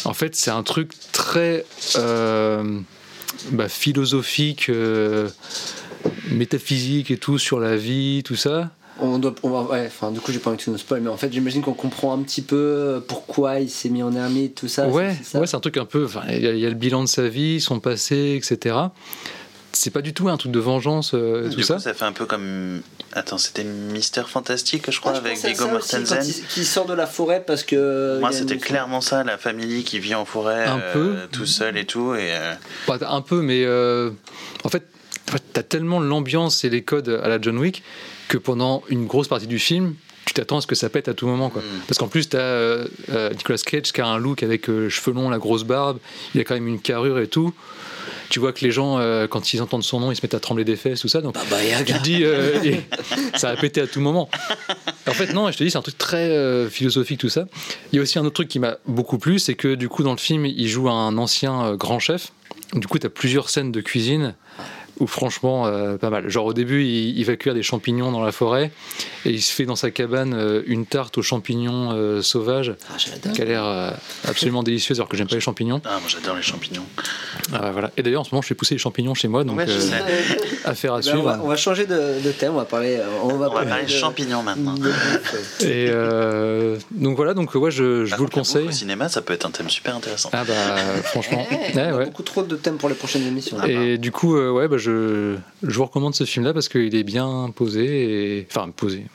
[0.04, 1.64] En fait, c'est un truc très
[1.96, 2.80] euh,
[3.52, 5.28] bah, philosophique, euh,
[6.30, 8.70] métaphysique et tout sur la vie, tout ça.
[9.02, 11.00] On doit, on va, ouais, enfin, du coup, j'ai pas envie que tu nous spoil,
[11.00, 14.14] mais en fait, j'imagine qu'on comprend un petit peu euh, pourquoi il s'est mis en
[14.14, 14.88] ermite, tout ça.
[14.88, 16.06] ouais, c'est- ouais, un truc un peu.
[16.44, 18.76] y, il y a le bilan de sa vie, son passé, etc.
[19.72, 21.74] C'est pas du tout un truc de vengeance, euh, tout Du ça.
[21.74, 22.80] coup, ça fait un peu comme.
[23.12, 26.18] Attends, c'était Mister Fantastique, je crois, Ah, je avec Viggo aussi, Mortensen.
[26.26, 28.18] il- Qui sort de la forêt parce que.
[28.20, 31.16] Moi, c'était une- clairement ça, la famille qui vit en forêt, Un euh, peu.
[31.30, 32.14] tout seul et tout.
[32.14, 32.54] Et, euh,
[32.86, 34.10] Pas un peu, mais euh,
[34.64, 34.84] en fait,
[35.52, 37.82] t'as tellement l'ambiance et les codes à la John Wick
[38.28, 39.94] que pendant une grosse partie du film,
[40.24, 41.48] tu t'attends à ce que ça pète à tout moment.
[41.50, 41.62] Quoi.
[41.62, 41.80] Mm.
[41.88, 45.12] Parce qu'en plus, t'as euh, euh, Nicolas Cage qui a un look avec euh, cheveux
[45.14, 45.98] longs, la grosse barbe,
[46.34, 47.52] il a quand même une carrure et tout.
[48.28, 50.40] Tu vois que les gens, euh, quand ils entendent son nom, ils se mettent à
[50.40, 51.20] trembler des fesses, tout ça.
[51.20, 51.98] Donc, Baba tu Yaga.
[51.98, 52.80] te dis, euh, et
[53.36, 54.28] ça va péter à tout moment.
[55.06, 57.46] En fait, non, je te dis, c'est un truc très euh, philosophique, tout ça.
[57.92, 60.02] Il y a aussi un autre truc qui m'a beaucoup plu, c'est que du coup,
[60.02, 62.32] dans le film, il joue un ancien grand chef.
[62.74, 64.34] Du coup, tu as plusieurs scènes de cuisine
[65.00, 66.28] où, franchement, euh, pas mal.
[66.28, 68.70] Genre, au début, il, il va cuire des champignons dans la forêt
[69.24, 72.94] et il se fait dans sa cabane euh, une tarte aux champignons euh, sauvages Ah,
[72.98, 73.32] j'adore.
[73.32, 73.90] qui a l'air euh,
[74.28, 75.80] absolument délicieuse alors que j'aime pas les champignons.
[75.84, 76.84] Ah, moi j'adore les champignons.
[77.52, 77.90] Ah, voilà.
[77.96, 79.90] Et d'ailleurs, en ce moment, je fais pousser les champignons chez moi, donc Ouais, euh,
[80.64, 81.40] affaire à Ben, on, va, suivre.
[81.44, 82.98] on va changer de, de thème, on va parler.
[83.22, 84.74] On va, On va parler de- champignons maintenant.
[84.74, 84.88] de.
[85.64, 88.68] Et euh, donc voilà, donc ouais, je, je Par vous le conseille.
[88.68, 90.30] Au cinéma, ça peut être un thème super intéressant.
[90.32, 90.52] Ah bah
[91.04, 92.04] franchement, ouais, ouais.
[92.06, 93.62] beaucoup trop de thèmes pour les prochaines émissions.
[93.64, 94.89] Et du coup, euh, ouais, bah je,
[95.62, 99.06] je vous recommande ce film-là parce qu'il est bien posé et enfin posé.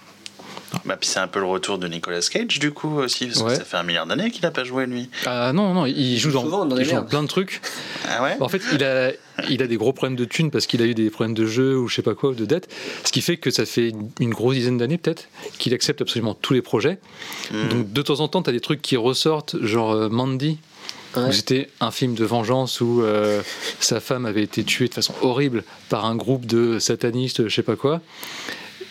[0.83, 3.49] Bah, puis c'est un peu le retour de Nicolas Cage, du coup, aussi, parce Ouais.
[3.51, 5.09] que ça fait un milliard d'années qu'il a pas joué, lui.
[5.25, 7.09] Ah non, non, il joue dans, souvent dans il des joue dans merdes.
[7.09, 7.61] plein de trucs.
[8.09, 8.35] Ah ouais?
[8.41, 9.11] En fait, il a,
[9.49, 11.77] il a des gros problèmes de thunes parce qu'il a eu des problèmes de jeu
[11.77, 12.67] ou je sais pas quoi, ou de dette.
[13.05, 15.29] Ce qui fait que ça fait une grosse dizaine d'années peut-être
[15.59, 16.99] qu'il accepte absolument tous les projets.
[17.51, 17.69] Hmm.
[17.69, 20.57] Donc de temps en temps, tu as des trucs qui ressortent, genre euh, Mandy,
[21.17, 21.31] Ouais.
[21.31, 23.41] c'était un film de vengeance où euh,
[23.79, 27.63] sa femme avait été tuée de façon horrible par un groupe de satanistes, je sais
[27.63, 28.01] pas quoi.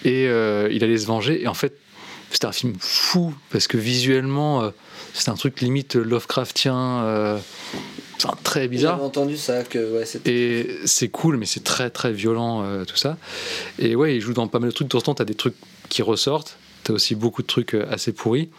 [0.05, 1.43] Et euh, il allait se venger.
[1.43, 1.75] Et en fait,
[2.31, 4.71] c'était un film fou parce que visuellement, euh,
[5.13, 7.41] c'était un truc limite Lovecraftien,
[8.17, 8.97] enfin, très bizarre.
[8.97, 10.05] J'avais entendu ça, que ouais.
[10.27, 13.17] Et c'est cool, mais c'est très très violent tout ça.
[13.79, 14.89] Et ouais, il joue dans pas mal de trucs.
[14.89, 15.55] De temps en temps, t'as des trucs
[15.89, 16.59] qui ressortent.
[16.85, 18.51] T'as aussi beaucoup de trucs euh, assez pourris.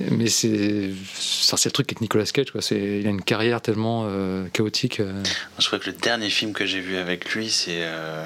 [0.00, 2.50] Mais c'est ça, c'est le truc avec Nicolas Cage.
[2.50, 2.62] Quoi.
[2.62, 5.00] C'est, il a une carrière tellement euh, chaotique.
[5.00, 5.22] euh.
[5.58, 8.24] Je crois que le dernier film que j'ai vu avec lui, c'est euh,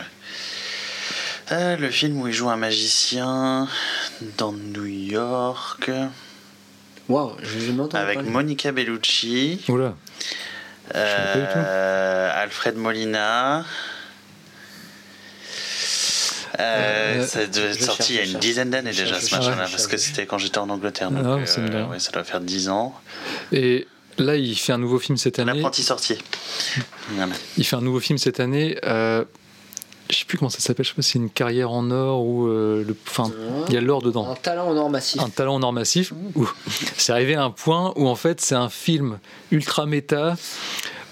[1.50, 3.68] euh, le film où il joue un magicien
[4.38, 5.90] dans New York
[7.08, 8.30] Waouh, j'ai jamais entendu avec parler.
[8.30, 9.96] Monica Bellucci, Oula.
[10.94, 13.64] euh, Alfred Molina.
[16.58, 18.40] Euh, Euh, ça devait être sorti il y a une cherche.
[18.42, 21.10] dizaine d'années déjà cherche, ce machin-là, parce que c'était quand j'étais en Angleterre.
[21.16, 22.94] Ah, Donc, dit euh, ouais, ça doit faire 10 ans.
[23.52, 23.86] Et
[24.18, 25.52] là, il fait un nouveau film cette année.
[25.54, 26.18] L'apprenti sorcier.
[27.56, 28.78] Il fait un nouveau film cette année.
[28.84, 29.24] Euh,
[30.10, 30.84] je sais plus comment ça s'appelle.
[30.84, 32.94] Je sais pas si c'est une carrière en or ou euh, le.
[33.08, 33.30] Enfin,
[33.68, 34.30] il y a l'or dedans.
[34.30, 35.22] Un talent en or massif.
[35.22, 36.46] un talent en or massif où
[36.98, 39.18] c'est arrivé à un point où en fait c'est un film
[39.50, 40.36] ultra méta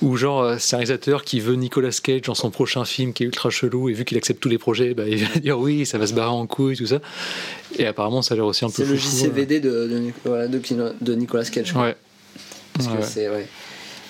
[0.02, 3.22] Ou genre, euh, c'est un réalisateur qui veut Nicolas Cage dans son prochain film qui
[3.22, 5.84] est ultra chelou et vu qu'il accepte tous les projets, bah, il va dire oui,
[5.84, 7.00] ça va se barrer en couille, tout ça.
[7.78, 10.12] Et apparemment, ça a l'air aussi un peu C'est le foufou, JCVD de,
[11.00, 11.70] de, Nicolas Cage.
[11.70, 11.72] euh.
[11.72, 11.82] quoi.
[11.82, 11.96] Ouais.
[12.74, 13.46] Parce que c'est ouais.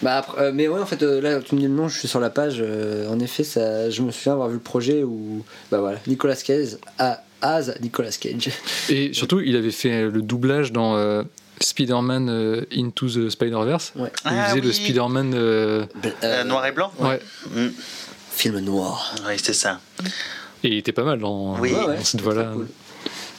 [0.02, 1.98] Bah après, euh, mais ouais en fait euh, là tu me dis le nom je
[1.98, 5.02] suis sur la page euh, en effet ça je me souviens avoir vu le projet
[5.02, 8.50] où bah voilà Nicolas Cage a as Nicolas Cage
[8.88, 11.22] Et surtout, il avait fait le doublage dans euh,
[11.62, 13.93] Spider-Man euh, Into the Spider-Verse.
[13.97, 14.73] ouais Il Ah faisait le.
[14.73, 15.32] Spider-Man.
[15.35, 15.85] euh,
[16.24, 17.20] Euh, noir et blanc ouais.
[17.55, 17.69] Mm.
[18.31, 19.81] film noir Oui, c'est ça.
[20.65, 21.73] Et il était pas mal dans, Oui.
[21.73, 22.51] dans Ouais, ouais, cette voie-là.
[22.55, 22.69] cool.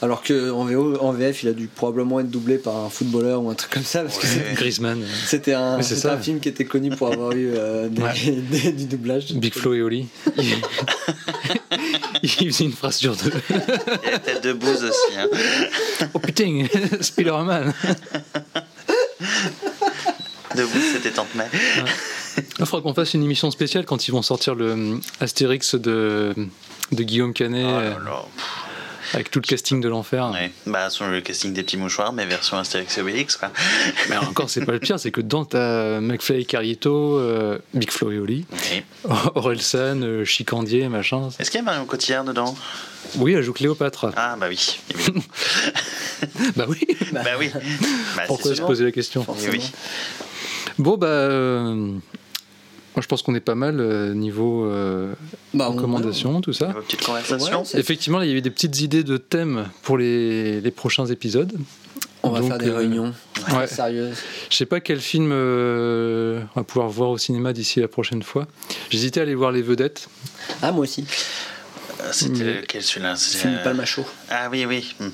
[0.01, 3.41] Alors que en, VO, en VF il a dû probablement être doublé par un footballeur
[3.43, 4.53] ou un truc comme ça parce que Ouais.
[4.55, 6.13] Griezmann, euh, c'était un, Mais c'est c'était ça.
[6.13, 8.13] un film qui était connu pour avoir eu euh, des- Ouais.
[8.51, 10.07] des- du doublage Big Flo et Oli.
[10.37, 10.43] Il...
[12.23, 13.31] il faisait une phrase sur deux.
[13.49, 15.17] Il y a peut-être de Booz aussi.
[15.17, 15.27] Hein.
[16.13, 16.65] Oh putain,
[17.01, 17.73] Spider-Man.
[20.55, 21.45] De c'était Tante May.
[22.59, 26.33] Il faudra qu'on fasse une émission spéciale quand ils vont sortir le euh, Astérix de,
[26.91, 28.25] de Guillaume Canet Oh là là.
[29.13, 30.31] Avec tout le casting de l'enfer.
[30.33, 30.51] Ouais.
[30.65, 33.51] Bah, sur le casting des petits mouchoirs, mais version Astérix et Obélix, quoi.
[34.09, 37.91] Mais encore, c'est pas le pire, c'est que dans ta McFly et Carlito, euh, Big
[37.91, 38.45] Flo et Oli.
[39.35, 41.29] Orelsan, euh, Chicandier, machin.
[41.39, 42.55] Est-ce qu'il y a Marion Cotillard dedans?
[43.17, 44.11] Oui, elle joue Cléopâtre.
[44.15, 44.79] Ah, bah oui.
[46.55, 46.79] Bah oui.
[47.11, 47.49] bah oui.
[48.15, 49.25] Bah, Pourquoi se poser la question?
[49.51, 49.71] Oui.
[50.77, 51.07] Bon, bah.
[51.07, 51.93] euh,
[52.95, 55.13] moi, je pense qu'on est pas mal euh, niveau euh,
[55.53, 56.69] bah, on- recommandations, tout ça.
[57.07, 57.21] Ouais,
[57.65, 61.53] c'est- Effectivement, il y avait des petites idées de thèmes pour les, les prochains épisodes.
[62.23, 63.13] on va faire des euh, réunions
[63.55, 63.65] Ouais.
[63.65, 64.17] sérieuses
[64.51, 68.21] Je sais pas quel film euh, on va pouvoir voir au cinéma d'ici la prochaine
[68.23, 68.45] fois.
[68.89, 70.07] J'hésitais à aller voir Les Vedettes.
[70.61, 71.05] ah moi aussi
[72.11, 73.15] C'était Mais- lequel celui-là?
[73.15, 74.93] C'est, film euh, Palma Show Ah oui, oui.
[74.99, 75.09] Hmm.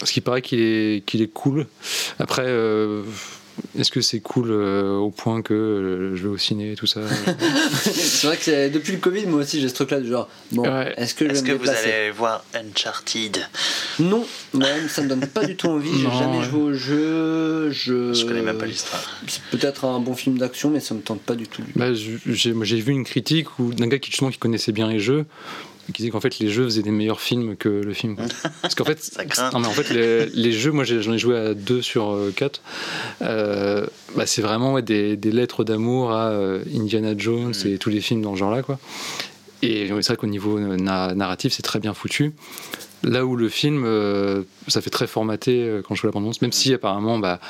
[0.00, 1.66] Parce qu'il paraît qu'il est, qu'il est cool.
[2.18, 3.02] Après, euh,
[3.78, 6.86] est-ce que c'est cool euh, au point que euh, je vais au ciné et tout
[6.86, 7.02] ça?
[7.82, 10.62] C'est vrai que depuis le Covid, moi aussi j'ai ce truc là du genre, bon,
[10.62, 10.94] Ouais.
[10.96, 13.46] est-ce que je Est-ce vais que me vous allez voir Uncharted?
[13.98, 14.24] Non,
[14.54, 16.44] moi-même ça me donne pas du tout envie, j'ai Non, jamais ouais.
[16.44, 18.14] joué au jeu, je...
[18.14, 19.02] Je connais même pas l'histoire.
[19.26, 21.62] C'est peut-être un bon film d'action, mais ça me tente pas du tout.
[21.76, 25.26] Bah, j'ai, vu une critique où, d'un gars qui, justement, qui connaissait bien les jeux,
[25.92, 28.16] qui disait qu'en fait les jeux faisaient des meilleurs films que le film.
[28.16, 28.24] quoi.
[28.62, 28.98] Parce qu'en fait,
[29.52, 32.60] non, mais en fait les, les jeux, moi j'en ai joué à 2 sur 4,
[33.20, 37.66] bah, c'est vraiment ouais, des, des lettres d'amour à euh, Indiana Jones Mm.
[37.68, 38.62] et tous les films dans ce genre-là.
[38.62, 38.78] Quoi.
[39.62, 42.32] Et c'est vrai qu'au niveau euh, na- narratif, c'est très bien foutu.
[43.02, 46.34] Là où le film, euh, ça fait très formaté euh, quand je vois la bande
[46.42, 47.40] même si apparemment, bah,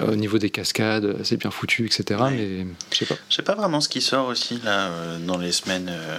[0.00, 2.20] euh, au niveau des cascades, euh, c'est bien foutu, etc.
[2.22, 2.30] Ouais.
[2.30, 3.14] Mais je sais pas.
[3.30, 6.18] Je sais pas vraiment ce qui sort aussi là euh, dans les semaines euh,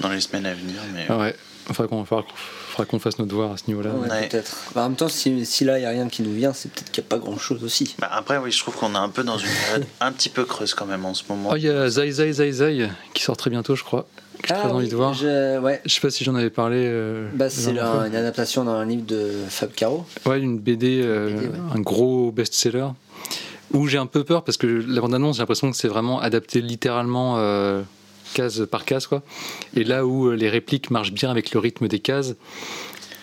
[0.00, 1.34] dans les semaines à venir, mais Ah ouais,
[1.68, 1.86] il faudra
[2.86, 3.90] qu'on fasse notre devoir à ce niveau-là.
[3.90, 4.28] Ouais, Ouais.
[4.28, 4.56] peut-être.
[4.74, 6.70] Bah, en même temps, si, si là il y a rien qui nous vient, c'est
[6.72, 7.94] peut-être qu'il n'y a pas grand chose aussi.
[7.98, 10.44] Bah, après oui, je trouve qu'on est un peu dans une période un petit peu
[10.44, 11.50] creuse quand même en ce moment.
[11.52, 14.06] Oh, il y a Zai Zai Zai Zai qui sort très bientôt, je crois.
[14.42, 15.10] Que j'ai très envie de voir.
[15.14, 15.82] Ah je- ouais.
[15.84, 16.78] Je sais pas si j'en avais parlé.
[16.86, 20.06] euh, Bah, c'est une adaptation d'un livre de Fab Caro.
[20.24, 21.52] Ouais, une BD, euh, BD, ouais.
[21.74, 22.86] un gros best-seller.
[23.74, 26.60] Où j'ai un peu peur parce que la bande-annonce, j'ai l'impression que c'est vraiment adapté
[26.62, 27.82] littéralement euh,
[28.32, 29.06] case par case.
[29.06, 29.22] Quoi.
[29.74, 32.34] Et là où euh, les répliques marchent bien avec le rythme des cases,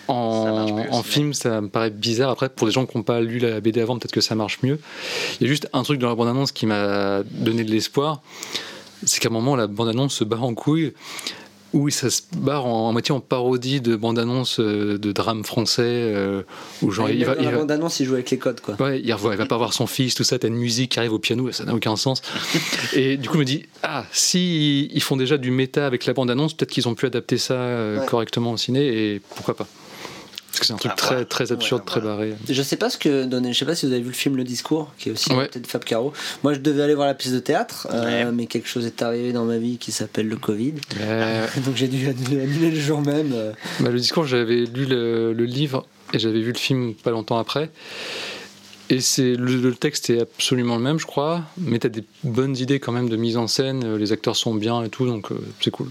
[0.08, 2.30] en, en film, ça me paraît bizarre.
[2.30, 4.60] Après, pour des gens qui n'ont pas lu la BD avant, peut-être que ça marche
[4.62, 4.80] mieux.
[5.38, 8.22] Il y a juste un truc dans la bande-annonce qui m'a donné de l'espoir.
[9.04, 10.94] C'est qu'à un moment, la bande-annonce se barre en couille.
[11.74, 15.82] Où ça se barre en, en moitié en parodie de bande-annonce euh, de drame français.
[15.84, 16.42] euh,
[16.80, 18.74] où genre, il va, dans il la va- bande-annonce, il joue avec les codes, quoi.
[18.80, 21.12] Ouais, il, il va pas voir son fils, tout ça, t'as une musique qui arrive
[21.12, 22.22] au piano, ça n'a aucun sens.
[22.94, 26.14] Et du coup, je me dis, ah, si ils font déjà du méta avec la
[26.14, 28.06] bande-annonce, peut-être qu'ils ont pu adapter ça euh, Ouais.
[28.06, 29.66] correctement au ciné, et pourquoi pas
[30.52, 32.16] c'est un truc À très, très absurde, Ouais, très voilà.
[32.16, 32.34] barré.
[32.48, 33.52] Je sais pas ce que donnait.
[33.52, 35.46] Je sais pas si vous avez vu le film Le Discours, qui est aussi Ouais.
[35.48, 36.12] peut-être Fab Caro.
[36.42, 38.32] Moi, je devais aller voir la pièce de théâtre, euh, Ouais.
[38.32, 40.74] mais quelque chose est arrivé dans ma vie qui s'appelle le Covid.
[41.00, 43.32] Euh, Donc j'ai dû annuler, le jour même.
[43.34, 43.52] euh.
[43.80, 47.38] bah, le discours, j'avais lu le, le livre et j'avais vu le film pas longtemps
[47.38, 47.70] après.
[48.90, 52.56] Et c'est le, le texte est absolument le même, je crois, mais t'as des bonnes
[52.56, 55.30] idées quand même de mise en scène, euh, les acteurs sont bien et tout, donc
[55.30, 55.90] euh, c'est cool.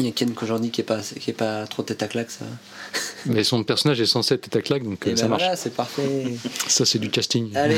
[0.00, 2.30] Il y a Ken Kojandi qui est pas, qui est pas trop tête à claque,
[2.32, 2.44] ça.
[3.26, 5.42] Mais son personnage est censé être tête à claque, donc euh, Et ça ben marche.
[5.42, 6.34] voilà, c'est parfait.
[6.68, 7.54] Ça, c'est du casting.
[7.56, 7.76] Allez,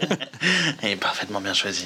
[0.82, 1.84] Et parfaitement bien choisi.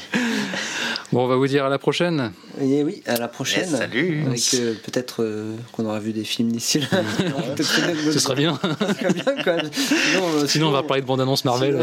[1.12, 2.32] Bon, on va vous dire à la prochaine.
[2.60, 3.68] et oui, à la prochaine.
[3.72, 4.24] Eh, salut.
[4.26, 6.86] Avec euh, peut-être euh, qu'on aura vu des films d'ici là.
[7.16, 8.58] Connaître Ce sera bien.
[8.62, 9.70] Ce.
[9.72, 11.78] Sinon, euh, Sinon, on va parler de bande-annonce Marvel.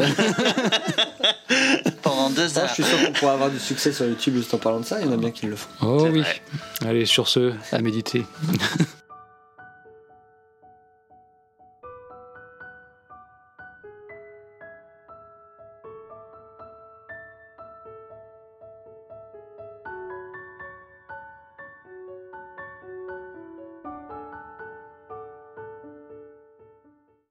[2.02, 2.68] Pendant deux heures.
[2.68, 5.00] je suis sûr qu'on pourra avoir du succès sur YouTube juste en parlant de ça.
[5.00, 5.70] Il y en a bien qui le font.
[5.82, 6.22] Oh oui.
[6.22, 6.42] vrai.
[6.86, 8.26] Allez, sur ce, à méditer.